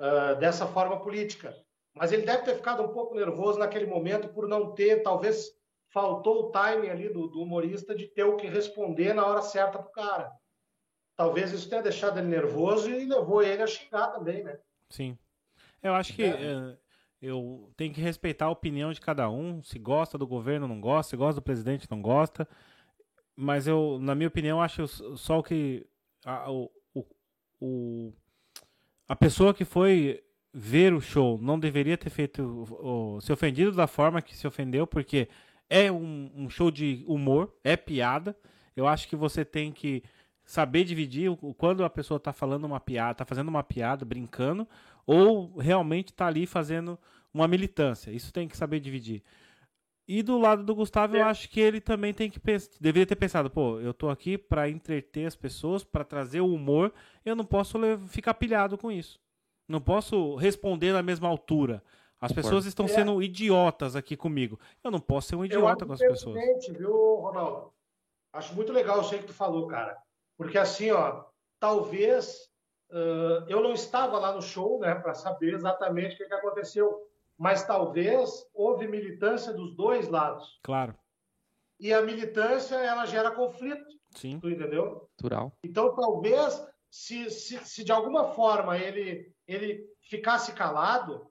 uh, 0.00 0.38
dessa 0.38 0.66
forma 0.66 1.00
política. 1.00 1.54
Mas 1.94 2.12
ele 2.12 2.24
deve 2.24 2.44
ter 2.44 2.54
ficado 2.54 2.82
um 2.82 2.88
pouco 2.88 3.14
nervoso 3.14 3.58
naquele 3.58 3.86
momento 3.86 4.28
por 4.28 4.48
não 4.48 4.72
ter, 4.72 5.02
talvez, 5.02 5.52
faltou 5.92 6.44
o 6.44 6.50
timing 6.50 6.88
ali 6.88 7.08
do, 7.08 7.28
do 7.28 7.42
humorista 7.42 7.94
de 7.94 8.06
ter 8.06 8.24
o 8.24 8.36
que 8.36 8.46
responder 8.46 9.12
na 9.12 9.26
hora 9.26 9.42
certa 9.42 9.78
pro 9.78 9.90
cara. 9.90 10.30
Talvez 11.16 11.52
isso 11.52 11.68
tenha 11.68 11.82
deixado 11.82 12.18
ele 12.18 12.28
nervoso 12.28 12.90
e 12.90 13.04
levou 13.04 13.42
ele 13.42 13.62
a 13.62 13.66
xingar 13.66 14.08
também, 14.08 14.44
né? 14.44 14.58
Sim. 14.88 15.18
Eu 15.82 15.92
acho 15.94 16.14
que 16.14 16.22
é. 16.22 16.28
É, 16.28 16.76
eu 17.20 17.70
tenho 17.76 17.92
que 17.92 18.00
respeitar 18.00 18.46
a 18.46 18.50
opinião 18.50 18.92
de 18.92 19.00
cada 19.00 19.28
um. 19.28 19.62
Se 19.62 19.78
gosta 19.78 20.16
do 20.16 20.26
governo, 20.26 20.68
não 20.68 20.80
gosta. 20.80 21.10
Se 21.10 21.16
gosta 21.16 21.40
do 21.40 21.44
presidente, 21.44 21.88
não 21.90 22.00
gosta. 22.00 22.48
Mas 23.34 23.66
eu, 23.66 23.98
na 24.00 24.14
minha 24.14 24.28
opinião, 24.28 24.62
acho 24.62 24.86
só 25.16 25.42
que. 25.42 25.86
A, 26.24 26.50
o, 26.50 26.70
o, 27.60 28.12
a 29.08 29.16
pessoa 29.16 29.54
que 29.54 29.64
foi 29.64 30.22
ver 30.52 30.92
o 30.92 31.00
show 31.00 31.38
não 31.40 31.58
deveria 31.58 31.98
ter 31.98 32.10
feito. 32.10 32.42
O, 32.80 33.20
se 33.20 33.32
ofendido 33.32 33.72
da 33.72 33.86
forma 33.86 34.22
que 34.22 34.36
se 34.36 34.46
ofendeu, 34.46 34.86
porque 34.86 35.28
é 35.68 35.90
um, 35.90 36.30
um 36.34 36.48
show 36.48 36.70
de 36.70 37.04
humor, 37.06 37.52
é 37.64 37.76
piada. 37.76 38.36
Eu 38.76 38.86
acho 38.86 39.08
que 39.08 39.16
você 39.16 39.44
tem 39.44 39.72
que 39.72 40.04
saber 40.44 40.84
dividir 40.84 41.30
o, 41.30 41.36
quando 41.54 41.84
a 41.84 41.90
pessoa 41.90 42.16
está 42.16 42.32
falando 42.32 42.64
uma 42.64 42.80
piada, 42.80 43.12
está 43.12 43.24
fazendo 43.24 43.48
uma 43.48 43.62
piada, 43.62 44.04
brincando, 44.04 44.66
ou 45.08 45.56
realmente 45.56 46.08
está 46.08 46.26
ali 46.26 46.46
fazendo 46.46 46.98
uma 47.32 47.48
militância. 47.48 48.10
Isso 48.10 48.30
tem 48.30 48.46
que 48.46 48.54
saber 48.54 48.78
dividir. 48.78 49.22
E 50.06 50.22
do 50.22 50.38
lado 50.38 50.62
do 50.62 50.74
Gustavo, 50.74 51.16
é. 51.16 51.22
eu 51.22 51.24
acho 51.24 51.48
que 51.48 51.58
ele 51.58 51.80
também 51.80 52.12
tem 52.12 52.30
que 52.30 52.38
pensar, 52.38 52.70
deveria 52.78 53.06
ter 53.06 53.16
pensado, 53.16 53.48
pô, 53.48 53.80
eu 53.80 53.94
tô 53.94 54.10
aqui 54.10 54.36
para 54.36 54.68
entreter 54.68 55.26
as 55.26 55.34
pessoas, 55.34 55.82
para 55.82 56.04
trazer 56.04 56.42
o 56.42 56.52
humor, 56.52 56.92
eu 57.24 57.34
não 57.34 57.44
posso 57.44 57.78
ficar 58.08 58.34
pilhado 58.34 58.76
com 58.76 58.92
isso. 58.92 59.18
Não 59.66 59.80
posso 59.80 60.34
responder 60.36 60.92
na 60.92 61.02
mesma 61.02 61.26
altura. 61.26 61.82
As 62.20 62.32
pessoas 62.32 62.66
estão 62.66 62.84
é. 62.84 62.88
sendo 62.88 63.22
idiotas 63.22 63.96
aqui 63.96 64.14
comigo. 64.16 64.60
Eu 64.84 64.90
não 64.90 65.00
posso 65.00 65.28
ser 65.28 65.36
um 65.36 65.44
idiota 65.44 65.86
com 65.86 65.92
as 65.92 66.00
pessoas. 66.00 66.38
viu, 66.70 67.16
Ronaldo? 67.16 67.72
Acho 68.32 68.54
muito 68.54 68.72
legal 68.72 69.00
o 69.00 69.08
que 69.08 69.18
tu 69.22 69.32
falou, 69.32 69.66
cara. 69.68 69.96
Porque 70.36 70.58
assim, 70.58 70.90
ó, 70.90 71.24
talvez 71.58 72.47
uh, 72.90 73.44
eu 73.48 73.62
não 73.62 73.72
estava 73.72 74.18
lá 74.18 74.32
no 74.32 74.42
show, 74.42 74.78
né, 74.80 74.94
para 74.94 75.14
saber 75.14 75.54
exatamente 75.54 76.14
o 76.14 76.18
que, 76.18 76.24
que 76.26 76.34
aconteceu, 76.34 77.06
mas 77.36 77.64
talvez 77.64 78.46
houve 78.52 78.88
militância 78.88 79.52
dos 79.52 79.74
dois 79.74 80.08
lados. 80.08 80.58
Claro. 80.62 80.94
E 81.78 81.92
a 81.92 82.02
militância 82.02 82.74
ela 82.76 83.06
gera 83.06 83.30
conflito. 83.30 83.86
Sim. 84.14 84.40
Tu 84.40 84.50
entendeu? 84.50 85.08
Natural. 85.16 85.52
Então 85.62 85.94
talvez 85.94 86.66
se, 86.90 87.30
se, 87.30 87.58
se 87.58 87.84
de 87.84 87.92
alguma 87.92 88.32
forma 88.32 88.76
ele 88.76 89.32
ele 89.46 89.86
ficasse 90.00 90.52
calado, 90.52 91.30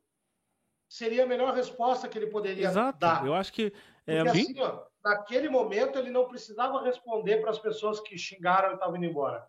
seria 0.88 1.24
a 1.24 1.28
melhor 1.28 1.54
resposta 1.54 2.08
que 2.08 2.18
ele 2.18 2.28
poderia 2.28 2.68
Exato. 2.68 2.98
dar. 2.98 3.26
Eu 3.26 3.34
acho 3.34 3.52
que 3.52 3.74
é, 4.08 4.24
Porque, 4.24 4.40
assim, 4.40 4.60
ó, 4.62 4.86
naquele 5.04 5.50
momento 5.50 6.00
ele 6.00 6.10
não 6.10 6.28
precisava 6.28 6.82
responder 6.82 7.42
para 7.42 7.52
as 7.52 7.60
pessoas 7.60 8.00
que 8.00 8.18
xingaram 8.18 8.72
e 8.72 8.74
estavam 8.76 8.96
indo 8.96 9.06
embora. 9.06 9.46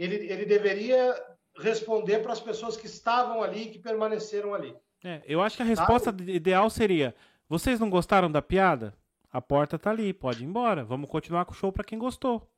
Ele, 0.00 0.16
ele 0.32 0.46
deveria 0.46 1.14
responder 1.58 2.20
para 2.20 2.32
as 2.32 2.40
pessoas 2.40 2.74
que 2.76 2.86
estavam 2.86 3.42
ali 3.42 3.64
e 3.64 3.70
que 3.70 3.78
permaneceram 3.78 4.54
ali. 4.54 4.74
É, 5.04 5.22
eu 5.26 5.42
acho 5.42 5.56
que 5.56 5.62
a 5.62 5.66
resposta 5.66 6.06
Sabe? 6.06 6.32
ideal 6.32 6.70
seria: 6.70 7.14
vocês 7.48 7.78
não 7.78 7.90
gostaram 7.90 8.30
da 8.30 8.40
piada? 8.40 8.94
A 9.30 9.40
porta 9.40 9.78
tá 9.78 9.90
ali, 9.90 10.12
pode 10.12 10.42
ir 10.42 10.46
embora. 10.46 10.82
Vamos 10.84 11.08
continuar 11.08 11.44
com 11.44 11.52
o 11.52 11.54
show 11.54 11.70
para 11.70 11.84
quem 11.84 11.98
gostou. 11.98 12.50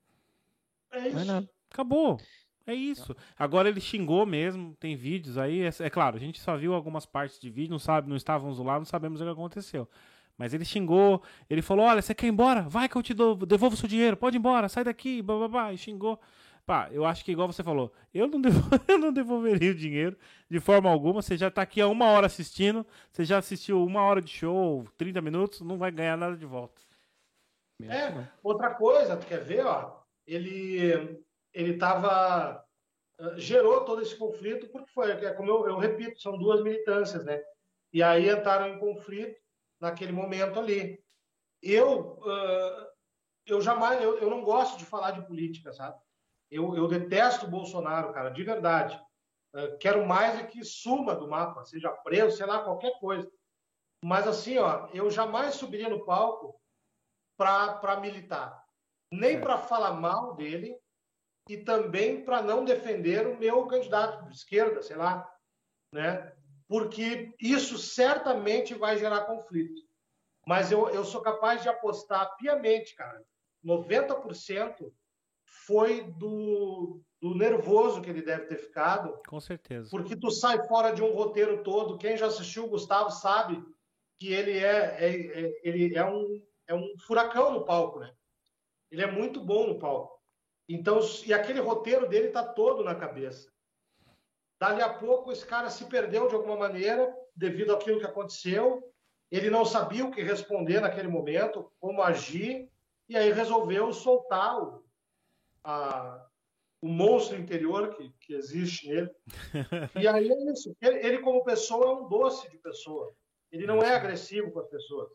É 0.93 1.09
isso. 1.09 1.49
Acabou. 1.71 2.19
É 2.65 2.73
isso. 2.73 3.15
Agora 3.37 3.69
ele 3.69 3.81
xingou 3.81 4.25
mesmo, 4.25 4.77
tem 4.79 4.95
vídeos 4.95 5.37
aí. 5.37 5.63
É, 5.63 5.71
é, 5.81 5.91
claro, 5.91 6.17
a 6.17 6.21
gente 6.21 6.41
só 6.41 6.57
viu 6.57 6.75
algumas 6.75 7.05
partes 7.05 7.41
de 7.41 7.51
vídeo, 7.51 7.73
não 7.73 7.79
sabe, 7.79 8.09
não 8.09 8.17
estávamos 8.17 8.59
lá, 8.61 8.79
não 8.79 8.85
sabemos 8.85 9.21
o 9.21 9.25
que 9.25 9.31
aconteceu. 9.31 9.89
Mas 10.39 10.55
ele 10.55 10.65
xingou, 10.65 11.23
ele 11.51 11.61
falou: 11.61 11.87
Olha, 11.87 12.01
você 12.01 12.15
quer 12.15 12.27
ir 12.27 12.31
embora? 12.31 12.63
Vai 12.63 12.89
que 12.89 12.97
eu 12.97 13.03
te 13.03 13.13
dou, 13.13 13.35
devolvo 13.35 13.75
o 13.75 13.79
seu 13.79 13.89
dinheiro, 13.89 14.17
pode 14.17 14.37
ir 14.37 14.39
embora, 14.39 14.69
sai 14.69 14.85
daqui, 14.85 15.21
babá, 15.21 15.73
e 15.73 15.77
xingou. 15.79 16.21
Pá, 16.65 16.89
eu 16.93 17.05
acho 17.05 17.25
que 17.25 17.33
igual 17.33 17.51
você 17.51 17.63
falou, 17.63 17.93
eu 18.15 18.29
não, 18.29 18.41
devo, 18.41 18.61
eu 18.89 18.99
não 18.99 19.13
devolveria 19.13 19.73
o 19.73 19.75
dinheiro 19.75 20.17
de 20.49 20.61
forma 20.61 20.89
alguma. 20.89 21.21
Você 21.21 21.37
já 21.37 21.49
está 21.49 21.63
aqui 21.63 21.81
há 21.81 21.89
uma 21.89 22.07
hora 22.07 22.27
assistindo, 22.27 22.87
você 23.11 23.25
já 23.25 23.39
assistiu 23.39 23.85
uma 23.85 24.03
hora 24.03 24.23
de 24.23 24.31
show, 24.31 24.87
30 24.97 25.21
minutos, 25.21 25.61
não 25.61 25.77
vai 25.77 25.91
ganhar 25.91 26.17
nada 26.17 26.37
de 26.37 26.47
volta. 26.47 26.81
É, 27.83 28.29
outra 28.43 28.75
coisa, 28.75 29.17
tu 29.17 29.27
quer 29.27 29.43
ver, 29.43 29.67
ó, 29.67 30.03
ele 30.25 31.21
ele 31.53 31.77
tava 31.77 32.65
ah, 33.23 33.35
gerou 33.37 33.85
todo 33.85 34.03
esse 34.03 34.17
conflito 34.17 34.69
porque 34.69 34.91
foi, 34.91 35.11
é 35.13 35.33
como 35.35 35.51
eu, 35.51 35.69
eu 35.69 35.79
repito, 35.79 36.21
são 36.21 36.37
duas 36.37 36.63
militâncias, 36.63 37.25
né? 37.25 37.43
E 37.93 38.03
aí 38.03 38.29
entraram 38.29 38.69
em 38.69 38.79
conflito 38.79 39.41
naquele 39.81 40.13
momento 40.13 40.59
ali. 40.59 41.01
Eu, 41.63 42.19
uh, 42.19 42.87
eu 43.47 43.61
jamais, 43.61 44.03
eu, 44.03 44.19
eu 44.19 44.29
não 44.29 44.43
gosto 44.43 44.79
de 44.79 44.85
falar 44.85 45.13
de 45.13 45.27
política, 45.27 45.73
sabe? 45.73 46.01
Eu, 46.53 46.77
eu 46.77 46.87
detesto 46.87 47.47
o 47.47 47.51
Bolsonaro, 47.51 48.13
cara, 48.13 48.29
de 48.29 48.45
verdade. 48.45 49.01
Uh, 49.55 49.77
quero 49.79 50.07
mais 50.07 50.39
é 50.39 50.47
que 50.47 50.63
suma 50.65 51.15
do 51.15 51.27
mapa, 51.27 51.65
seja 51.65 51.91
preso, 51.91 52.37
sei 52.37 52.47
lá, 52.47 52.63
qualquer 52.63 52.99
coisa. 53.01 53.31
Mas 54.05 54.29
assim, 54.29 54.59
ó, 54.59 54.89
eu 54.93 55.11
jamais 55.11 55.55
subiria 55.55 55.89
no 55.89 56.05
palco 56.05 56.61
para 57.37 57.99
militar, 58.01 58.65
nem 59.11 59.41
para 59.41 59.59
falar 59.59 59.95
mal 59.95 60.35
dele 60.35 60.79
e 61.49 61.57
também 61.57 62.25
para 62.25 62.43
não 62.43 62.65
defender 62.65 63.27
o 63.27 63.39
meu 63.39 63.67
candidato 63.67 64.25
de 64.29 64.37
esquerda, 64.37 64.83
sei 64.83 64.97
lá, 64.97 65.29
né? 65.93 66.33
porque 66.73 67.35
isso 67.39 67.77
certamente 67.77 68.73
vai 68.73 68.97
gerar 68.97 69.27
conflito. 69.27 69.83
Mas 70.47 70.73
eu, 70.73 70.89
eu 70.89 71.05
sou 71.05 71.21
capaz 71.21 71.63
de 71.63 71.69
apostar 71.69 72.35
piamente, 72.37 72.95
cara. 72.95 73.23
90% 73.63 74.91
foi 75.53 76.03
do, 76.13 77.01
do 77.21 77.35
nervoso 77.35 78.01
que 78.01 78.09
ele 78.09 78.23
deve 78.23 78.47
ter 78.47 78.57
ficado. 78.57 79.21
Com 79.29 79.39
certeza. 79.39 79.91
Porque 79.91 80.17
tu 80.17 80.31
sai 80.31 80.67
fora 80.67 80.93
de 80.93 81.03
um 81.03 81.13
roteiro 81.13 81.63
todo. 81.63 81.99
Quem 81.99 82.17
já 82.17 82.27
assistiu 82.27 82.65
o 82.65 82.69
Gustavo 82.69 83.11
sabe 83.11 83.63
que 84.19 84.33
ele 84.33 84.59
é, 84.59 84.97
é, 84.99 85.45
é, 85.45 85.61
ele 85.63 85.95
é, 85.95 86.05
um, 86.05 86.43
é 86.67 86.75
um 86.75 86.95
furacão 87.07 87.53
no 87.53 87.65
palco, 87.65 88.01
né? 88.01 88.13
Ele 88.91 89.03
é 89.03 89.11
muito 89.11 89.41
bom 89.41 89.67
no 89.67 89.79
palco. 89.79 90.21
Então, 90.69 91.01
e 91.27 91.35
aquele 91.35 91.61
roteiro 91.61 92.09
dele 92.09 92.29
tá 92.29 92.43
todo 92.43 92.83
na 92.83 92.95
cabeça. 92.95 93.53
Dali 94.59 94.81
a 94.81 94.89
pouco, 94.89 95.33
esse 95.33 95.45
cara 95.45 95.69
se 95.69 95.85
perdeu 95.85 96.29
de 96.29 96.35
alguma 96.35 96.57
maneira 96.57 97.15
devido 97.37 97.73
àquilo 97.73 97.99
que 97.99 98.07
aconteceu. 98.07 98.83
Ele 99.31 99.51
não 99.51 99.65
sabia 99.65 100.05
o 100.05 100.11
que 100.11 100.23
responder 100.23 100.81
naquele 100.81 101.09
momento, 101.09 101.71
como 101.79 102.03
agir, 102.03 102.71
e 103.09 103.17
aí 103.17 103.33
resolveu 103.33 103.93
soltar 103.93 104.63
o, 104.63 104.82
a, 105.65 106.27
o 106.81 106.89
monstro 106.89 107.39
interior 107.39 107.95
que, 107.95 108.11
que 108.21 108.35
existe 108.35 108.89
nele. 108.89 109.11
e 110.01 110.07
aí 110.07 110.31
é 110.31 110.53
isso. 110.53 110.77
Ele, 110.81 111.07
ele, 111.07 111.19
como 111.19 111.45
pessoa, 111.45 111.87
é 111.87 111.91
um 111.91 112.09
doce 112.09 112.51
de 112.51 112.59
pessoa. 112.59 113.15
Ele 113.51 113.67
não 113.67 113.83
é 113.83 113.95
agressivo 113.95 114.51
com 114.51 114.61
as 114.61 114.69
pessoas. 114.69 115.11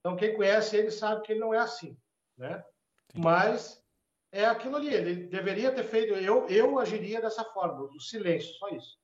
Então, 0.00 0.16
quem 0.16 0.34
conhece 0.36 0.76
ele 0.76 0.90
sabe 0.90 1.22
que 1.22 1.32
ele 1.32 1.40
não 1.40 1.54
é 1.54 1.58
assim, 1.58 1.96
né? 2.36 2.62
Mas 3.14 3.82
é 4.30 4.44
aquilo 4.44 4.76
ali. 4.76 4.92
Ele 4.92 5.26
deveria 5.26 5.72
ter 5.72 5.84
feito. 5.84 6.14
Eu, 6.14 6.46
eu 6.48 6.78
agiria 6.78 7.20
dessa 7.20 7.44
forma, 7.44 7.88
do 7.88 8.00
silêncio, 8.00 8.54
só 8.54 8.68
isso. 8.68 8.98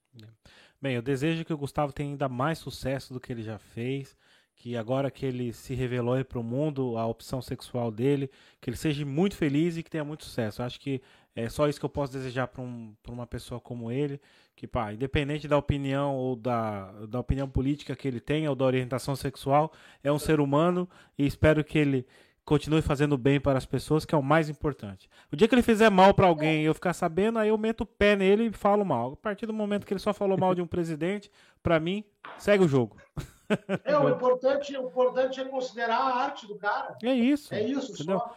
Bem, 0.80 0.96
eu 0.96 1.02
desejo 1.02 1.44
que 1.44 1.52
o 1.52 1.58
Gustavo 1.58 1.92
tenha 1.92 2.10
ainda 2.10 2.28
mais 2.28 2.58
sucesso 2.58 3.14
do 3.14 3.20
que 3.20 3.32
ele 3.32 3.42
já 3.42 3.58
fez. 3.58 4.16
Que 4.56 4.76
agora 4.76 5.10
que 5.10 5.26
ele 5.26 5.52
se 5.52 5.74
revelou 5.74 6.22
para 6.24 6.38
o 6.38 6.42
mundo 6.42 6.96
a 6.96 7.06
opção 7.06 7.42
sexual 7.42 7.90
dele, 7.90 8.30
que 8.60 8.70
ele 8.70 8.76
seja 8.76 9.04
muito 9.04 9.36
feliz 9.36 9.76
e 9.76 9.82
que 9.82 9.90
tenha 9.90 10.04
muito 10.04 10.24
sucesso. 10.24 10.62
Eu 10.62 10.66
acho 10.66 10.80
que 10.80 11.02
é 11.36 11.48
só 11.48 11.68
isso 11.68 11.80
que 11.80 11.84
eu 11.84 11.90
posso 11.90 12.12
desejar 12.12 12.46
para 12.46 12.62
um, 12.62 12.94
uma 13.08 13.26
pessoa 13.26 13.60
como 13.60 13.90
ele. 13.90 14.20
Que, 14.56 14.68
pá, 14.68 14.92
independente 14.92 15.48
da 15.48 15.58
opinião 15.58 16.14
ou 16.14 16.36
da, 16.36 16.92
da 17.06 17.18
opinião 17.18 17.48
política 17.48 17.96
que 17.96 18.06
ele 18.06 18.20
tenha 18.20 18.48
ou 18.48 18.54
da 18.54 18.64
orientação 18.64 19.16
sexual, 19.16 19.72
é 20.02 20.12
um 20.12 20.18
ser 20.18 20.38
humano 20.38 20.88
e 21.18 21.26
espero 21.26 21.64
que 21.64 21.76
ele 21.76 22.06
continue 22.44 22.82
fazendo 22.82 23.16
bem 23.16 23.40
para 23.40 23.58
as 23.58 23.66
pessoas, 23.66 24.04
que 24.04 24.14
é 24.14 24.18
o 24.18 24.22
mais 24.22 24.48
importante. 24.48 25.08
O 25.32 25.36
dia 25.36 25.48
que 25.48 25.54
ele 25.54 25.62
fizer 25.62 25.90
mal 25.90 26.12
para 26.12 26.26
alguém 26.26 26.62
e 26.62 26.66
eu 26.66 26.74
ficar 26.74 26.92
sabendo, 26.92 27.38
aí 27.38 27.48
eu 27.48 27.58
meto 27.58 27.80
o 27.82 27.86
pé 27.86 28.14
nele 28.14 28.46
e 28.46 28.52
falo 28.52 28.84
mal. 28.84 29.12
A 29.12 29.16
partir 29.16 29.46
do 29.46 29.52
momento 29.52 29.86
que 29.86 29.92
ele 29.92 30.00
só 30.00 30.12
falou 30.12 30.38
mal 30.38 30.54
de 30.54 30.62
um 30.62 30.66
presidente, 30.66 31.30
para 31.62 31.80
mim, 31.80 32.04
segue 32.38 32.64
o 32.64 32.68
jogo. 32.68 32.96
É, 33.84 33.98
o 33.98 34.08
importante, 34.08 34.76
o 34.76 34.88
importante 34.88 35.40
é 35.40 35.44
considerar 35.44 35.98
a 35.98 36.16
arte 36.16 36.46
do 36.46 36.56
cara. 36.56 36.96
É 37.02 37.12
isso. 37.12 37.54
É 37.54 37.62
isso 37.62 37.92
entendeu? 37.92 38.18
só. 38.18 38.34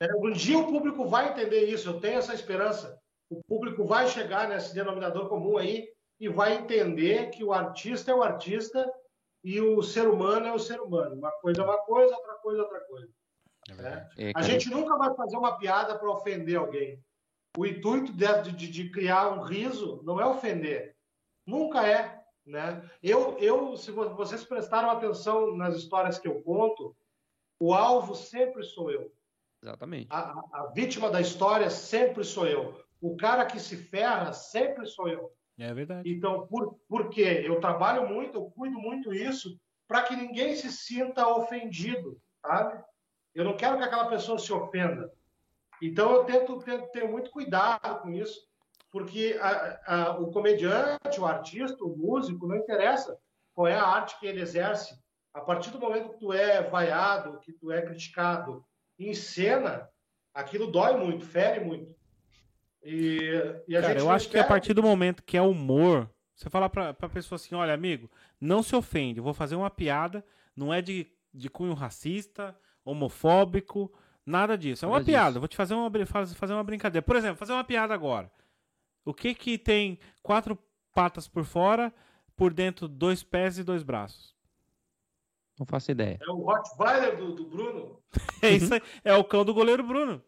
É, 0.00 0.14
um 0.16 0.30
dia 0.30 0.58
o 0.58 0.66
público 0.66 1.06
vai 1.06 1.30
entender 1.30 1.64
isso, 1.64 1.88
eu 1.88 2.00
tenho 2.00 2.18
essa 2.18 2.34
esperança. 2.34 2.98
O 3.30 3.40
público 3.46 3.84
vai 3.84 4.06
chegar 4.08 4.48
nesse 4.48 4.74
denominador 4.74 5.28
comum 5.28 5.56
aí 5.56 5.88
e 6.18 6.28
vai 6.28 6.54
entender 6.54 7.30
que 7.30 7.44
o 7.44 7.52
artista 7.52 8.10
é 8.10 8.14
o 8.14 8.22
artista 8.22 8.90
e 9.42 9.60
o 9.60 9.82
ser 9.82 10.08
humano 10.08 10.46
é 10.46 10.52
o 10.52 10.58
ser 10.58 10.80
humano. 10.80 11.16
Uma 11.16 11.30
coisa 11.32 11.62
é 11.62 11.64
uma 11.64 11.78
coisa, 11.78 12.14
outra 12.14 12.34
coisa 12.34 12.60
é 12.60 12.62
outra 12.62 12.80
coisa. 12.80 13.08
É 13.78 14.28
é, 14.28 14.32
a 14.34 14.42
gente 14.42 14.68
nunca 14.68 14.96
vai 14.96 15.14
fazer 15.14 15.36
uma 15.36 15.56
piada 15.58 15.98
para 15.98 16.10
ofender 16.10 16.56
alguém. 16.56 17.02
O 17.56 17.66
intuito 17.66 18.12
de, 18.12 18.52
de, 18.52 18.68
de, 18.68 18.90
criar 18.90 19.30
um 19.30 19.42
riso 19.42 20.00
não 20.04 20.20
é 20.20 20.26
ofender. 20.26 20.96
Nunca 21.46 21.86
é. 21.86 22.19
Né? 22.50 22.82
Eu, 23.00 23.38
eu, 23.38 23.76
se 23.76 23.92
vocês 23.92 24.42
prestaram 24.44 24.90
atenção 24.90 25.56
nas 25.56 25.76
histórias 25.76 26.18
que 26.18 26.26
eu 26.26 26.42
conto, 26.42 26.96
o 27.60 27.72
alvo 27.72 28.14
sempre 28.16 28.64
sou 28.64 28.90
eu. 28.90 29.12
Exatamente. 29.62 30.08
A, 30.10 30.32
a, 30.52 30.72
vítima 30.74 31.10
da 31.10 31.20
história 31.20 31.70
sempre 31.70 32.24
sou 32.24 32.46
eu. 32.46 32.82
O 33.00 33.16
cara 33.16 33.46
que 33.46 33.60
se 33.60 33.76
ferra 33.76 34.32
sempre 34.32 34.84
sou 34.86 35.08
eu. 35.08 35.32
É 35.58 35.72
verdade. 35.72 36.10
Então, 36.10 36.46
por, 36.48 36.74
por 36.88 37.08
quê? 37.10 37.42
Eu 37.44 37.60
trabalho 37.60 38.08
muito, 38.08 38.36
eu 38.36 38.50
cuido 38.50 38.78
muito 38.78 39.12
isso 39.12 39.60
para 39.86 40.02
que 40.02 40.16
ninguém 40.16 40.56
se 40.56 40.72
sinta 40.72 41.28
ofendido, 41.28 42.20
sabe? 42.40 42.82
Eu 43.34 43.44
não 43.44 43.56
quero 43.56 43.76
que 43.76 43.84
aquela 43.84 44.08
pessoa 44.08 44.38
se 44.38 44.52
ofenda. 44.52 45.12
Então, 45.80 46.12
eu 46.12 46.24
tento, 46.24 46.58
tento 46.60 46.90
ter 46.90 47.08
muito 47.08 47.30
cuidado 47.30 48.02
com 48.02 48.10
isso, 48.10 48.49
porque 48.90 49.38
a, 49.40 49.80
a, 49.86 50.18
o 50.18 50.30
comediante, 50.30 51.20
o 51.20 51.26
artista, 51.26 51.84
o 51.84 51.96
músico, 51.96 52.46
não 52.46 52.56
interessa 52.56 53.18
qual 53.54 53.66
é 53.66 53.74
a 53.74 53.86
arte 53.86 54.18
que 54.18 54.26
ele 54.26 54.40
exerce. 54.40 54.98
A 55.32 55.40
partir 55.40 55.70
do 55.70 55.78
momento 55.78 56.10
que 56.10 56.18
tu 56.18 56.32
é 56.32 56.62
vaiado, 56.62 57.38
que 57.40 57.52
tu 57.52 57.70
é 57.70 57.82
criticado 57.82 58.64
em 58.98 59.14
cena, 59.14 59.88
aquilo 60.34 60.70
dói 60.70 60.96
muito, 60.96 61.24
fere 61.24 61.64
muito. 61.64 61.94
E, 62.82 63.18
e 63.68 63.76
a 63.76 63.80
Cara, 63.80 63.92
gente 63.92 64.02
eu 64.02 64.10
acho 64.10 64.28
que 64.28 64.38
a 64.38 64.44
partir 64.44 64.74
do 64.74 64.82
momento 64.82 65.22
que 65.22 65.36
é 65.36 65.42
humor, 65.42 66.10
você 66.34 66.48
fala 66.50 66.68
pra, 66.68 66.92
pra 66.94 67.08
pessoa 67.08 67.36
assim, 67.36 67.54
olha, 67.54 67.72
amigo, 67.74 68.10
não 68.40 68.62
se 68.62 68.74
ofende, 68.74 69.18
eu 69.18 69.24
vou 69.24 69.34
fazer 69.34 69.54
uma 69.54 69.70
piada, 69.70 70.24
não 70.56 70.72
é 70.72 70.80
de, 70.82 71.06
de 71.32 71.48
cunho 71.48 71.74
racista, 71.74 72.56
homofóbico, 72.84 73.92
nada 74.24 74.56
disso. 74.56 74.84
É 74.84 74.88
uma 74.88 74.94
Nada 74.94 75.04
disso. 75.04 75.12
piada, 75.12 75.36
eu 75.36 75.40
vou 75.40 75.48
te 75.48 75.56
fazer 75.56 75.74
uma, 75.74 75.90
fazer 76.34 76.54
uma 76.54 76.64
brincadeira. 76.64 77.04
Por 77.04 77.16
exemplo, 77.16 77.36
fazer 77.36 77.52
uma 77.52 77.64
piada 77.64 77.94
agora. 77.94 78.30
O 79.04 79.14
que 79.14 79.34
que 79.34 79.56
tem 79.58 79.98
quatro 80.22 80.58
patas 80.94 81.26
por 81.28 81.44
fora, 81.44 81.92
por 82.36 82.52
dentro 82.52 82.86
dois 82.88 83.22
pés 83.22 83.58
e 83.58 83.64
dois 83.64 83.82
braços? 83.82 84.34
Não 85.58 85.66
faço 85.66 85.90
ideia. 85.90 86.18
É 86.22 86.30
o 86.30 86.36
Rottweiler 86.42 87.16
do, 87.16 87.34
do 87.34 87.44
Bruno. 87.46 88.00
É 88.42 88.50
isso 88.50 88.72
aí, 88.72 88.80
é 89.04 89.14
o 89.14 89.22
cão 89.22 89.44
do 89.44 89.52
goleiro 89.52 89.82
Bruno. 89.82 90.22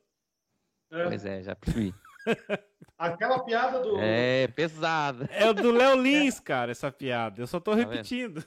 né? 0.90 1.04
Pois 1.08 1.24
é, 1.24 1.42
já 1.42 1.56
percebi. 1.56 1.94
Aquela 2.98 3.42
piada 3.42 3.80
do. 3.80 3.96
É 3.98 4.46
pesada. 4.48 5.28
É 5.32 5.48
o 5.48 5.54
do 5.54 5.72
Léo 5.72 5.96
Lins, 6.00 6.38
cara, 6.38 6.70
essa 6.70 6.92
piada. 6.92 7.40
Eu 7.40 7.46
só 7.46 7.58
tô 7.58 7.74
vendo? 7.74 7.88
repetindo. 7.90 8.44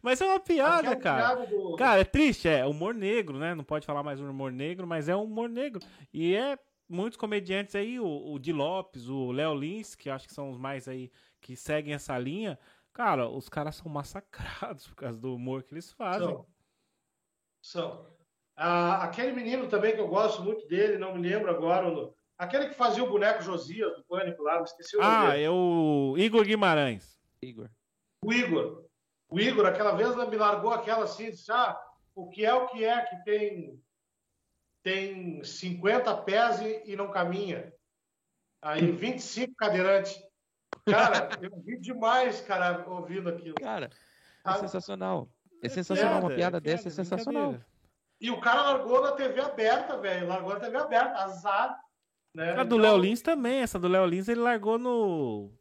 Mas 0.00 0.20
é 0.20 0.26
uma 0.26 0.38
piada, 0.40 0.92
aquela 0.92 0.96
cara. 0.96 1.36
piada 1.36 1.46
do- 1.48 1.76
Cara, 1.76 2.00
é 2.00 2.04
triste, 2.04 2.48
é 2.48 2.64
humor 2.64 2.94
negro, 2.94 3.38
né? 3.38 3.52
Não 3.54 3.64
pode 3.64 3.84
falar 3.84 4.02
mais 4.02 4.20
humor 4.20 4.50
negro, 4.52 4.86
mas 4.86 5.08
é 5.08 5.16
humor 5.16 5.48
negro. 5.50 5.80
E 6.14 6.34
é 6.34 6.56
muitos 6.92 7.16
comediantes 7.16 7.74
aí, 7.74 7.98
o, 7.98 8.32
o 8.32 8.38
Di 8.38 8.52
Lopes, 8.52 9.08
o 9.08 9.32
Léo 9.32 9.54
Lins, 9.54 9.94
que 9.94 10.10
acho 10.10 10.28
que 10.28 10.34
são 10.34 10.50
os 10.50 10.58
mais 10.58 10.86
aí 10.86 11.10
que 11.40 11.56
seguem 11.56 11.94
essa 11.94 12.16
linha. 12.18 12.58
Cara, 12.92 13.28
os 13.28 13.48
caras 13.48 13.76
são 13.76 13.90
massacrados 13.90 14.86
por 14.88 14.94
causa 14.96 15.18
do 15.18 15.34
humor 15.34 15.62
que 15.62 15.72
eles 15.74 15.90
fazem. 15.92 16.28
São. 16.28 16.46
São. 17.62 18.06
Ah, 18.56 19.02
aquele 19.04 19.32
menino 19.32 19.68
também 19.68 19.94
que 19.94 20.00
eu 20.00 20.08
gosto 20.08 20.42
muito 20.42 20.66
dele, 20.68 20.98
não 20.98 21.14
me 21.16 21.26
lembro 21.28 21.50
agora. 21.50 21.88
o- 21.88 22.14
Aquele 22.38 22.68
que 22.68 22.74
fazia 22.74 23.04
o 23.04 23.08
boneco 23.08 23.42
Josias 23.42 23.94
do 23.96 24.04
Pânico 24.04 24.42
lá, 24.42 24.56
não 24.56 24.64
esqueci 24.64 24.96
o 24.96 25.00
nome 25.00 25.14
Ah, 25.14 25.30
dele. 25.30 25.44
é 25.44 25.50
o 25.50 26.14
Igor 26.18 26.44
Guimarães. 26.44 27.18
Igor. 27.40 27.70
O 28.24 28.32
Igor. 28.32 28.84
O 29.30 29.38
Igor, 29.40 29.64
aquela 29.64 29.92
vez, 29.94 30.14
me 30.28 30.36
largou 30.36 30.72
aquela 30.72 31.04
assim, 31.04 31.30
disse, 31.30 31.50
ah, 31.52 31.78
o 32.14 32.28
que 32.28 32.44
é 32.44 32.52
o 32.52 32.66
que 32.68 32.84
é 32.84 33.00
que 33.06 33.16
tem, 33.24 33.80
tem 34.82 35.42
50 35.42 36.14
pés 36.18 36.60
e, 36.60 36.92
e 36.92 36.96
não 36.96 37.10
caminha? 37.10 37.72
Aí 38.60 38.90
25 38.92 39.54
cadeirantes. 39.56 40.20
Cara, 40.86 41.28
eu 41.40 41.50
ri 41.64 41.78
demais, 41.80 42.40
cara, 42.40 42.84
ouvindo 42.88 43.28
aquilo. 43.28 43.54
Cara, 43.54 43.90
é 44.46 44.52
sensacional. 44.54 45.28
É 45.62 45.68
sensacional. 45.68 46.20
Uma 46.20 46.34
piada 46.34 46.60
dessa 46.60 46.88
é 46.88 46.90
sensacional. 46.90 47.52
brincadeira. 47.52 47.72
E 48.20 48.30
o 48.30 48.40
cara 48.40 48.62
largou 48.62 49.02
na 49.02 49.12
TV 49.12 49.40
aberta, 49.40 49.98
velho. 49.98 50.28
Largou 50.28 50.54
na 50.54 50.60
TV 50.60 50.76
aberta, 50.76 51.24
azar. 51.24 51.80
Né? 52.34 52.52
A 52.52 52.64
do 52.64 52.76
Então, 52.76 52.78
Léo 52.78 52.96
Lins 52.96 53.20
também. 53.20 53.60
Essa 53.60 53.78
do 53.78 53.88
Léo 53.88 54.06
Lins 54.06 54.28
ele 54.28 54.40
largou 54.40 54.78
no 54.78 55.52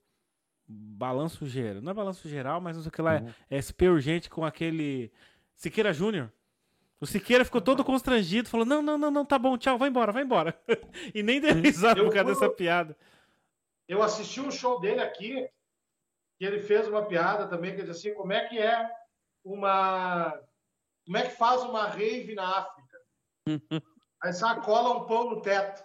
balanço 0.68 1.46
geral. 1.48 1.82
Não 1.82 1.92
é 1.92 1.96
balanço 1.96 2.30
geral, 2.30 2.62
mas 2.62 2.76
não 2.76 2.84
sei 2.84 2.90
o 2.90 2.92
que 2.92 3.02
lá. 3.02 3.20
Uhum. 3.20 3.34
É 3.50 3.62
SP 3.62 3.90
urgente 3.90 4.30
com 4.30 4.46
aquele 4.46 5.12
Siqueira 5.56 5.92
Júnior. 5.92 6.32
O 7.02 7.08
Siqueira 7.08 7.44
ficou 7.44 7.60
todo 7.60 7.84
constrangido, 7.84 8.48
falou: 8.48 8.66
Não, 8.66 8.80
não, 8.80 8.96
não, 8.96 9.10
não, 9.10 9.26
tá 9.26 9.40
bom, 9.40 9.58
tchau, 9.58 9.76
vai 9.76 9.90
embora, 9.90 10.12
vai 10.12 10.22
embora. 10.22 10.56
e 11.16 11.24
nem 11.24 11.42
deu 11.42 11.56
risada 11.56 12.00
Eu 12.00 12.06
por 12.06 12.14
causa 12.14 12.30
dessa 12.30 12.48
piada. 12.48 12.96
Eu 13.88 14.04
assisti 14.04 14.40
um 14.40 14.52
show 14.52 14.80
dele 14.80 15.02
aqui, 15.02 15.50
que 16.38 16.46
ele 16.46 16.60
fez 16.60 16.88
uma 16.88 17.04
piada 17.04 17.48
também, 17.48 17.76
que 17.76 17.82
diz 17.82 17.90
assim, 17.90 18.14
como 18.14 18.32
é 18.32 18.48
que 18.48 18.60
é 18.60 18.88
uma... 19.44 20.40
Como 21.04 21.18
é 21.18 21.24
que 21.24 21.36
faz 21.36 21.64
uma 21.64 21.88
rave 21.88 22.36
na 22.36 22.60
África? 22.60 23.02
Aí 24.24 24.32
você 24.32 24.56
cola 24.62 24.96
um 24.96 25.08
pão 25.08 25.32
no 25.32 25.42
teto. 25.42 25.84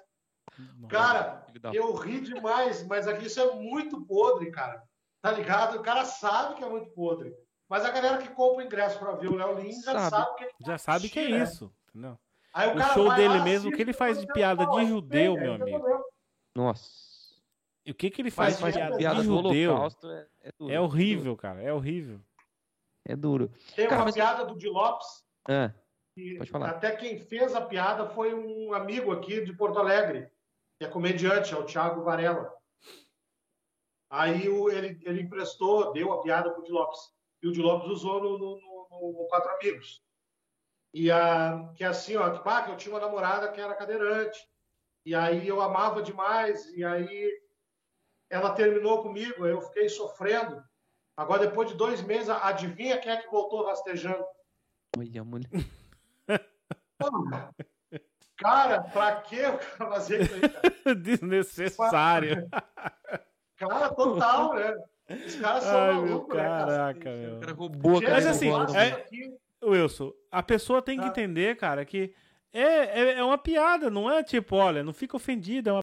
Cara, 0.90 1.46
eu 1.72 1.94
ri 1.94 2.20
demais, 2.20 2.86
mas 2.86 3.08
aqui 3.08 3.26
isso 3.26 3.40
é 3.40 3.54
muito 3.54 4.04
podre, 4.04 4.50
cara. 4.50 4.82
Tá 5.22 5.32
ligado? 5.32 5.78
O 5.78 5.82
cara 5.82 6.04
sabe 6.04 6.56
que 6.56 6.62
é 6.64 6.68
muito 6.68 6.90
podre. 6.90 7.34
Mas 7.68 7.84
a 7.84 7.90
galera 7.90 8.18
que 8.18 8.28
compra 8.28 8.62
o 8.62 8.66
ingresso 8.66 8.98
pra 8.98 9.12
ver 9.12 9.28
o 9.28 9.34
Léo 9.36 9.58
Lins 9.58 9.82
já 9.84 10.08
Sabe. 10.08 10.10
sabe, 10.10 10.36
que 10.36 10.44
é 10.44 10.50
Já 10.60 10.78
sabe 10.78 11.08
que 11.08 11.18
é 11.18 11.28
Né? 11.30 11.42
isso. 11.42 11.72
Entendeu? 11.90 12.18
Aí 12.52 12.70
O 12.70 12.76
cara 12.76 12.94
show 12.94 13.14
dele 13.14 13.40
mesmo, 13.40 13.70
o 13.70 13.72
que 13.72 13.82
ele 13.82 13.92
faz 13.92 14.20
de 14.20 14.26
piada 14.28 14.64
de 14.64 14.70
"Ó, 14.76 14.84
judeu, 14.84 15.34
meu 15.34 15.54
amigo?" 15.54 16.04
Nossa. 16.54 16.90
E 17.84 17.90
o 17.90 17.94
que, 17.94 18.10
que 18.10 18.22
ele 18.22 18.32
Mas 18.36 18.58
faz 18.58 18.74
de 18.74 18.80
piada, 18.80 18.96
piada 18.96 19.20
de 19.20 19.26
judeu? 19.26 19.76
é, 19.76 20.26
é 20.42 20.50
duro. 20.58 20.72
É 20.72 20.80
horrível, 20.80 21.36
cara. 21.36 21.62
É 21.62 21.72
horrível. 21.72 22.20
É 23.04 23.14
duro. 23.14 23.50
Tem 23.76 23.86
Cara, 23.86 24.00
uma 24.00 24.04
mas- 24.06 24.14
piada 24.14 24.44
do 24.44 24.56
Di 24.56 24.68
Lopes, 24.68 25.06
Ah, 25.48 25.72
que 26.14 26.36
Pode 26.38 26.50
falar. 26.50 26.70
até 26.70 26.96
quem 26.96 27.18
fez 27.20 27.54
a 27.54 27.60
piada 27.60 28.08
foi 28.10 28.34
um 28.34 28.72
amigo 28.72 29.12
aqui 29.12 29.44
de 29.44 29.52
Porto 29.52 29.78
Alegre, 29.78 30.28
que 30.78 30.84
é 30.86 30.88
comediante, 30.88 31.54
é 31.54 31.56
o 31.56 31.64
Thiago 31.64 32.02
Varela. 32.02 32.52
Aí 34.10 34.48
o- 34.48 34.70
ele, 34.70 34.98
ele 35.04 35.22
emprestou, 35.22 35.92
deu 35.92 36.12
a 36.12 36.22
piada 36.22 36.50
pro 36.50 36.62
Di 36.64 36.72
Lopes. 36.72 37.14
O 37.48 37.52
Di 37.52 37.60
Lopes 37.60 37.90
usou 37.90 38.20
no, 38.22 38.38
no- 38.38 38.60
no- 38.90 39.12
no 39.18 39.26
Quatro 39.28 39.50
Amigos. 39.50 40.02
E 40.94 41.10
a, 41.10 41.70
que 41.76 41.84
é 41.84 41.86
assim, 41.88 42.16
ó, 42.16 42.30
que, 42.30 42.42
pá, 42.42 42.62
que 42.62 42.70
eu 42.70 42.76
tinha 42.76 42.94
uma 42.94 43.00
namorada 43.00 43.50
que 43.52 43.60
era 43.60 43.74
cadeirante. 43.74 44.38
E 45.04 45.14
aí 45.14 45.46
eu 45.46 45.60
amava 45.60 46.02
demais. 46.02 46.66
E 46.74 46.84
aí 46.84 47.30
ela 48.30 48.54
terminou 48.54 49.02
comigo, 49.02 49.46
eu 49.46 49.60
fiquei 49.60 49.88
sofrendo. 49.88 50.62
Agora, 51.16 51.46
depois 51.46 51.68
de 51.70 51.76
dois 51.76 52.02
meses, 52.02 52.28
adivinha 52.30 52.98
quem 52.98 53.12
é 53.12 53.16
que 53.22 53.30
voltou 53.30 53.64
rastejando? 53.66 54.24
olha, 54.96 55.24
mulher. 55.24 55.48
Cara, 58.38 58.82
pra 58.82 59.20
que 59.22 59.36
eu 59.36 59.58
fazer 59.58 60.22
isso 60.22 60.34
aí, 60.34 60.40
cara? 60.48 60.94
Desnecessário. 60.96 62.48
Cara, 63.56 63.94
total, 63.94 64.54
né? 64.54 64.74
Os 65.08 65.34
caras 65.36 65.62
são 65.62 65.78
Ai, 65.80 65.94
malucos, 65.94 66.36
né, 66.36 66.42
cara? 66.42 66.66
caraca, 66.66 67.10
O 67.10 67.12
meu. 67.18 67.40
cara 67.40 67.52
roubou 67.52 67.98
a 67.98 68.00
Mas 68.10 68.26
assim, 68.26 68.48
é- 68.50 69.36
Wilson, 69.64 70.12
a 70.30 70.42
pessoa 70.42 70.82
tem 70.82 70.98
que 70.98 71.04
Ah. 71.04 71.08
entender, 71.08 71.56
cara, 71.56 71.84
que 71.84 72.12
é, 72.52 73.00
é, 73.00 73.18
é 73.18 73.22
uma 73.24 73.38
piada, 73.38 73.88
não 73.90 74.10
é 74.10 74.22
tipo, 74.22 74.56
olha, 74.56 74.82
não 74.82 74.92
fica 74.92 75.16
ofendido, 75.16 75.68
é 75.68 75.72
uma 75.72 75.74